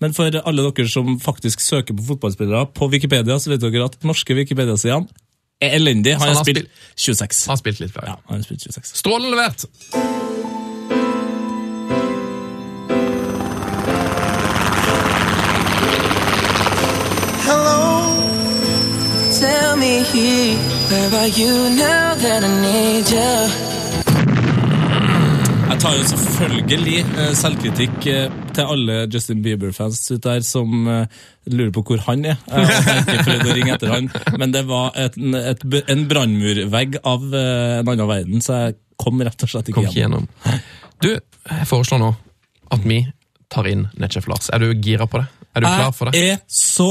[0.00, 3.98] Men for alle dere som faktisk søker på fotballspillere på Wikipedia, så vet dere at
[4.06, 5.08] norske Wikipedia-sidene
[5.60, 6.12] er elendig.
[6.20, 7.46] Han han har spilt 26.
[7.48, 7.98] Han har spilt litt.
[7.98, 8.94] Ja, han har spilt 26.
[9.02, 9.66] Strålende levert!
[17.48, 18.14] Hello,
[19.40, 20.02] tell me
[20.90, 23.34] where are you now that I need you?
[25.68, 31.18] Jeg tar jo selvfølgelig eh, selvkritikk eh, til alle Justin Bieber-fans ut der som eh,
[31.52, 32.38] lurer på hvor han er.
[32.48, 34.08] Jeg har ikke prøvd å ringe etter han,
[34.40, 35.18] men det var et,
[35.52, 39.90] et, en brannmurvegg av en annen verden, så jeg kom rett og slett ikke Kom
[39.90, 40.26] ikke gjennom.
[40.42, 40.66] gjennom.
[41.04, 41.12] Du,
[41.52, 42.10] jeg foreslår nå
[42.74, 43.02] at vi
[43.52, 44.50] tar inn Netchef Lars.
[44.52, 45.28] Er du gira på det?
[45.54, 46.18] Er du klar for det?
[46.18, 46.90] Jeg er så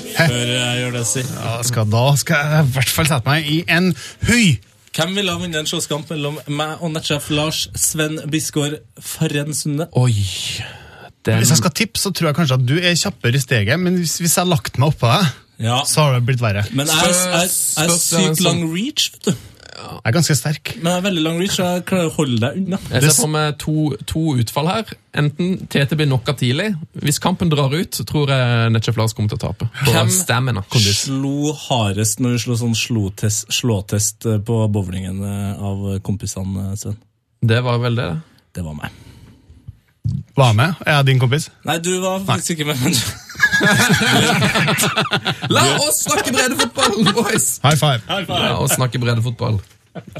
[0.17, 1.23] Før jeg gjør det, si.
[1.35, 3.91] Ja, skal, da skal jeg i hvert fall sette meg i en
[4.27, 4.45] høy.
[4.91, 9.87] Hvem ville ha vunnet en slåsskamp mellom meg og nettsjef Lars Sven Bisgaard Farren Sunde?
[9.95, 10.11] Oi.
[11.23, 13.79] Den Hvis jeg skal tippe, så tror jeg kanskje at du er kjappere i steget,
[13.79, 15.29] men hvis, hvis jeg har lagt meg oppå deg,
[15.61, 15.83] Ja.
[15.85, 16.63] så har det blitt verre.
[16.73, 19.35] Men jeg er, jeg, er- er sykt lang reach, vet du.
[19.81, 20.71] Jeg er ganske sterk.
[20.81, 22.79] Men jeg er veldig lang reach, så jeg klarer å holde deg unna.
[22.91, 23.73] Jeg ser for meg to,
[24.09, 24.93] to utfall her.
[25.21, 26.69] Enten TT blir knocka tidlig.
[27.03, 29.67] Hvis kampen drar ut, så tror jeg Netchef Lars kommer til å tape.
[29.83, 30.63] På Hvem stamina.
[30.71, 31.03] kondis.
[31.07, 36.99] Slo hardest når du slo sånn slåtest, slåtest eh, på bowlingen eh, av kompisene, Sven?
[37.41, 38.09] Det var vel det.
[38.13, 38.43] det.
[38.59, 38.99] Det var meg.
[40.35, 40.79] Var med?
[40.85, 41.49] Er jeg din kompis?
[41.67, 43.01] Nei, du var faktisk ikke med.
[45.51, 47.59] La oss snakke breddefotball, boys!
[47.63, 48.01] High five.
[48.29, 49.59] La oss snakke breddefotball.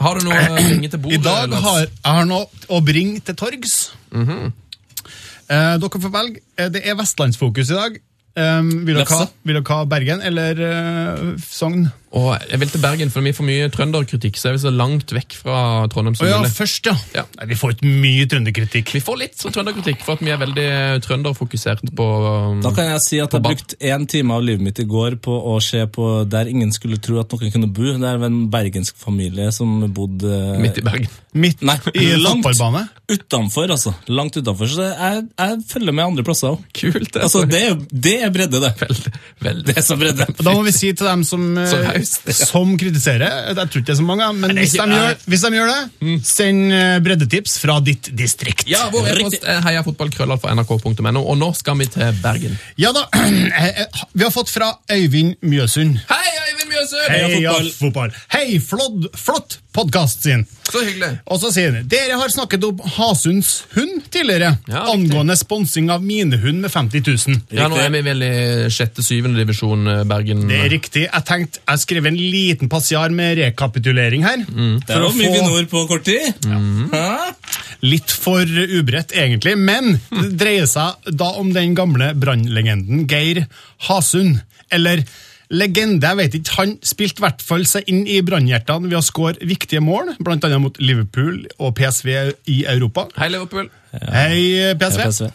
[0.04, 1.20] Har du noe å bringe til bordet?
[1.20, 3.76] I dag har jeg har noe å bringe til torgs.
[4.12, 6.42] eh, dere får velge.
[6.58, 8.00] Eh, Det er vestlandsfokus i dag.
[8.32, 11.90] Um, vil, dere ha, vil dere ha Bergen eller uh, Sogn?
[12.12, 15.14] Og jeg vil til Bergen, for vi får mye trønderkritikk, så jeg vil så langt
[15.16, 15.60] vekk fra
[15.94, 16.52] Trondheim Å som ja, mulig.
[16.58, 16.96] først, ja.
[17.16, 17.24] Ja.
[17.40, 18.92] Nei, vi får ikke mye trønderkritikk.
[18.98, 20.66] Vi får litt så trønderkritikk for at vi er veldig
[21.06, 24.82] trønderfokusert på um, Da kan jeg si at jeg brukte én time av livet mitt
[24.84, 27.88] i går på å se på Der ingen skulle tro at noen kunne bo.
[27.96, 31.16] Det er en bergensk familie som bodde midt i Bergen.
[31.32, 32.82] Midt Nei, i fotballbane.
[33.08, 33.94] utenfor, altså.
[34.12, 34.68] Langt utenfor.
[34.68, 36.66] Så jeg, jeg følger med andre plasser òg.
[36.76, 37.22] Kult, det.
[37.24, 38.74] Altså, det, er- det er bredde, det.
[38.82, 39.14] Veldig,
[39.48, 39.66] veldig.
[39.72, 40.28] Det er så bredde.
[40.42, 41.80] Da må vi si til dem som, Så.
[42.52, 45.52] som kritiserer Jeg tror ikke det er så mange, men hvis de, gjør, hvis de
[45.56, 48.68] gjør det, send eh, breddetips fra ditt distrikt.
[48.72, 52.58] Ja, vår e-post er heiafotballkrøllalfa.nrk.no, og nå skal vi til Bergen.
[52.82, 56.00] Ja da, eh, eh, Vi har fått fra Øyvind Mjøsund.
[56.12, 57.10] Hei, Øyvind Mjøsund!
[57.12, 58.16] Heia fotball.
[58.34, 60.46] Hei, flott, flott podkast sin.
[60.72, 61.18] Så hyggelig.
[61.32, 66.04] Og så sier han dere har snakket om Hasunds hund tidligere, Ja, angående sponsing av
[66.04, 67.40] minehund med 50 000.
[67.56, 68.34] Ja, nå er vi vel i
[68.72, 70.46] sjette-syvende divisjon eh, Bergen.
[70.50, 71.06] Det er riktig.
[71.08, 74.46] Jeg tenkte, jeg skrev en liten passiar med rekapitulering her.
[74.48, 74.78] Mm.
[74.86, 76.32] Det er jo mye Vinor på kort tid.
[76.48, 77.34] Ja.
[77.82, 79.58] litt for ubredt, egentlig.
[79.58, 83.44] Men det dreier seg da om den gamle brannlegenden Geir
[83.88, 84.40] Hasund.
[84.72, 85.04] Eller
[85.52, 86.56] legende, jeg vet ikke.
[86.62, 90.38] Han spilte i hvert fall seg inn i brannhjertene ved å skåre viktige mål, bl.a.
[90.64, 92.12] mot Liverpool og PSV
[92.54, 93.10] i Europa.
[93.20, 93.68] Hei, Liverpool.
[93.92, 95.02] Hei, PSV.
[95.02, 95.32] Hei, PSV.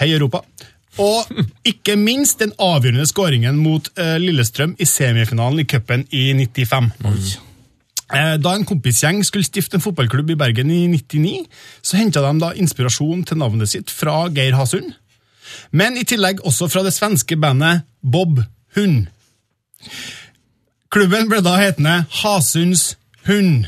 [0.00, 0.46] Hei, Europa.
[1.00, 1.24] Og
[1.64, 6.90] ikke minst den avgjørende skåringen mot eh, Lillestrøm i semifinalen i cupen i 95.
[7.00, 7.22] Mm.
[8.12, 11.46] Da en kompisgjeng skulle stifte en fotballklubb i Bergen i 99,
[11.80, 14.90] så henta de da inspirasjon til navnet sitt fra Geir Hasund,
[15.72, 18.42] men i tillegg også fra det svenske bandet Bob
[18.76, 19.06] Hund.
[20.92, 23.64] Klubben ble da hetende Hasunds Hund.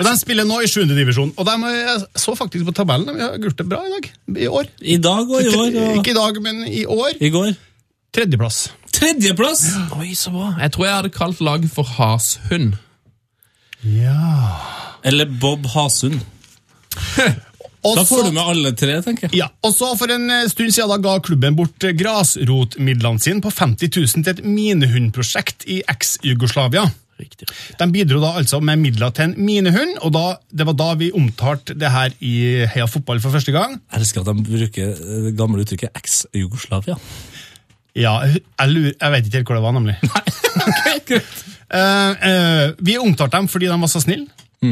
[0.00, 0.86] Og De spiller nå i 7.
[0.88, 3.10] divisjon, og de jeg så faktisk på tabellen.
[3.12, 4.06] De har gjort det bra i dag.
[4.46, 4.70] I år.
[4.80, 5.74] I dag og i år.
[5.82, 7.18] Og Ikke i dag, men i år.
[7.20, 7.52] i går.
[8.16, 8.70] Tredjeplass.
[8.96, 9.66] Tredjeplass!
[10.00, 10.54] Oi, så bra.
[10.58, 12.72] Jeg tror jeg hadde kalt laget for Hashund.
[15.04, 16.20] Eller Bob Hasund.
[17.80, 19.38] Da får du med alle tre, tenker jeg.
[19.40, 23.40] Ja, og så For en eh, stund siden da ga klubben bort eh, grasrotmidlene sine
[23.40, 26.84] på 50 000 til et minehundprosjekt i eks-Jugoslavia.
[27.20, 27.48] Riktig.
[27.78, 31.10] De bidro da altså med midler til en minehund, og da, det var da vi
[31.16, 32.34] omtalte det her i
[32.70, 33.76] Heia Fotball for første gang.
[33.92, 36.96] Jeg elsker at de bruker eh, det gamle uttrykket eks-Jugoslavia.
[37.98, 39.96] Ja, jeg, lurer, jeg vet ikke helt hvor det var, nemlig.
[41.70, 44.26] Eh, eh, vi omtalte dem fordi de var så snille,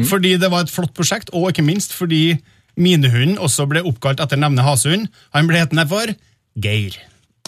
[0.09, 2.33] fordi det var et flott prosjekt, og ikke minst fordi
[2.75, 5.07] minehunden også ble oppkalt etter nevne hasehund.
[5.31, 6.11] Han ble hetende for
[6.59, 6.97] Geir.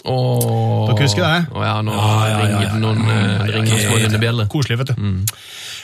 [0.04, 0.88] Åh.
[0.88, 1.44] Dere husker det?
[1.54, 4.48] Oh, ja, nå ringer det noen, ja, ringer noen små hundebjeller.
[4.50, 4.94] Koselig, vet du.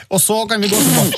[0.09, 1.17] Og så kan vi gå tilbake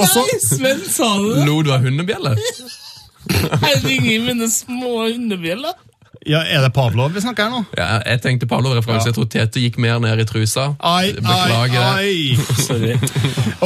[0.00, 1.44] Og så, Sven sa det!
[1.46, 2.38] Lo du av hundebjeller?
[3.32, 5.76] Jeg ringer i mine små hundebjeller.
[6.26, 7.60] Ja, Er det Pavlov vi snakker her nå?
[7.78, 9.10] Ja, jeg tenkte Pavlov-referanse.
[9.10, 10.68] Jeg tror Tete gikk mer ned i trusa.
[10.78, 11.88] Ai, ai, Beklager det.
[11.98, 12.36] ai.
[12.68, 12.94] Sorry.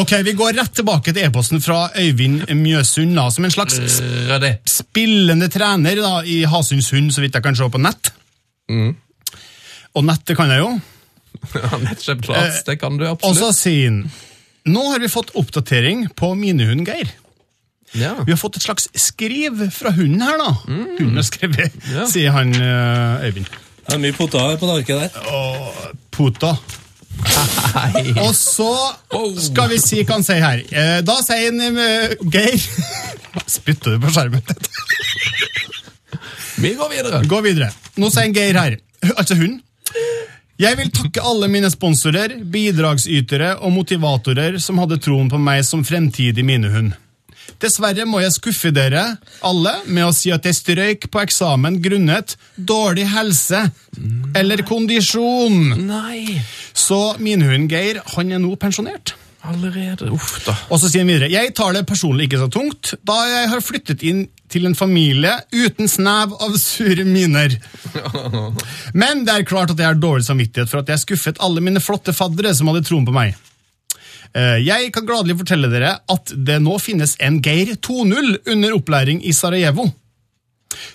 [0.00, 3.76] Ok, Vi går rett tilbake til e-posten fra Øyvind Mjøsund, da, som en slags
[4.30, 4.54] Røde.
[4.66, 8.12] spillende trener da, i Hasundshund, så vidt jeg kan se på nett.
[9.96, 10.70] Og nett, det kan jeg jo.
[11.56, 13.28] Ja, Nettkjøp klart, det kan du absolutt.
[13.28, 14.06] Og så sier han
[14.66, 17.12] Nå har vi fått oppdatering på minehund Geir.
[17.94, 18.14] Ja.
[18.26, 20.50] Vi har fått et slags skriv fra hunden her, da.
[20.66, 22.06] Hunden har skrevet, Ja.
[22.10, 23.46] sier han eh, Øyvind.
[23.86, 25.30] Det er mye poter på taket der.
[25.30, 26.56] Og Pota.
[28.20, 28.72] Og så
[29.46, 30.64] skal vi si hva han sier her.
[30.72, 32.58] Eh, Da sier han eh, Geir
[33.46, 34.42] Spytter du på skjermen?
[36.56, 37.22] Vi går videre.
[37.28, 37.70] Gå videre.
[38.00, 38.76] Nå sier han Geir her,
[39.16, 39.58] altså hun.
[40.56, 45.82] Jeg vil takke alle mine sponsorer, bidragsytere og motivatorer som hadde troen på meg som
[45.84, 46.94] fremtidig minehund.
[47.62, 49.04] Dessverre må jeg skuffe dere
[49.46, 53.62] alle med å si at jeg strøyk på eksamen grunnet dårlig helse
[54.36, 55.76] eller kondisjon.
[55.88, 56.40] Nei,
[56.76, 59.14] Så minhunden Geir han er nå pensjonert.
[59.46, 60.08] allerede.
[60.10, 60.56] Uff da.
[60.74, 63.60] Og så sier han videre Jeg tar det personlig ikke så tungt, da jeg har
[63.62, 67.54] flyttet inn til en familie uten snev av sure miner.
[69.00, 71.82] Men det er klart at jeg har dårlig samvittighet for at jeg skuffet alle mine
[71.82, 73.36] flotte faddere som hadde troen på meg.
[74.34, 79.22] Eh, Jeg kan gladelig fortelle dere at det nå finnes en Geir 2.0 under opplæring
[79.26, 79.88] i Sarajevo.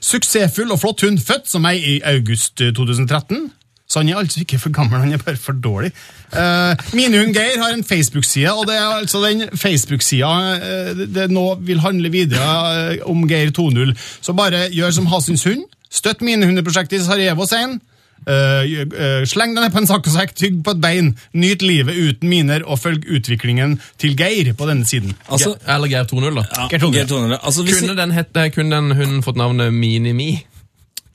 [0.02, 3.50] Suksessfull og flott hund, født som meg i august 2013.
[3.92, 5.90] Så han er altså ikke for gammel, han er bare for dårlig.
[6.32, 10.30] Uh, Minehund Geir har en Facebook-side, og det er altså den Facebook-sida
[10.62, 12.54] uh, det- nå vil handle videre
[13.02, 13.92] uh, om Geir 2.0.
[14.22, 15.66] Så bare gjør som Hasins hund.
[15.92, 17.76] Støtt minehundeprosjektet i Sarajevo, sier.
[18.28, 21.96] Eh, gjør- eh, sleng deg ned på en saccosekk, tygg på et bein, nyt livet
[21.98, 25.16] uten miner, og følg utviklingen til Geir på denne siden.
[25.28, 26.44] Altså, Eller Geir 2.0, da.
[26.58, 26.94] ja, Geir Tone.
[27.00, 27.40] Geir Tone.
[27.42, 30.44] Altså, hvis, Kunne den, hette, kunne den hunden fått navnet Mini-Me?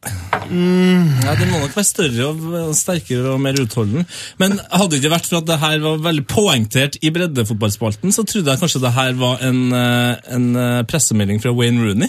[0.06, 4.04] ja, den må nok være større og sterkere og mer utholden.
[4.38, 8.22] Men hadde det ikke vært for at det her var veldig poengtert i breddefotballspalten, så
[8.26, 12.08] trodde jeg kanskje det her var en, eh, en pressemelding fra Wayne Rooney.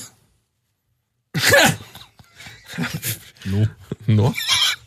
[3.47, 3.65] Nå?
[4.07, 4.33] Nå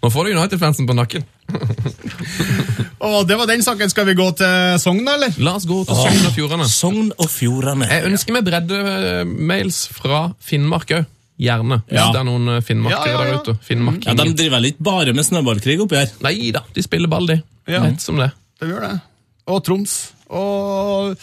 [0.09, 1.25] får du United-fansen på nakken.
[3.05, 3.91] Og det var den saken.
[3.93, 5.35] Skal vi gå til Sogn, eller?
[5.45, 6.69] La oss gå til Sogn og Fjordane.
[6.73, 7.89] Sogn og Fjordane.
[7.91, 11.09] Jeg ønsker meg bredde-mails fra Finnmark òg.
[11.41, 11.79] Gjerne.
[11.89, 12.11] Hvis Ja.
[12.13, 13.37] det er noen eh, finnmarkere Ja, ja, ja.
[13.37, 13.55] der ute.
[13.65, 16.11] Finnmark Ja, De driver vel ikke bare med snøballkrig oppi her?
[16.21, 17.39] Nei da, de spiller ball, de.
[17.67, 17.81] Ja.
[17.87, 18.31] Rett som det.
[18.61, 19.01] Det gjør det.
[19.49, 19.95] Og Troms.
[20.29, 21.17] Og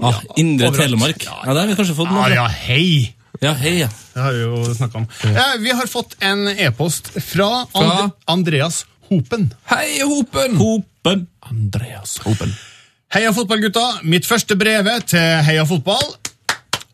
[0.00, 0.78] Ah, Indre overalt.
[0.84, 1.24] Telemark.
[1.26, 3.14] Ja, Det har vi kanskje fått Ja, noe ja, hei!
[3.40, 3.88] Ja, hei, ja.
[4.14, 5.06] Det har vi jo snakka om.
[5.34, 9.54] Ja, vi har fått en e-post fra, And Andreas Hopen.
[9.70, 10.56] Hei, Hopen!
[10.56, 11.26] Hopen.
[11.50, 12.52] Andreas Hopen.
[13.12, 14.00] Heia fotballgutta!
[14.08, 16.14] Mitt første breve til Heia fotball.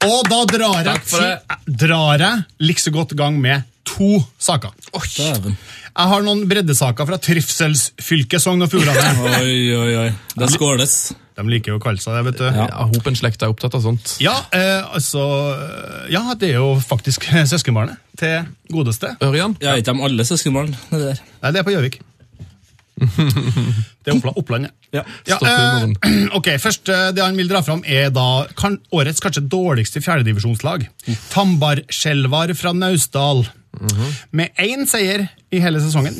[0.06, 1.34] Og da drar jeg, Takk for det.
[1.66, 4.70] til- drar jeg likså godt gang med to saker.
[4.94, 5.56] Dæven.
[5.98, 9.40] Jeg har noen breddesaker fra trivselsfylket Sogn og Fjordane.
[9.42, 10.12] Oi, oi, oi.
[10.38, 11.12] Det skåles.
[11.38, 12.46] De liker jo å kalle seg det, vet du.
[12.50, 12.66] Ja.
[12.90, 14.16] Hopen-slekta er opptatt av sånt.
[14.22, 15.22] Ja, eh, altså
[16.10, 19.14] Ja, det er jo faktisk søskenbarnet til godeste.
[19.22, 19.54] Ørjan?
[19.62, 20.74] Ja, ikke de alle søskenbarn?
[20.90, 21.22] Det der.
[21.44, 22.00] Nei, det er på Gjøvik.
[24.08, 24.38] Det er Oppland.
[24.40, 25.02] Oppland ja.
[25.28, 25.36] Ja.
[25.38, 25.84] Eh,
[26.38, 30.88] ok, først eh, Det han vil dra fram, er da kan, årets kanskje dårligste fjerdedivisjonslag.
[31.30, 33.44] Tambarskjelvar fra Naustdal.
[34.34, 36.16] Med én seier i hele sesongen.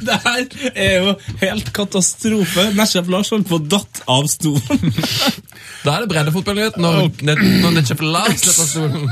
[0.08, 2.70] Det her er jo helt katastrofe.
[2.78, 4.94] Nesjef Lars holdt på å datt av stolen.
[5.80, 9.06] Da er det breddefotballnyhet når, når Netchef Lars setter stolen.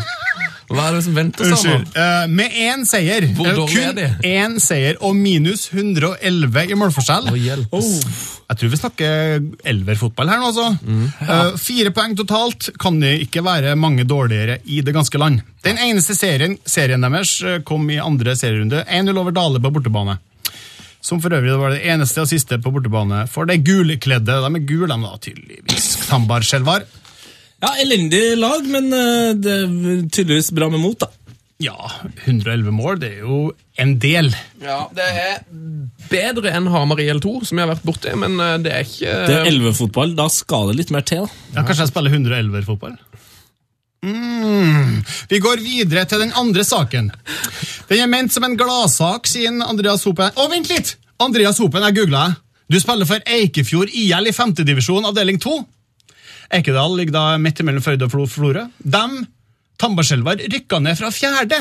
[0.69, 1.77] Hva er det som venter seg nå?
[1.97, 3.25] Eh, med én seier.
[3.37, 7.31] Hvor eh, er kun én seier og minus 111 i målforskjell.
[7.33, 7.73] Oh, hjelp.
[7.79, 9.39] Jeg tror vi snakker
[9.73, 10.69] elverfotball her nå, altså.
[10.85, 11.07] Mm.
[11.25, 15.41] Eh, fire poeng totalt kan det ikke være mange dårligere i det ganske land.
[15.65, 17.39] Den eneste serien, serien deres
[17.69, 18.85] kom i andre serierunde.
[18.85, 20.21] 1-0 over Dale på bortebane.
[21.09, 24.35] Som for øvrig var det eneste og siste på bortebane for det gulkledde.
[24.45, 25.87] De er gule, de da, tydeligvis.
[26.11, 26.85] Tambar-Skjelvar.
[27.65, 29.71] Ja, elendig lag, men eh, det er
[30.13, 31.09] tydeligvis bra med mot, da.
[31.59, 31.75] Ja,
[32.23, 33.39] 111 mål, det er jo
[33.83, 34.29] en del.
[34.63, 35.41] Ja, Det er
[36.11, 39.39] bedre enn Hamar IL2, som jeg har vært borti, men eh, det er ikke Det
[39.41, 41.27] er 11-fotball, da skal det litt mer til.
[41.57, 42.95] Ja, Kanskje jeg spiller 111-fotball?
[44.05, 45.01] Mm.
[45.29, 47.11] Vi går videre til den andre saken.
[47.89, 50.31] Den er ment som en gladsak, sier Andreas Hopen.
[50.39, 50.95] Å, vent litt!
[51.19, 52.29] Andreas Hopen, jeg googla.
[52.71, 55.57] Du spiller for Eikefjord IL i femtedivisjon, avdeling 2.
[56.59, 58.67] Eikedal ligger da midt mellom Førde og Flo- Florø.
[58.79, 59.19] Dem,
[59.81, 61.59] Tambarskjelvar, rykka ned fra fjerde.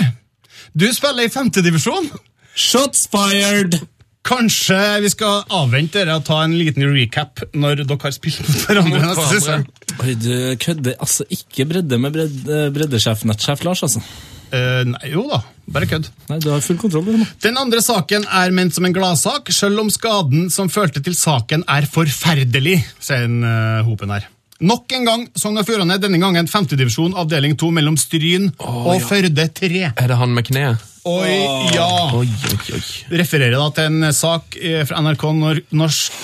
[0.77, 2.09] Du spiller i femtedivisjon.
[2.57, 3.80] Shots fired!
[4.27, 8.63] Kanskje vi skal avvente dere og ta en liten recap når dere har spilt mot
[8.67, 9.67] hverandre neste sesong.
[10.03, 10.97] Oi, du kødder.
[11.03, 14.03] Altså, ikke bredde med bredde, breddesjef, nettsjef Lars, altså.
[14.47, 15.41] Eh, nei, jo da,
[15.71, 16.07] bare kødd.
[16.29, 17.07] Nei, du har full kontroll.
[17.07, 17.27] Nå.
[17.43, 21.65] Den andre saken er ment som en gladsak, selv om skaden som førte til saken
[21.71, 24.27] er forferdelig, sier en, uh, Hopen her.
[24.57, 29.45] Nok en gang Sogn og Fjordane, denne gangen femtedivisjon, avdeling 2 mellom Stryn og Førde
[29.53, 29.84] 3.
[29.91, 30.85] Er det han med kneet?
[31.07, 31.35] Oi,
[31.75, 31.88] ja!
[32.17, 32.81] Oi, oi, oi.
[33.21, 36.17] Refererer da til en sak eh, fra NRK Nor Norsk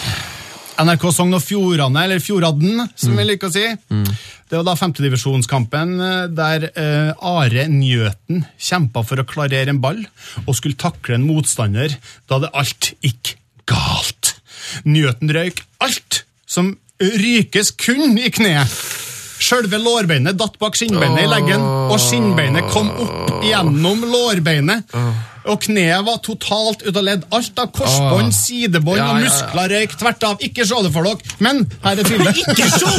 [0.82, 3.68] NRK Sogn og Fjordane, eller Fjordadden, som vi liker å si.
[4.50, 10.02] Det var da femtedivisjonskampen eh, der eh, Are Njøten kjempa for å klarere en ball
[10.48, 11.94] og skulle takle en motstander
[12.32, 13.36] da det alt gikk
[13.70, 14.34] galt.
[14.90, 16.74] Njøten røyk alt som
[17.04, 19.03] rykes kun i kneet.
[19.44, 21.60] Sjølve lårbeinet datt bak skinnbeinet i leggen,
[21.92, 24.88] og skinnbeinet kom opp gjennom lårbeinet.
[25.52, 27.26] Og kneet var totalt ut av ledd.
[27.36, 30.40] Alt av korsbånd, sidebånd Ja, og muskler røyk tvert av.
[30.48, 32.32] Ikke se det for dere, men her er et bilde.
[32.32, 32.88] Ikke se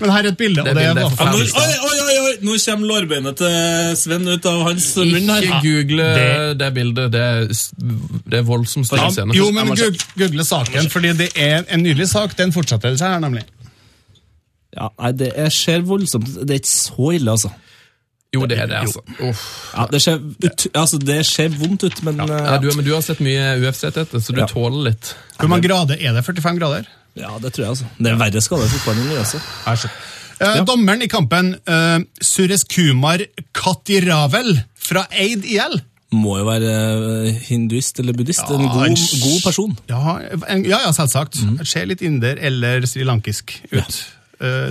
[0.00, 1.48] Men her er et bilde, og Det er forferdelig.
[1.56, 2.34] oi, oi, oi, oi!
[2.44, 5.40] Nå kommer lårbeinet til Sven ut av hans munn her.
[5.48, 7.08] Ikke google det- det, bildet.
[7.14, 7.48] Det er,
[8.28, 9.32] det er voldsomt ja, scene.
[9.40, 9.72] Jo, men
[10.18, 12.36] google saken, fordi det er en nylig sak.
[12.36, 13.44] Den fortsetter seg her, nemlig.
[14.76, 17.50] Ja, nei, det er- ser voldsomt Det er ikke så ille, altså.
[18.34, 19.00] Jo, det er det, altså.
[19.22, 19.42] Uff.
[19.76, 22.92] Ja, det, ser ut, altså, det ser vondt ut, men Ja, ja, du, men du
[22.94, 24.46] har sett mye UFC, Tete, så du Ja.
[24.50, 25.14] tåler litt.
[25.38, 26.24] Hvor mange grader er det?
[26.26, 26.86] 45 grader?
[27.14, 27.86] ja, det tror jeg, altså.
[27.98, 29.40] Det er verre skader i fotballen enn i
[29.70, 29.88] Altså.
[30.40, 33.18] Eh, Dommeren i kampen, uh, Sures Kumar
[33.54, 35.80] Katiravel fra Eid IL.
[36.14, 36.72] Må jo være
[37.28, 38.42] eh, hinduist eller buddhist.
[38.50, 39.78] en Ja, god, en- god person.
[39.88, 40.18] Ja,
[40.48, 41.38] en, ja, ja selvsagt.
[41.42, 41.64] Mm.
[41.66, 43.78] Ser litt inder eller srilankisk ut.
[43.78, 44.02] Eh,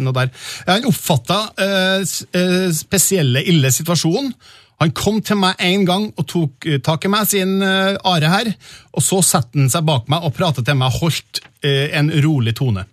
[0.04, 0.34] noe der.
[0.68, 4.34] Han oppfatta eh, eh, spesielle ille situasjon.
[4.82, 8.32] Han kom til meg en gang og tok eh, tak i meg, sin uh, Are
[8.32, 8.50] her,
[8.92, 12.56] og så satte han seg bak meg og pratet til meg holdt eh, en rolig
[12.60, 12.84] tone.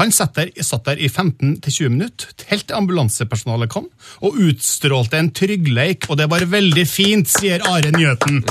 [0.00, 3.86] Han satt der, satt der i 15-20 minutter, helt til ambulansepersonalet kom,
[4.24, 8.42] og utstrålte en tryggleik, og det var veldig fint, sier Are Njøten.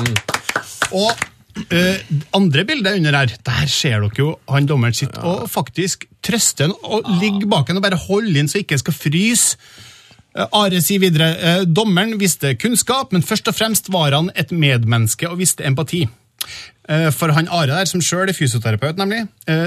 [0.96, 1.28] Og
[1.74, 2.06] eh,
[2.36, 6.76] andre bildet under her, der ser dere jo han dommeren sitter og faktisk trøster han
[6.84, 9.58] og ligger bak han og bare holder inn så ikke han skal fryse.
[10.38, 14.54] Uh, Are sier videre uh, dommeren visste kunnskap, men først og fremst var han et
[14.54, 16.06] medmenneske og visste empati.
[16.88, 19.26] For han Are der, som sjøl er fysioterapeut, nemlig,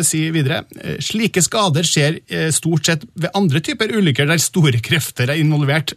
[0.08, 0.62] sier videre
[1.04, 2.14] slike skader skjer
[2.56, 5.92] stort sett ved andre typer ulykker der store krefter er involvert,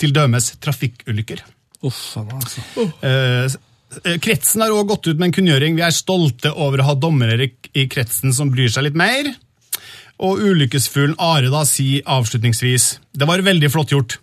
[0.00, 1.44] til dømes trafikkulykker.
[1.86, 2.64] Uff, altså.
[2.74, 3.54] Uh.
[4.22, 5.78] Kretsen har også gått ut med en kunngjøring.
[5.78, 9.32] Vi er stolte over å ha dommere i, kretsen som bryr seg litt mer.
[10.24, 14.16] Og ulykkesfuglen Are da sier avslutningsvis Det var veldig flott gjort.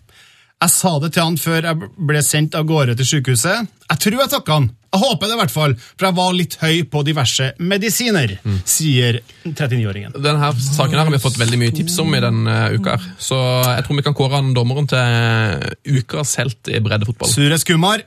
[0.64, 3.66] Jeg sa det til han før jeg ble sendt av gårde til sykehuset.
[3.90, 4.68] Jeg tror jeg takka han.
[4.94, 9.18] Jeg håper det i hvert fall, for jeg var litt høy på diverse medisiner, sier
[9.42, 10.14] 39-åringen.
[10.14, 12.94] Denne saken her har vi fått veldig mye tips om i denne uka.
[12.94, 13.10] her.
[13.18, 17.28] Så jeg tror vi kan kåre han dommeren til ukas helt i breddefotball.
[17.34, 18.06] Sures kumar.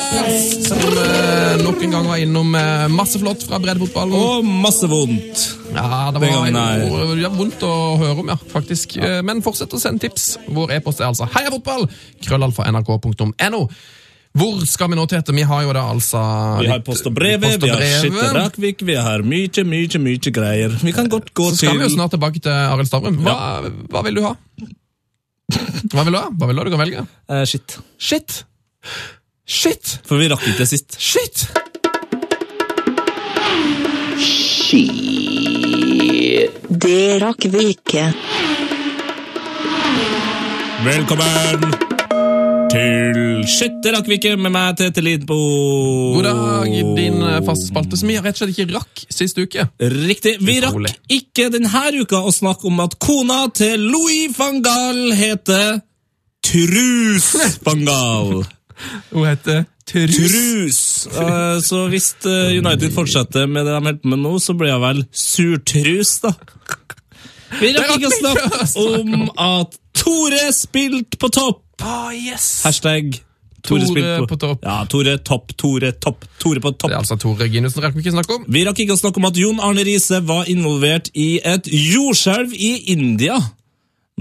[0.11, 4.15] eh, nok en gang var innom eh, masse flott fra breddefotballen.
[4.15, 5.45] Og masse vondt.
[5.71, 7.71] Ja, det Den var gangen jo ja, vondt å
[8.01, 8.97] høre om, ja, faktisk.
[8.99, 10.35] Eh, Men fortsett å sende tips.
[10.51, 11.87] Vår e-post er altså heiafotball!
[12.25, 13.65] Krøllalfa nrk.no.
[14.31, 15.33] Hvor skal vi nå, Tete?
[15.35, 16.19] Vi har jo da altså
[16.61, 17.81] Vi har post og brevet, vi har.
[17.99, 20.77] Skitte Rakvik, vi har mye, mye, mye greier.
[20.79, 23.19] Vi kan godt gå Så skal vi jo snart tilbake til Arild Stavrum.
[23.25, 23.35] Hva,
[23.91, 24.37] hva vil du ha?
[25.91, 26.29] Hva vil du ha?
[26.31, 26.67] Hva vil du ha?
[26.67, 27.03] Du kan velge.
[27.27, 27.75] Uh, Shit.
[27.99, 28.45] Shit!
[29.47, 29.99] Shit!
[30.05, 30.97] For vi rakk ikke det sist.
[31.01, 31.47] Shit!
[36.81, 38.03] Det rakk vi ikke.
[40.85, 41.65] Velkommen
[42.71, 43.19] til
[43.49, 45.35] Shit, det rakk vi ikke med meg, Tete Lidbo.
[46.15, 49.67] God dag, din eh, faste spalte, som vi rett og slett ikke rakk sist uke.
[49.81, 50.37] Riktig.
[50.39, 50.93] Vi Utrolig.
[50.93, 55.81] rakk ikke denne uka å snakke om at kona til Louis van Gaal heter
[56.45, 57.33] Trus
[57.65, 58.41] van Gaal.
[59.11, 60.15] Hun heter Trus.
[60.15, 61.07] Trus.
[61.07, 64.71] Eh, så hvis eh, United fortsetter med det de holder på med nå, så blir
[64.75, 66.31] hun vel surtrus, da.
[67.59, 71.65] Vi rakk ikke å snakke om at Tore spilte på topp.
[71.83, 72.61] Ah, yes!
[72.63, 73.17] Hashtag
[73.61, 74.27] Tore, Tore på.
[74.31, 74.63] på topp.
[74.65, 76.89] Ja, Tore topp, Tore topp, Tore på topp.
[76.89, 78.45] Det er altså Tore Ginussen rakk vi ikke snakke om.
[78.49, 82.55] Vi rakk ikke å snakke om at Jon Arne Riise var involvert i et jordskjelv
[82.55, 83.37] i India.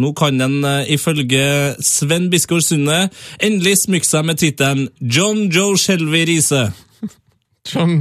[0.01, 1.43] Nå kan den eh, ifølge
[1.85, 3.02] Sven Biskår Sunde
[3.43, 6.70] endelig smykke seg med tittelen John Joe Shelby Riise.
[7.70, 8.01] John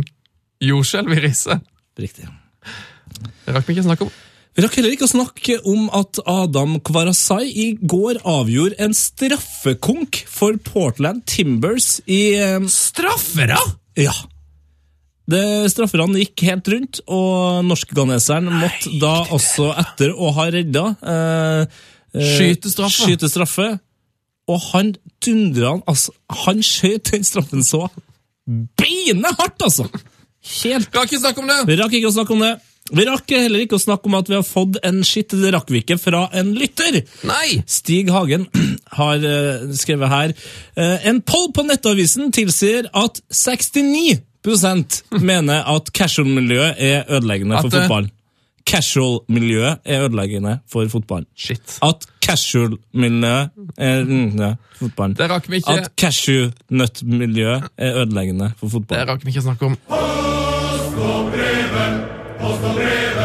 [0.64, 1.60] Joe Shelby Riise.
[2.00, 2.30] Riktig.
[3.46, 4.18] Det rakk vi ikke å snakke om.
[4.56, 10.24] Vi rakk heller ikke å snakke om at Adam Kvarasai i går avgjorde en straffekonk
[10.28, 13.60] for Portland Timbers i eh, Straffere!
[14.00, 14.16] Ja.
[15.30, 21.80] Det Strafferne gikk helt rundt, og norskganeseren måtte da også, etter å ha redda eh,
[22.16, 23.06] eh, Skyte straffe.
[23.06, 23.70] skyte straffe.
[24.50, 26.16] Og han dundra han altså,
[26.46, 27.86] Han skjøt den straffen så
[28.50, 29.86] beinhardt, altså!
[30.64, 31.60] Helt Rakk ikke snakke om det!
[31.68, 32.54] Vi rakk ikke å snakke om det.
[32.90, 35.70] Vi rakk heller ikke å snakke om at vi har fått en skitt det rakk
[35.70, 37.04] vi ikke fra en lytter.
[37.30, 37.60] Nei!
[37.70, 38.48] Stig Hagen
[39.00, 44.18] har eh, skrevet her eh, En poll på Nettavisen tilsier at 69
[45.22, 48.10] mener at casual-miljøet er ødeleggende At for det- fotball.
[48.70, 51.26] Casual-miljøet er ødeleggende for fotball.
[51.36, 51.80] Shit.
[51.82, 55.16] At casual-miljøet er mm, ja, fotball.
[55.18, 55.72] Det rakk vi ikke.
[55.72, 59.08] At cashew-nøtt-miljøet er ødeleggende for Det fotball.
[59.10, 59.78] rakk vi ikke snakke om.
[59.90, 62.06] Post og brevet,
[62.40, 63.20] Post og brevet.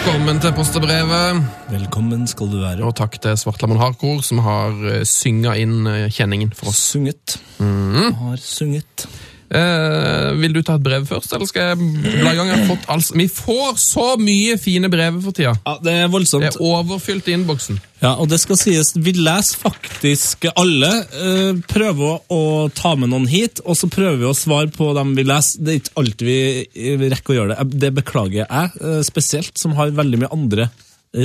[0.00, 1.40] Velkommen til postebrevet.
[1.68, 2.80] Velkommen skal du være.
[2.88, 6.80] Og takk til Svartlamoen Hardcore, som har eh, synga inn eh, kjenningen for oss.
[6.94, 7.34] Sunget.
[7.60, 8.14] Mm.
[8.16, 9.04] Har sunget.
[9.50, 11.78] Eh, vil du ta et brev først, eller skal jeg
[12.20, 12.50] bla i gang?
[12.68, 15.56] Fått altså, vi får så mye fine brev for tida.
[15.66, 16.44] Ja, det er voldsomt.
[16.46, 17.80] Det er overfylt i innboksen.
[18.00, 20.90] Ja, og det skal sies, vi leser faktisk alle.
[21.10, 22.42] eh, prøver å,
[22.74, 25.64] ta med noen hit, og så prøver vi å svare på dem vi leser.
[25.64, 27.80] Det er ikke alltid vi, rekker å gjøre det.
[27.86, 30.68] Det beklager jeg eh, spesielt, som har veldig mye andre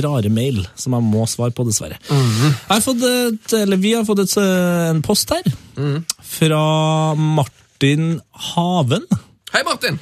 [0.02, 2.00] rare mail som jeg må svare på, dessverre.
[2.10, 5.46] jeg har fått et, eller Vi har fått et, eh, en post her
[6.26, 6.64] fra
[7.14, 7.62] Martin
[8.32, 9.06] Haven.
[9.52, 9.98] Hei, Martin!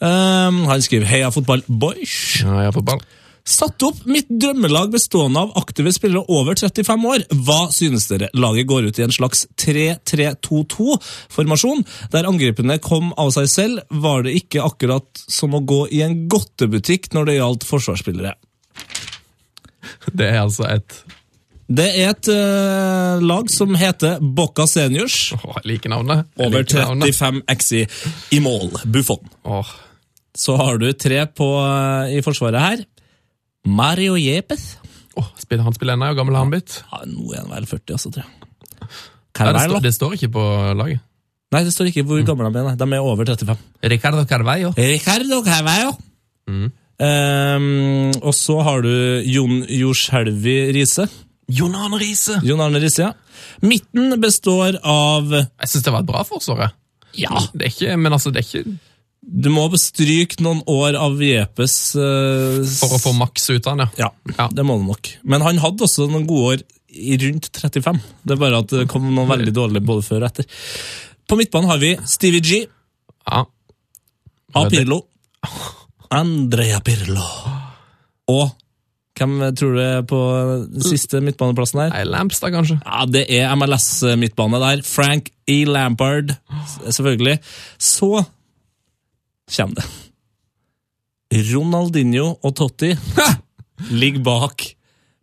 [0.00, 2.44] Um, han skriver 'Heia fotball, boys'.
[2.44, 3.00] Heia fotball.
[3.48, 7.22] Satt opp mitt drømmelag bestående av aktive spillere over 35 år.
[7.32, 8.28] Hva synes dere?
[8.36, 13.80] Laget går ut i en slags 3-3-2-2-formasjon, der angrepene kom av seg selv.
[13.88, 18.32] Var det ikke akkurat som å gå i en godtebutikk når det gjaldt forsvarsspillere?
[20.12, 21.07] Det er altså et
[21.68, 25.34] Det er et uh, lag som heter Bocca Seniors.
[25.36, 26.24] Oh, jeg liker navnet.
[26.32, 27.82] Jeg Over liker 35 XI
[28.38, 28.72] i mål.
[28.88, 29.20] Buffon.
[29.44, 29.68] Oh.
[30.32, 32.86] Så har du tre på, uh, i forsvaret her.
[33.68, 34.78] Mario Jepez.
[35.18, 36.80] Oh, spiller, han spiller ennå, gammel han blitt?
[36.88, 38.48] Ja, nå er han vel 40, altså, tror jeg.
[39.38, 41.04] Ja, det, står, det står ikke på laget.
[41.52, 42.76] Nei, det står ikke hvor gamle de er.
[42.80, 43.60] De er over 35.
[43.92, 44.72] Ricardo Carveio.
[44.76, 45.94] Ricardo Carveio.
[46.48, 46.68] Mm.
[46.98, 48.92] Um, og så har du
[49.28, 51.06] Jon Jorshelvi Riise.
[51.48, 52.40] Jon Arne Riise.
[52.44, 53.12] Jon Arne Riise, ja.
[53.64, 56.74] Midten består av Jeg syns det var et bra forsvar.
[57.16, 58.78] Ja, Det er ikke, men altså, det er ikke
[59.28, 63.82] du må stryke noen år av Jepes uh, for å få maks ut av den,
[63.98, 64.06] ja.
[64.06, 64.46] Ja, Ja.
[64.56, 65.10] det må du nok.
[65.28, 67.98] Men han hadde også noen gode år i rundt 35.
[68.24, 70.48] Det er bare at det kom noen veldig dårlige både før og etter.
[71.28, 72.62] På midtbanen har vi Stevie G,
[73.28, 73.42] ja.
[74.56, 74.62] A.
[74.72, 75.02] Pirlo,
[76.16, 77.26] Andrea Pirlo.
[78.32, 78.48] Og
[79.18, 80.18] hvem tror du er på
[80.70, 81.92] den siste midtbaneplassen her?
[81.94, 82.78] Nei, Lampstad, kanskje.
[82.84, 84.82] Ja, det er MLS-midtbane der.
[84.86, 85.62] Frank E.
[85.68, 86.34] Lampard,
[86.86, 87.38] selvfølgelig.
[87.78, 88.24] Så
[89.56, 89.86] kommer det.
[91.52, 92.94] Ronaldinho og Totti
[93.90, 94.64] ligger bak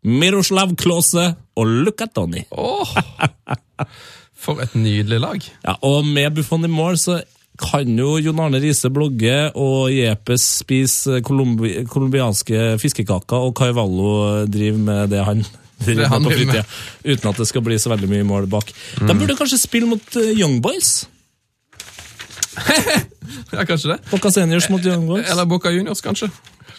[0.06, 2.44] Miroslav Klause og Luca Toni.
[2.52, 2.86] Oh,
[4.46, 5.42] For et nydelig lag.
[5.66, 7.22] Ja, og med Buffon i mål så
[7.60, 14.78] kan jo Jon Arne Riise blogge og Jepes spise colombi colombianske fiskekaker, og Carvalho drive
[14.78, 15.44] med det han
[15.80, 16.64] driver med på driver fritida.
[17.06, 18.72] Uten at det skal bli så veldig mye mål bak.
[19.02, 21.06] De burde kanskje spille mot eh, Young Boys?
[23.52, 23.98] Ja, kanskje det.
[24.12, 25.26] Boca Seniors mot Young Boys?
[25.32, 26.30] Eller Boca Juniors, kanskje.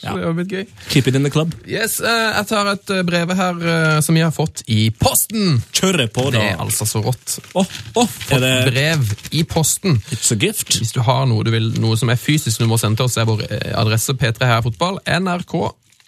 [0.00, 0.12] Så.
[0.36, 0.66] Det gøy.
[0.92, 1.54] Keep it in the club.
[1.66, 5.62] Yes, eh, Jeg tar et eh, brev her eh, som jeg har fått i posten.
[5.72, 6.44] Kjøre på, Det da.
[6.52, 7.38] er altså så rått.
[7.54, 7.66] Åh,
[7.96, 10.00] åh, er det Brev i posten.
[10.12, 10.68] It's a gift?
[10.76, 13.16] Hvis du har noe, du vil, noe som er fysisk du må sende til oss,
[13.16, 15.54] er vår eh, adresse P3 her fotball, NRK,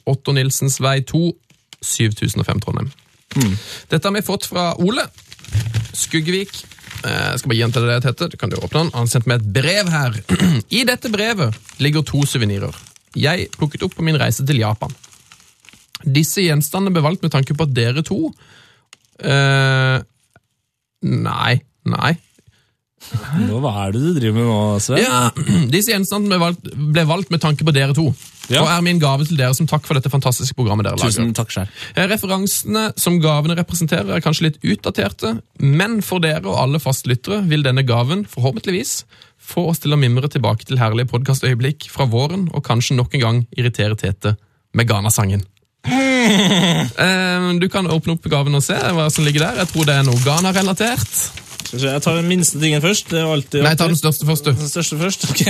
[0.09, 1.33] Otto Nilsens vei 2,
[1.85, 2.91] 7005 Trondheim.
[3.91, 5.05] Dette har vi fått fra Ole
[5.95, 6.65] Skuggevik.
[7.05, 8.29] Eh, Jeg skal bare gi det Det Tete.
[8.33, 8.91] Du kan jo åpne den.
[8.95, 10.17] Han har sendt meg et brev her.
[10.79, 12.75] I dette brevet ligger to suvenirer.
[13.17, 14.93] Jeg plukket opp på min reise til Japan.
[16.05, 18.29] Disse gjenstandene ble valgt med tanke på at dere to
[19.25, 19.99] eh,
[21.09, 21.53] Nei,
[21.87, 22.13] nei.
[23.39, 24.99] Nå, Hva er det du driver med nå, Sven?
[25.05, 25.29] Ja,
[25.75, 28.09] Disse gjenstandene ble valgt, ble valgt med tanke på dere to.
[28.49, 28.63] Ja.
[28.63, 31.13] Og er min gave til dere som takk for dette fantastiske programmet dere lager.
[31.13, 31.83] Tusen takk selv.
[31.95, 37.43] Eh, Referansene som gavene representerer er kanskje litt utdaterte, men for dere og alle fastlyttere
[37.51, 39.03] vil denne gaven forhåpentligvis
[39.49, 43.23] få oss til å mimre tilbake til herlige podkastøyeblikk fra våren, og kanskje nok en
[43.25, 44.35] gang irritere Tete
[44.77, 45.45] med Ghana-sangen.
[46.29, 49.61] Eh, Du kan åpne opp gaven og se hva som ligger der.
[49.63, 51.15] Jeg tror det er noe Ghana-relatert.
[51.73, 53.09] Jeg tar den minste tingen først.
[53.13, 54.53] Det er alltid Nei, ta den største først, du.
[54.59, 55.41] Den største først, ok.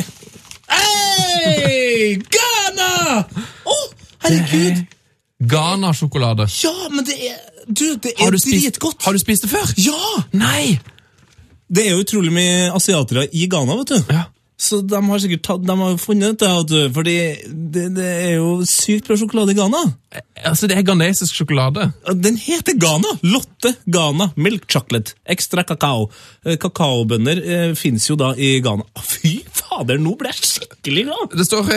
[0.70, 3.24] Hey, Ghana!
[3.66, 3.76] Å,
[4.26, 4.84] herregud!
[5.50, 6.46] Ghana-sjokolade.
[6.64, 7.36] Ja, men det er
[7.68, 9.02] Du, det er Har spist- dritgodt!
[9.04, 9.72] Har du spist det før?
[9.82, 10.22] Ja!
[10.32, 10.78] Nei!
[11.68, 14.12] Det er jo utrolig mye asiatere i Ghana, vet du.
[14.14, 14.26] Ja.
[14.58, 16.94] Så de har sikkert tatt, de har funnet ut det, vet du.
[16.96, 17.16] Fordi
[17.46, 19.82] det, det er jo sykt bra sjokolade i Ghana.
[20.42, 21.92] Altså, det er ghanesisk sjokolade.
[22.18, 23.12] Den heter Ghana!
[23.22, 25.14] Lotte Ghana Milk Chocolate.
[25.30, 26.08] Ekstra kakao.
[26.42, 28.88] Eh, Kakaobønner eh, fins jo da i Ghana.
[28.98, 29.36] Fy
[29.78, 31.34] fader, nå ble jeg skikkelig glad!
[31.38, 31.68] Det står,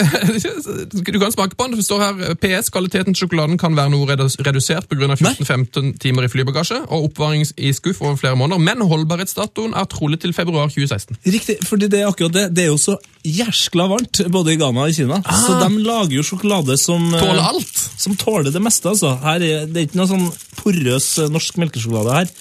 [1.06, 1.78] Du kan smake på den.
[1.80, 2.72] Det står her PS.
[2.74, 5.12] Kvaliteten til sjokoladen kan være noe redus- redusert pga.
[5.16, 10.20] 14-15 timer i flybagasje og oppvaring i skuff over flere måneder, men holdbarhetsdatoen er trolig
[10.24, 11.20] til februar 2016.
[11.32, 12.46] Riktig, fordi det er akkurat det.
[12.58, 12.98] Det er jo så
[13.28, 15.22] jæskla varmt, både i Ghana og i Kina.
[15.46, 17.84] Så de lager jo sjokolade som eh, Tåler alt!
[18.02, 19.14] Som tåler det meste, altså.
[19.22, 20.28] Her er, det er ikke noe sånn
[20.62, 22.32] porøs eh, norsk melkesjokolade her.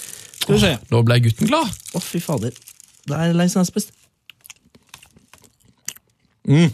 [0.40, 0.74] Skal vi se.
[0.92, 1.68] Nå ble gutten glad.
[1.92, 2.54] Å, fy fader.
[3.04, 3.92] Det er lenge siden jeg har spist.
[6.48, 6.70] Mm.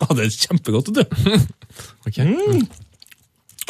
[0.00, 1.48] Oh, det er kjempegodt, vet du.
[2.08, 2.18] Ok.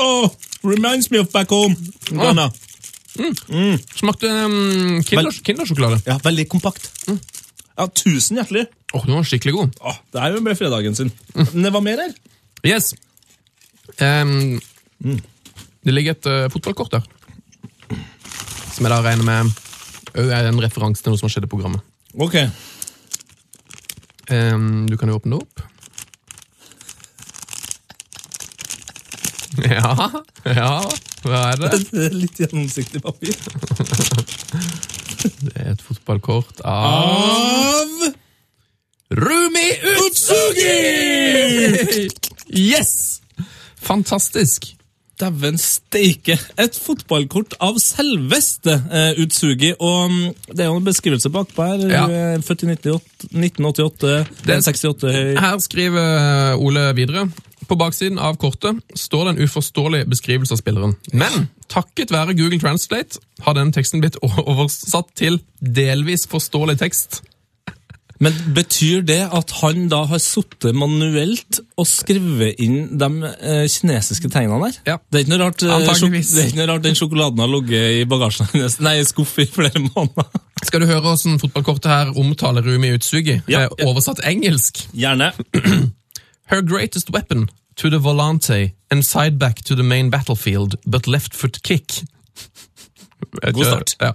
[0.01, 0.31] Oh,
[0.65, 1.77] reminds me of back home.
[2.09, 2.47] Ghana.
[3.99, 6.01] Smakte um, kinder, Kindersjokolade.
[6.07, 6.89] Ja, veldig kompakt.
[7.77, 8.67] Ja, tusen hjertelig.
[8.95, 9.77] Åh, den var skikkelig god.
[9.85, 11.13] Oh, det jo ble fredagen sin.
[11.35, 12.15] Men det var mer her.
[12.67, 12.93] Yes.
[13.99, 14.61] Ehm,
[15.85, 17.07] Det ligger et uh, fotballkort der.
[18.75, 19.53] Som jeg da regner med
[20.21, 21.85] òg er en referanse til noe som har skjedd i programmet.
[22.19, 22.37] Ok.
[24.29, 25.61] Ehm, du kan jo åpne det opp.
[29.61, 29.93] Ja,
[30.47, 30.77] ja,
[31.27, 31.71] hva er det?
[31.91, 33.35] Det er litt gjennomsiktig papir.
[35.43, 37.91] Det er et fotballkort Av
[39.11, 39.67] Rumi
[39.99, 40.77] Utsugi!
[42.57, 43.21] Yes!
[43.83, 44.71] Fantastisk.
[45.21, 46.39] Dæven steike!
[46.61, 49.75] Et fotballkort av selveste eh, Utsugi.
[49.77, 50.25] Og mm,
[50.55, 51.85] det er jo en beskrivelse bakpå her.
[51.91, 52.07] Ja.
[52.45, 54.17] Født i 98, 1988,
[54.49, 55.31] Den, 68 høy.
[55.41, 57.29] Her skriver Ole videre.
[57.71, 60.97] På baksiden av kortet står det en uforståelig beskrivelse av spilleren.
[61.13, 67.21] Men takket være Google Translate har denne teksten blitt oversatt til delvis forståelig tekst.
[68.21, 73.09] Men betyr det at han da har sittet manuelt og skrevet inn de
[73.41, 74.77] eh, kinesiske tegnene der?
[74.93, 74.97] Ja.
[75.09, 78.03] Det er ikke noe rart, eh, det er ikke noe rart den sjokoladen har ligget
[78.03, 80.29] i bagasjen hennes, nei, i skuff i flere måneder.
[80.69, 83.39] Skal du høre hvordan fotballkortet her omtaler Rumi Utsugi?
[83.49, 84.85] Ja, Eh, Oversatt engelsk.
[84.93, 85.33] Gjerne.
[86.53, 91.33] Her greatest weapon to the volante and side back to the main battlefield, but left
[91.35, 92.03] foot kick.
[93.43, 93.97] Uh, God start.
[94.01, 94.13] Ja.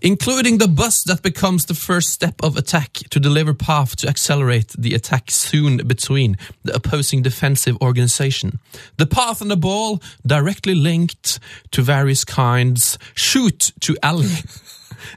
[0.00, 4.74] Including the bus that becomes the first step of attack to deliver path to accelerate
[4.78, 8.58] the attack soon between the opposing defensive organization.
[8.96, 11.38] The path and the ball directly linked
[11.70, 14.28] to various kinds, shoot to alley.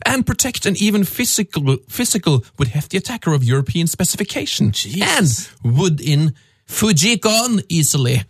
[0.05, 4.71] And protect an even physical, physical with hefty attacker of European specification.
[5.01, 6.33] And would in
[6.67, 8.23] Fujikon easily.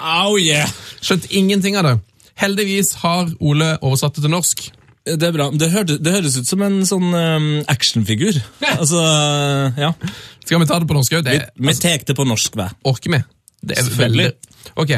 [0.00, 0.68] Oh yeah!
[1.00, 1.98] Skjønt ingenting av det.
[2.38, 4.62] Heldigvis har Ole oversatt det til norsk.
[5.10, 5.48] Det er bra.
[5.50, 8.36] Det, hørte, det høres ut som en sånn um, actionfigur.
[8.76, 9.00] Altså,
[9.80, 9.94] ja.
[10.44, 11.30] Skal vi ta det på norsk òg?
[11.30, 12.68] Vi, vi tek det på norsk, hva?
[12.86, 13.22] orker vi.
[13.64, 14.28] Det er veldig...
[14.80, 14.92] Ok.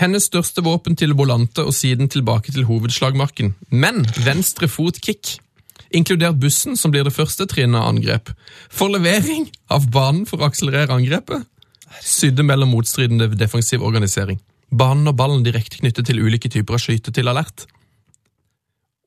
[0.00, 3.52] Hennes største våpen til volante og siden tilbake til hovedslagmarken.
[3.70, 5.36] Men venstre fot kick.
[5.92, 8.32] Inkludert bussen, som blir det første trinnet av angrep.
[8.72, 11.44] For levering av banen for å akselerere angrepet.
[12.00, 14.40] Sydde mellom motstridende defensiv organisering.
[14.72, 17.66] Banen og ballen direkte knyttet til ulike typer av skyte til alert.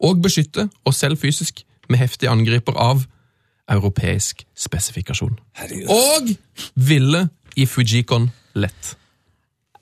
[0.05, 3.05] Og beskytte, og selv fysisk, med heftig angriper av
[3.69, 5.37] europeisk spesifikasjon.
[5.57, 5.89] Herregud.
[5.89, 7.27] Og ville
[7.57, 8.95] i Fujikon lett.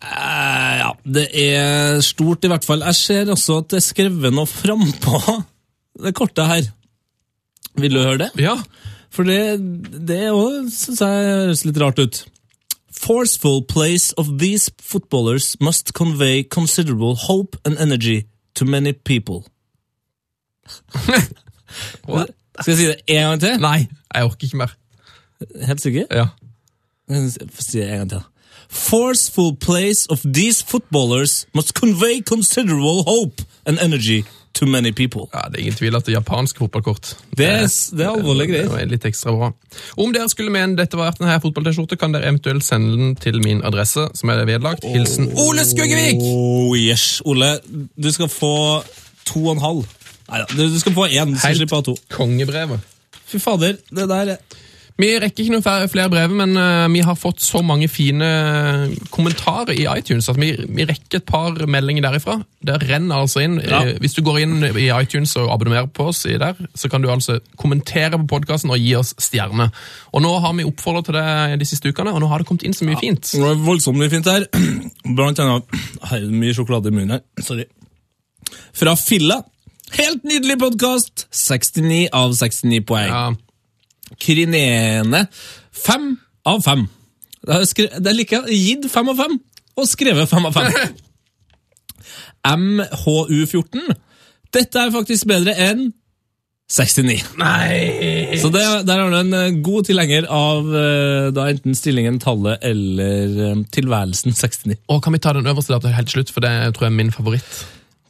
[0.04, 2.84] Eh, ja, det er stort i hvert fall.
[2.92, 5.20] Jeg ser også at det er skrevet noe frampå
[6.04, 6.68] det kortet her.
[7.80, 8.32] Vil du høre det?
[8.42, 8.58] Ja,
[9.14, 9.62] For det,
[10.08, 12.24] det òg syns jeg høres litt rart ut.
[13.04, 19.44] Forceful place of these footballers must convey considerable hope and energy to many people.
[22.62, 23.60] Skal jeg si det en gang til?
[23.60, 24.76] Nei, jeg orker ikke mer.
[25.68, 26.06] Helt sikker?
[26.12, 26.28] Ja.
[27.10, 28.22] Få si det en gang til.
[28.70, 34.24] Forceful place of these footballers must convey considerable hope and energy
[34.54, 35.26] to many people.
[35.34, 37.16] ja, Det er ingen tvil at det er japansk fotballkort.
[37.38, 37.66] Det er,
[37.98, 38.82] det er alvorlige Det greier.
[38.84, 39.52] er litt ekstra bra.
[39.98, 43.64] Om dere skulle mene dette var denne fotball-T-skjorte, kan dere eventuelt sende den til min
[43.66, 44.86] adresse, som er vedlagt.
[44.86, 46.22] Hilsen Ole Skuggevik!
[46.22, 47.60] Oh yes, Ole.
[47.98, 48.84] Du skal få
[49.26, 49.86] to og en halv.
[50.30, 51.34] Neida, du du skal få én.
[51.34, 51.96] Du skal Helt slippe av to.
[52.12, 52.80] kongebrevet.
[53.26, 54.38] Fy fader, det der er-
[55.02, 58.28] Vi rekker ikke noen flere- brev, men eh, vi har fått så mange fine
[59.10, 62.36] kommentarer i iTunes at vi, vi rekker et par meldinger derifra.
[62.62, 63.56] Det renner altså inn.
[63.64, 63.80] Ja.
[63.88, 67.02] Eh, Hvis du går inn i iTunes og abonnerer på oss i der, så kan
[67.02, 69.72] du altså kommentere på podkasten og gi oss stjerne.
[70.14, 72.66] Og nå har vi oppfordret til det de siste ukene, og nå har det kommet
[72.70, 73.32] inn så mye fint.
[73.34, 74.46] Det var voldsomt mye fint her.
[75.18, 75.74] Blant annet
[76.12, 77.26] Her er mye sjokolade i munnen her.
[77.42, 77.66] Sorry.
[78.78, 79.42] Fra Filla.
[79.98, 81.26] Helt nydelig podkast!
[81.34, 83.10] 69 av 69 poeng.
[83.10, 83.26] Ja,
[84.22, 85.26] Krinene.
[85.74, 86.14] Fem
[86.48, 86.86] av fem.
[87.44, 89.34] Det er, like gitt fem av fem,
[89.76, 90.72] og skrevet fem av fem.
[92.54, 93.92] MHU14.
[94.54, 95.90] Dette er faktisk bedre enn
[96.74, 97.20] 69.
[97.38, 98.38] Nei!
[98.42, 102.64] Så det, der har du en eh, god tilhenger av eh, da enten stillingen, tallet
[102.66, 104.80] eller eh, tilværelsen 69.
[104.90, 107.14] Og kan vi ta den øverste der helt slutt, for det tror jeg er min
[107.14, 107.60] favoritt.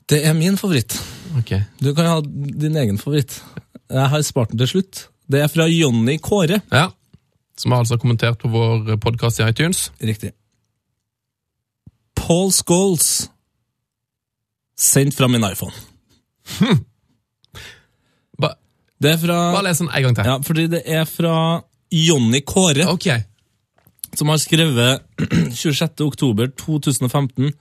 [0.09, 0.95] Det er min favoritt.
[1.41, 1.65] Okay.
[1.81, 3.41] Du kan ha din egen favoritt.
[3.89, 5.07] Jeg har spart den til slutt.
[5.31, 6.61] Det er fra Jonny Kåre.
[6.71, 6.87] Ja.
[7.57, 9.91] Som har altså kommentert på vår podkast i iTunes.
[10.01, 10.31] Riktig.
[12.17, 13.29] Paul Scholes.
[14.79, 15.73] Sendt fra min iPhone.
[18.41, 18.53] Ba,
[19.01, 20.25] Det er fra bare les den en gang til.
[20.27, 21.35] Ja, fordi det er fra
[21.93, 23.21] Jonny Kåre, Okay.
[24.17, 25.01] som har skrevet
[25.53, 26.01] 26.
[26.01, 27.53] oktober 2015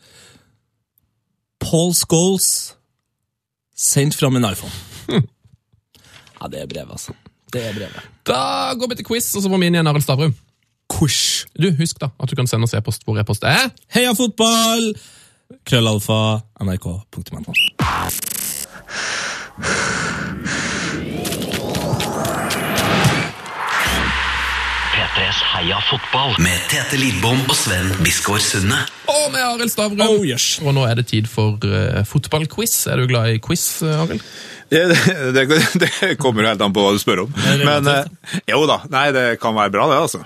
[1.60, 2.74] Paul Scholes.
[3.76, 4.72] Sendt fra min iPhone.
[6.42, 7.12] Ja, det er brevet, altså.
[7.52, 8.08] Det er brevet.
[8.26, 10.34] Da går vi til quiz, og så får vi inn igjen Arild Stavrum.
[10.92, 11.18] Quiz.
[11.56, 13.70] Du, Husk da at du kan sende oss e-post hvor e-post er.
[13.92, 14.92] Heia fotball!
[15.68, 16.20] Krøllalfa
[16.64, 17.52] nrk.no.
[24.92, 28.76] P3s Heia fotball med Tete Lidbom og Sven Biskår Sunde.
[29.08, 30.00] Og med Arild Stavrum.
[30.04, 30.58] Oh, yes.
[30.64, 32.74] Og nå er det tid for uh, fotballquiz.
[32.92, 34.24] Er du glad i quiz, uh, Arild?
[34.72, 35.42] Det,
[35.82, 37.34] det, kommer jo helt an på hva du spør om.
[37.60, 40.22] Men eh, jo da, nei, det kan være bra, det, altså.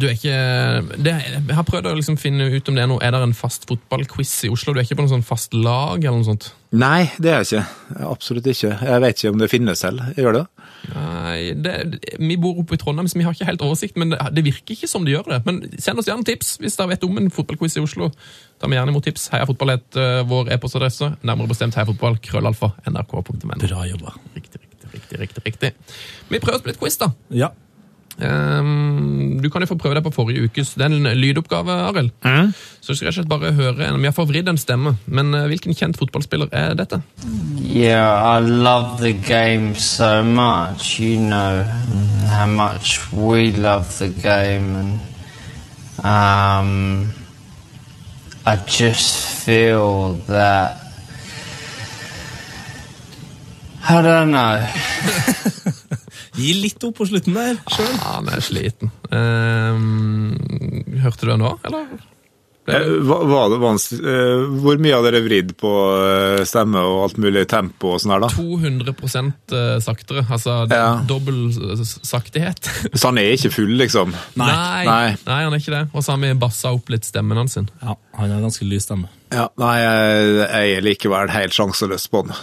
[0.00, 3.02] Du er ikke det, Jeg har prøvd å liksom finne ut om det er noe
[3.02, 4.72] Er det en fast fotballquiz i Oslo.
[4.72, 6.52] Du er ikke på noe sånn fast lag eller noe sånt?
[6.70, 8.04] Nei, det er jeg ikke.
[8.06, 8.70] Absolutt ikke.
[8.86, 10.06] Jeg vet ikke om det finnes selv.
[10.16, 10.44] Gjør det?
[10.88, 11.74] Nei, det,
[12.18, 14.74] Vi bor oppe i Trondheim, så vi har ikke helt oversikt, men det, det virker
[14.76, 15.40] ikke som de gjør det.
[15.46, 18.10] Men send oss gjerne tips hvis dere vet om en fotballquiz i Oslo.
[18.60, 19.28] Ta vi gjerne imot tips.
[19.34, 21.12] Heia fotball heter vår e-postadresse.
[21.26, 22.18] Nærmere bestemt heiafotball.
[22.24, 22.72] Krøllalfa.
[22.90, 23.56] nrk.no.
[23.60, 24.16] Bra jobba.
[24.36, 25.74] Riktig, riktig, riktig, riktig, riktig.
[26.28, 27.12] Vi prøver oss på litt quiz, da.
[27.32, 27.52] Ja.
[28.18, 32.10] Ehm, du kan jo få prøve deg på forrige ukes Det er en lydoppgave, Arild.
[32.80, 35.76] Så skal jeg rett bare høre en, Vi har forvridd en stemme, men eh, hvilken
[35.76, 37.00] kjent fotballspiller er dette?
[37.56, 40.98] Yeah, I love the game so much.
[41.00, 41.64] You know
[42.28, 45.00] how much we love the game, and
[46.04, 47.12] um,
[48.46, 50.76] I just feel that.
[53.88, 55.72] I don't know.
[56.40, 57.90] Gi litt opp på slutten der sjøl.
[57.96, 58.90] Ja, han er sliten.
[59.10, 61.90] Uh, hørte du det nå, eller?
[62.70, 65.70] Eh, hva- Var det vanskelig eh, Hvor mye har dere vridd på
[66.04, 68.28] eh, stemme og alt mulig tempo og sånn her, da?
[68.36, 70.22] 200 eh, saktere.
[70.28, 71.00] Altså det er Ja.
[71.08, 71.40] dobbel
[71.80, 72.68] saktighet.
[73.00, 74.12] Så han er ikke full, liksom?
[74.38, 74.84] Nei.
[74.86, 75.16] Nei.
[75.26, 75.82] Nei, han er ikke det.
[75.96, 77.56] Og så har vi bassa opp litt stemmen hans.
[77.58, 77.66] sin.
[77.82, 79.08] Ja, han har ganske lys stemme.
[79.32, 82.36] Ja, nei, jeg, jeg er likevel helt sjanseløs på den.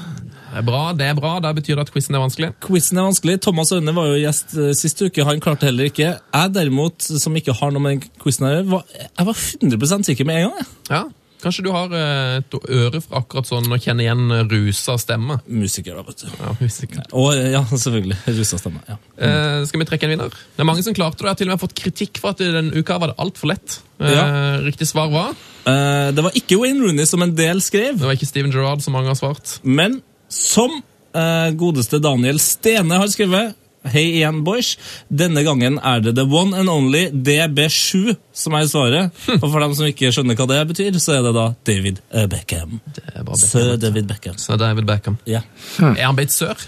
[0.57, 1.35] Det er bra, det er bra.
[1.43, 2.47] Da betyr det at quizen er vanskelig.
[2.65, 3.35] Quizen er vanskelig.
[3.45, 5.21] Thomas Aune var jo gjest eh, sist uke.
[5.27, 6.15] Han klarte heller ikke.
[6.17, 10.09] Jeg derimot, som ikke har noe med den quizen å gjøre, var, jeg var 100%
[10.09, 10.57] sikker med en gang.
[10.63, 10.69] jeg.
[10.95, 11.05] Ja,
[11.37, 15.35] Kanskje du har eh, et øre for akkurat sånn å kjenne igjen rusa stemme.
[15.45, 16.31] Musiker, da, vet du.
[16.33, 17.03] Ja, musiker.
[17.13, 18.17] Og eh, ja, selvfølgelig.
[18.39, 18.81] Rusa stemme.
[18.89, 18.97] Ja.
[19.21, 20.33] Eh, skal vi trekke en vinner?
[20.55, 21.27] Det er mange som klarte det.
[21.27, 23.77] Jeg har til og med fått kritikk for at denne uka var det altfor lett.
[24.01, 27.97] Eh, Riktig svar var Eh, det var ikke Wayne Rooney, som en del skrev.
[27.99, 29.57] Det var ikke Steven Gerrard, som mange har svart.
[29.67, 29.99] Men
[30.37, 33.55] som eh, godeste Daniel Stene har skrevet
[33.87, 34.73] Hei igjen, boys.
[35.07, 39.21] Denne gangen er det the one and only DB7 som er svaret.
[39.37, 42.25] Og for dem som ikke skjønner hva det betyr, så er det da David eh,
[42.31, 42.81] Beckham.
[42.97, 44.35] Det er bare Sir David Beckham.
[44.41, 45.19] Sir David Beckham.
[45.29, 45.45] Ja.
[45.79, 46.67] Er han blitt sør?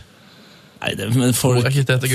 [0.79, 1.65] Nei, det, men folk,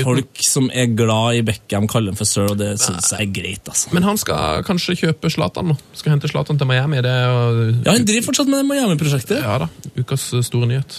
[0.01, 3.33] folk som er glad i Beckham, kaller ham for sir, og det syns jeg er
[3.35, 3.67] greit.
[3.69, 3.91] altså.
[3.93, 5.75] Men han skal kanskje kjøpe Zlatan nå.
[5.93, 7.03] Skal hente Zlatan til Miami.
[7.05, 9.43] Det og, Ja, Han driver fortsatt med Miami-prosjektet.
[9.43, 9.67] ja da,
[10.01, 10.97] ukas store nyhet.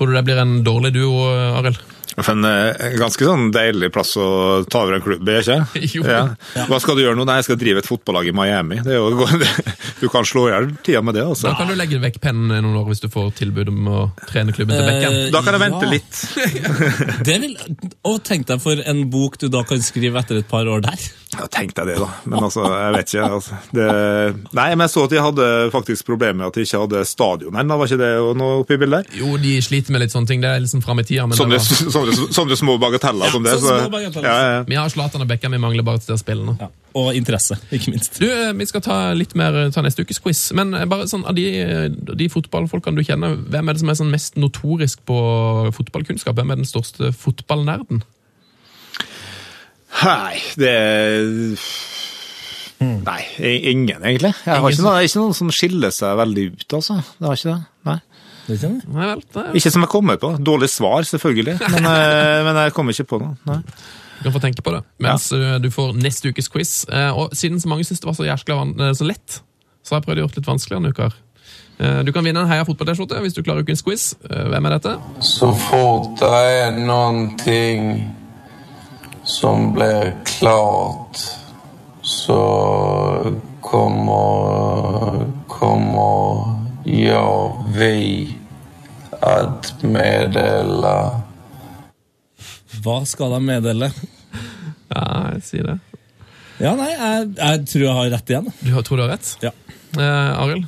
[0.00, 1.80] Tror du det blir en dårlig duo, eh, Arild?
[2.16, 4.24] For en eh, ganske sånn deilig plass å
[4.68, 5.58] ta over en klubb i, ikke
[5.94, 6.02] Jo.
[6.08, 6.22] Ja.
[6.68, 7.26] Hva skal du gjøre nå?
[7.28, 8.80] Nei, jeg skal drive et fotballag i Miami.
[8.84, 9.28] Det er jo,
[10.00, 11.50] du kan slå i hjel tida med det, Altså.
[11.50, 14.56] Da kan du legge vekk pennen noen år hvis du får tilbud om å trene
[14.56, 15.20] klubben til Bekken.
[15.20, 15.92] Eh, Da kan jeg vente ja.
[15.94, 16.20] litt.
[17.28, 17.56] Det vil,
[18.08, 21.08] Og tenk deg for en bok du da kan skrive etter et par år der.
[21.30, 22.08] Ja, tenk deg det, da.
[22.26, 23.26] Men altså, jeg vet ikke.
[23.36, 23.58] Altså.
[23.70, 23.84] Det...
[24.58, 27.60] Nei, men jeg så at de hadde faktisk problemer med at de ikke hadde stadion
[27.60, 27.76] ennå.
[27.78, 28.10] Var ikke det
[28.40, 29.12] noe oppi bildet?
[29.14, 30.42] Jo, de sliter med litt sånne ting.
[30.42, 31.26] Det er liksom fram i tida.
[31.36, 33.56] Sånne, sånne, sånne små bagateller som det.
[33.58, 34.28] Så, små bagateller.
[34.28, 34.60] ja, ja.
[34.68, 36.56] Vi har Zlatan og Beckham, vi mangler bare til å spille nå.
[36.60, 36.70] Ja.
[37.00, 38.16] Og interesse, ikke minst.
[38.18, 40.40] Du, eh, Vi skal ta litt mer ta neste ukes quiz.
[40.58, 41.46] Men eh, bare sånn, av de,
[42.18, 45.20] de fotballfolkene du kjenner, hvem er det som er sånn mest notorisk på
[45.76, 46.34] fotballkunnskap?
[46.38, 48.02] Hvem er den største fotballnerden?
[50.00, 50.74] Hei, det
[52.80, 54.30] Nei, ingen, egentlig.
[54.46, 56.94] Jeg har Ingen ikke, noen, ikke noen som skiller seg veldig ut, altså.
[57.18, 57.64] Det har ikke det.
[57.90, 57.96] Nei.
[58.50, 58.90] Det ikke det?
[58.96, 60.32] Nei vel, det er- Ikke som jeg kommer på.
[60.42, 61.56] Dårlig svar, selvfølgelig.
[61.76, 63.36] Men, eh, men jeg kommer ikke på noe.
[63.46, 63.60] Nei.
[64.20, 65.54] Du kan få tenke på det mens ja.
[65.62, 66.72] du får neste ukes quiz.
[66.92, 69.38] Eh, Og siden så mange syns det var så jæskla eh, så lett,
[69.80, 71.14] så har jeg prøvd å gjøre det litt vanskeligere denne uker.
[71.80, 74.10] Eh, Du kan vinne en Heia fotball-T-skjorte hvis du klarer ukens quiz.
[74.28, 74.96] Eh, Hvem er dette?
[75.24, 78.10] Så fort det er noen ting
[79.24, 81.22] som blir klart
[82.02, 82.36] så
[83.64, 87.24] kommer, kommer ja,
[87.76, 88.39] vi
[89.20, 90.96] att meddele
[92.80, 93.90] Hva skal de meddele?
[94.90, 95.04] Ja,
[95.36, 95.74] jeg sier det.
[96.60, 98.48] Ja, nei, jeg, jeg tror jeg har rett igjen.
[98.60, 99.28] Du tror du har rett?
[99.44, 99.52] Ja.
[99.96, 100.66] Eh, Arild?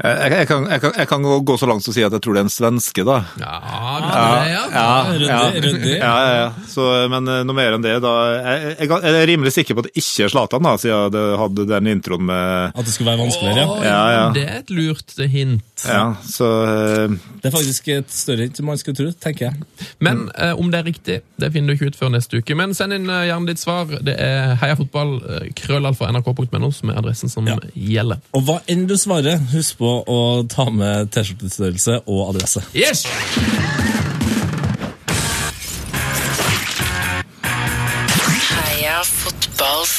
[0.00, 2.22] Jeg, jeg, kan, jeg, kan, jeg kan gå så langt som å si at jeg
[2.24, 3.18] tror det er en svenske, da.
[3.40, 3.56] Ja,
[4.00, 4.12] det,
[4.50, 4.62] ja.
[4.72, 5.40] Ja, Ryddig, ja.
[5.66, 5.94] ryddig.
[5.98, 6.46] Ja, ja, ja.
[6.70, 9.84] Så, men eh, noe mer enn det, da Jeg, jeg, jeg er rimelig sikker på
[9.84, 13.12] at det ikke er Zlatan, da, siden det hadde den introen med At det skulle
[13.12, 13.66] være vanskeligere.
[13.74, 14.22] Oi, Ja, ja.
[14.36, 15.84] Det er et lurt hint.
[15.84, 19.88] Ja, så eh, Det er faktisk et større hint enn man skulle tro, tenker jeg.
[20.04, 22.56] Men eh, om det er riktig, det finner du ikke ut før neste uke.
[22.58, 23.92] Men send inn eh, gjerne ditt svar.
[24.00, 27.56] Det er heiafotball, eh, som er adressen som Ja.
[27.74, 28.20] gjelder.
[28.36, 32.62] Og hva enn du svarer, husk på å ta med T-skjortestørrelse og adresse.
[32.76, 33.06] Yes!
[38.50, 39.94] Heia fotballs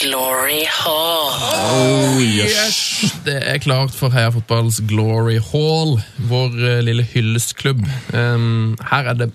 [0.00, 2.20] glory hall.
[2.22, 2.78] Yes!
[3.26, 5.96] Det er klart for Heia Fotballs Glory Hall,
[6.30, 7.82] vår eh, lille hyllestklubb.
[8.14, 9.28] Um, her er det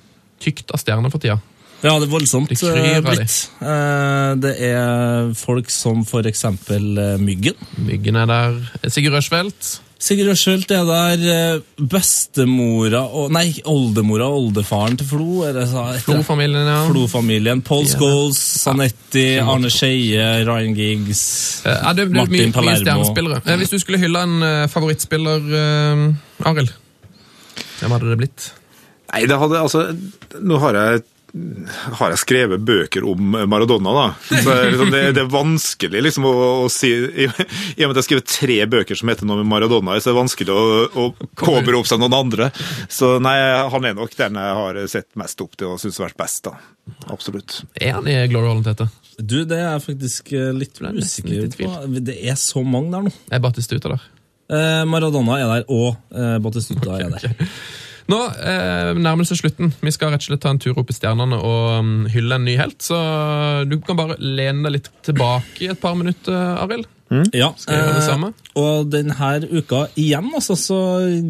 [0.43, 1.37] tykt av stjerner for tida.
[1.83, 3.35] Ja, det er voldsomt Det kryr eh, av blitt.
[3.61, 6.87] Eh, Det er folk som for eksempel
[7.21, 7.59] Myggen.
[7.87, 8.57] Myggen er der.
[8.91, 9.77] Sigurd Røsfeldt.
[9.99, 11.23] Sigurd Røsfeldt er der.
[11.33, 15.41] eh, Bestemora og Nei, oldemora og oldefaren til Flo.
[15.47, 16.83] Er det så, Flo-familien, ja.
[16.91, 17.61] Flo-familien.
[17.65, 17.95] Paul Ja.
[17.97, 21.23] Scholes, Sanetti, Arne Skeie, Ryan Giggs
[21.65, 23.41] Eh, Ja, det det, Martin Palermo.
[23.45, 26.13] Eh, Hvis du skulle hylle en favorittspiller, uh,
[26.45, 26.69] Arild,
[27.79, 28.51] hvem hadde det blitt?
[29.13, 29.97] Nei, det hadde altså
[30.41, 31.03] Nå har jeg
[31.99, 34.05] har jeg skrevet bøker om Maradona, da.
[34.29, 36.33] Så det, er liksom, det, det er vanskelig liksom å,
[36.63, 39.51] å si I og med at jeg har skrevet tre bøker som heter noe med
[39.51, 41.07] Maradona, så er det vanskelig å, å
[41.39, 42.49] påberope seg noen andre.
[42.89, 43.35] Så nei,
[43.73, 46.47] han er nok den jeg har sett mest opp til og syns har vært best,
[46.47, 46.55] da.
[47.11, 47.61] Absolutt.
[47.75, 48.87] Er han i Glory Holland Tete?
[49.17, 51.71] Du, det er faktisk eh, litt er usikker på.
[52.05, 53.13] Det er så mange der nå.
[53.33, 54.05] Er Batistuta der?
[54.47, 57.49] Eh, Maradona er der, og eh, Batistuta er der.
[58.07, 59.73] Nå eh, nærmer det seg slutten.
[59.84, 62.45] Vi skal rett og slett ta en tur opp i stjernene og um, hylle en
[62.47, 62.79] ny helt.
[62.84, 62.97] Så
[63.67, 66.88] du kan bare lene deg litt tilbake i et par minutter, Arild.
[67.07, 68.47] Ja, gjøre det eh?
[68.59, 70.79] Og denne uka igjen altså, så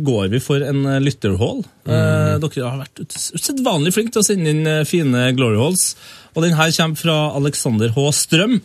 [0.06, 1.62] går vi for en lytterhall.
[1.86, 1.91] Mm.
[1.94, 3.04] Eh, dere har vært
[3.38, 5.91] usedvanlig flinke til å sende inn eh, fine glory halls.
[6.34, 8.10] Og denne kommer fra Alexander H.
[8.24, 8.58] Strøm,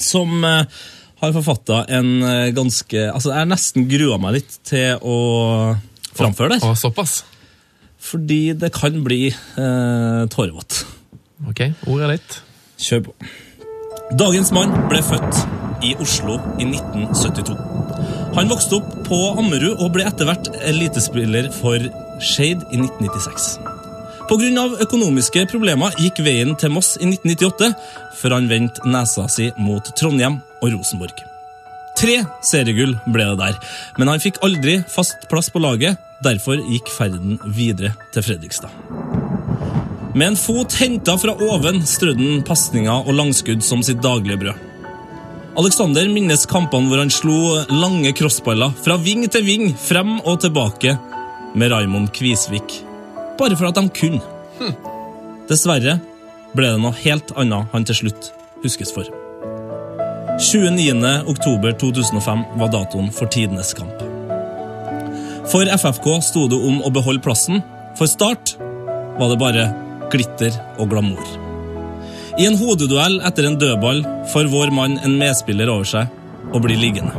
[0.00, 0.80] som eh,
[1.22, 5.18] har forfatta en eh, ganske Altså, jeg har nesten grua meg litt til å
[6.16, 7.22] framføre Og, og såpass.
[8.02, 10.82] Fordi det kan bli eh, tårevått.
[11.48, 12.38] Ok, ordet er ditt.
[12.82, 13.14] Kjør på.
[14.18, 15.44] Dagens mann ble født
[15.86, 17.56] i Oslo i 1972.
[18.36, 21.82] Han vokste opp på Ammerud og ble etter hvert elitespiller for
[22.22, 23.52] Skeid i 1996.
[24.30, 27.72] På grunn av økonomiske problemer gikk veien til Moss i 1998,
[28.20, 31.31] før han vendte nesa si mot Trondheim og Rosenborg.
[31.98, 33.58] Tre seriegull ble det der,
[33.98, 36.00] men han fikk aldri fast plass på laget.
[36.22, 38.70] Derfor gikk ferden videre til Fredrikstad.
[40.14, 44.68] Med en fot henta fra oven strødde han pasninger og langskudd som sitt daglige brød.
[45.58, 47.38] Alexander minnes kampene hvor han slo
[47.68, 50.94] lange crossballer fra ving til ving, frem og tilbake
[51.56, 52.78] med Raymond Kvisvik.
[53.40, 54.22] Bare for at de kunne.
[55.50, 55.98] Dessverre
[56.56, 58.32] ble det noe helt annet han til slutt
[58.62, 59.21] huskes for.
[60.40, 61.22] 29.
[61.26, 64.00] oktober 2005 var datoen for tidenes kamp.
[65.52, 67.60] For FFK sto det om å beholde plassen.
[67.98, 68.54] For Start
[69.18, 69.66] var det bare
[70.12, 71.26] glitter og glamour.
[72.40, 74.00] I en hodeduell etter en dødball
[74.32, 76.08] får vår mann en medspiller over seg
[76.52, 77.12] og blir liggende.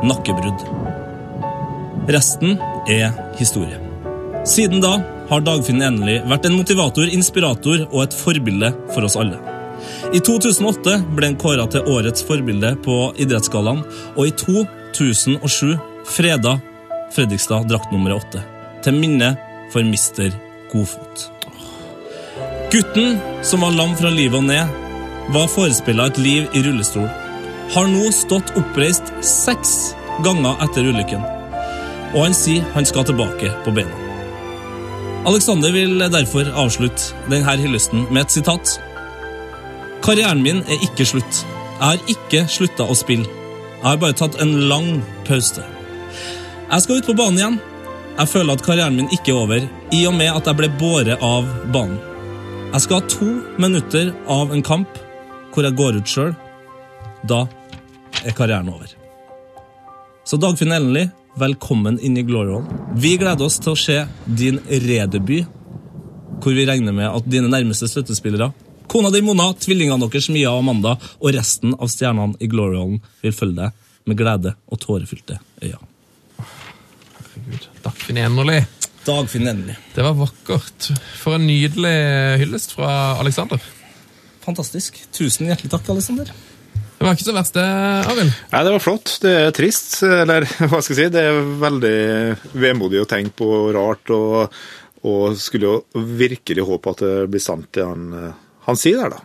[0.00, 0.64] Nakkebrudd.
[2.08, 2.56] Resten
[2.88, 3.76] er historie.
[4.48, 4.96] Siden da
[5.28, 9.59] har Dagfinn endelig vært en motivator, inspirator og et forbilde for oss alle.
[10.14, 13.84] I 2008 ble han kåra til årets forbilde på Idrettsgallaen,
[14.16, 15.76] og i 2007
[16.10, 16.58] freda
[17.14, 18.42] Fredrikstad drakt nummer åtte.
[18.84, 19.34] Til minne
[19.72, 20.30] for mister
[20.72, 21.26] Godfot.
[22.70, 24.76] Gutten som var lam fra livet og ned,
[25.34, 27.08] var forespilla et liv i rullestol.
[27.74, 29.94] Har nå stått oppreist seks
[30.26, 31.22] ganger etter ulykken.
[32.14, 34.06] Og han sier han skal tilbake på beina.
[35.28, 38.78] Alexander vil derfor avslutte denne hyllesten med et sitat.
[40.10, 41.36] Karrieren min er ikke slutt.
[41.46, 43.28] Jeg har ikke slutta å spille.
[43.76, 44.88] Jeg har bare tatt en lang
[45.28, 45.62] pause.
[45.62, 47.58] Jeg skal ut på banen igjen.
[48.16, 51.22] Jeg føler at karrieren min ikke er over, i og med at jeg ble båret
[51.22, 52.00] av banen.
[52.72, 53.28] Jeg skal ha to
[53.62, 54.98] minutter av en kamp
[55.54, 56.32] hvor jeg går ut sjøl.
[57.30, 57.44] Da
[58.24, 58.90] er karrieren over.
[60.26, 61.04] Så Dagfinn Ellenli,
[61.38, 62.66] velkommen inn i Glory Hall.
[62.98, 65.46] Vi gleder oss til å se din redebut,
[66.42, 68.50] hvor vi regner med at dine nærmeste støttespillere,
[68.90, 73.34] kona di Mona, tvillingene deres Mia og Amanda og resten av stjernene i Glory vil
[73.36, 75.86] følge deg med glede og tårefylte øyne.
[77.84, 78.58] Dagfinn Enerli.
[79.06, 79.76] Dagfinn Enerli.
[79.94, 80.90] Det var vakkert.
[81.20, 81.94] For en nydelig
[82.42, 82.90] hyllest fra
[83.22, 83.62] Alexander.
[84.42, 84.98] Fantastisk.
[85.14, 86.34] Tusen hjertelig takk, Alexander.
[86.74, 87.64] Det var ikke så verst, det,
[88.10, 88.34] Arild.
[88.50, 89.16] Nei, det var flott.
[89.22, 91.14] Det er trist, eller hva skal jeg si.
[91.14, 91.96] Det er veldig
[92.58, 94.62] vemodig å tenke på, rart, og,
[95.06, 98.08] og skulle jo virkelig håpe at det blir sant det han,
[98.66, 99.20] han sier der, da.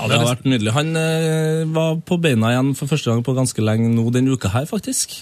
[0.00, 0.72] Ja, Det har vært nydelig.
[0.72, 4.48] Han eh, var på beina igjen for første gang på ganske lenge nå denne uka
[4.52, 5.18] her, faktisk.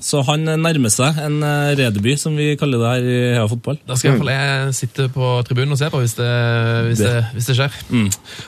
[0.00, 3.48] Så han eh, nærmer seg en eh, redebut, som vi kaller det her i Hea
[3.48, 3.80] Fotball.
[3.88, 6.30] Da skal iallfall jeg, fall jeg sitte på tribunen og se på hvis det,
[6.90, 7.80] hvis det, hvis det skjer.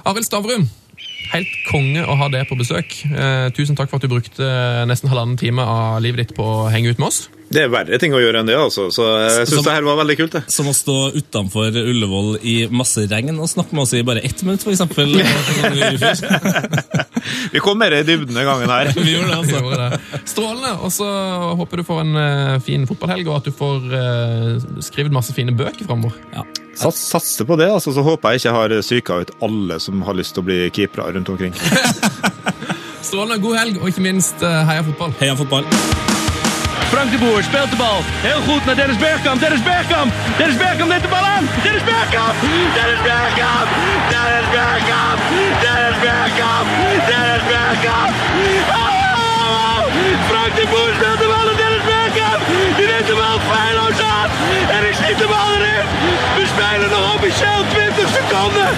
[0.08, 0.66] Arild Stavrum,
[1.32, 2.98] helt konge å ha deg på besøk.
[3.08, 4.48] Eh, tusen takk for at du brukte
[4.88, 7.26] nesten halvannen time av livet ditt på å henge ut med oss.
[7.52, 8.86] Det er verre ting å gjøre enn det, altså.
[8.94, 10.42] Så jeg syns det her var veldig kult, det.
[10.52, 14.42] Som å stå utenfor Ullevål i masse regn og snakke med oss i bare ett
[14.46, 15.08] minutt, eksempel.
[17.54, 18.84] vi kom mer i dybden den gangen her.
[18.96, 19.52] Vi gjorde det, altså.
[19.52, 19.98] Vi gjorde det.
[20.30, 20.72] Strålende.
[20.86, 21.08] Og så
[21.58, 23.98] håper du får en uh, fin fotballhelg, og at du får uh,
[24.84, 26.16] skrevet masse fine bøker framover.
[26.34, 26.42] Ja.
[26.78, 30.14] Sats, satser på det, altså, så håper jeg ikke har psyka ut alle som har
[30.16, 31.54] lyst til å bli keepere rundt omkring.
[33.02, 33.42] Strålende.
[33.42, 35.10] God helg, og ikke minst uh, heia fotball.
[35.20, 35.64] Heia fotball.
[36.92, 37.98] Frank de Boer speelt de bal.
[38.28, 39.40] Heel goed naar Dennis Bergkamp.
[39.44, 40.10] Dennis Bergkamp.
[40.38, 41.44] Dennis Bergkamp neemt de bal aan.
[41.64, 42.36] Dennis Bergkamp.
[42.76, 43.68] Dennis Bergkamp.
[44.12, 45.18] Dennis Bergkamp.
[45.64, 46.66] Dennis Bergkamp.
[47.10, 48.12] Dennis Bergkamp.
[48.80, 49.78] Oh!
[50.30, 52.40] Frank de Boer speelt de bal aan Dennis Bergkamp.
[52.76, 54.28] Die neemt de bal feilloos aan.
[54.74, 55.84] En ik schiet de bal erin.
[56.36, 58.74] We spelen nog officieel 20 sekundet!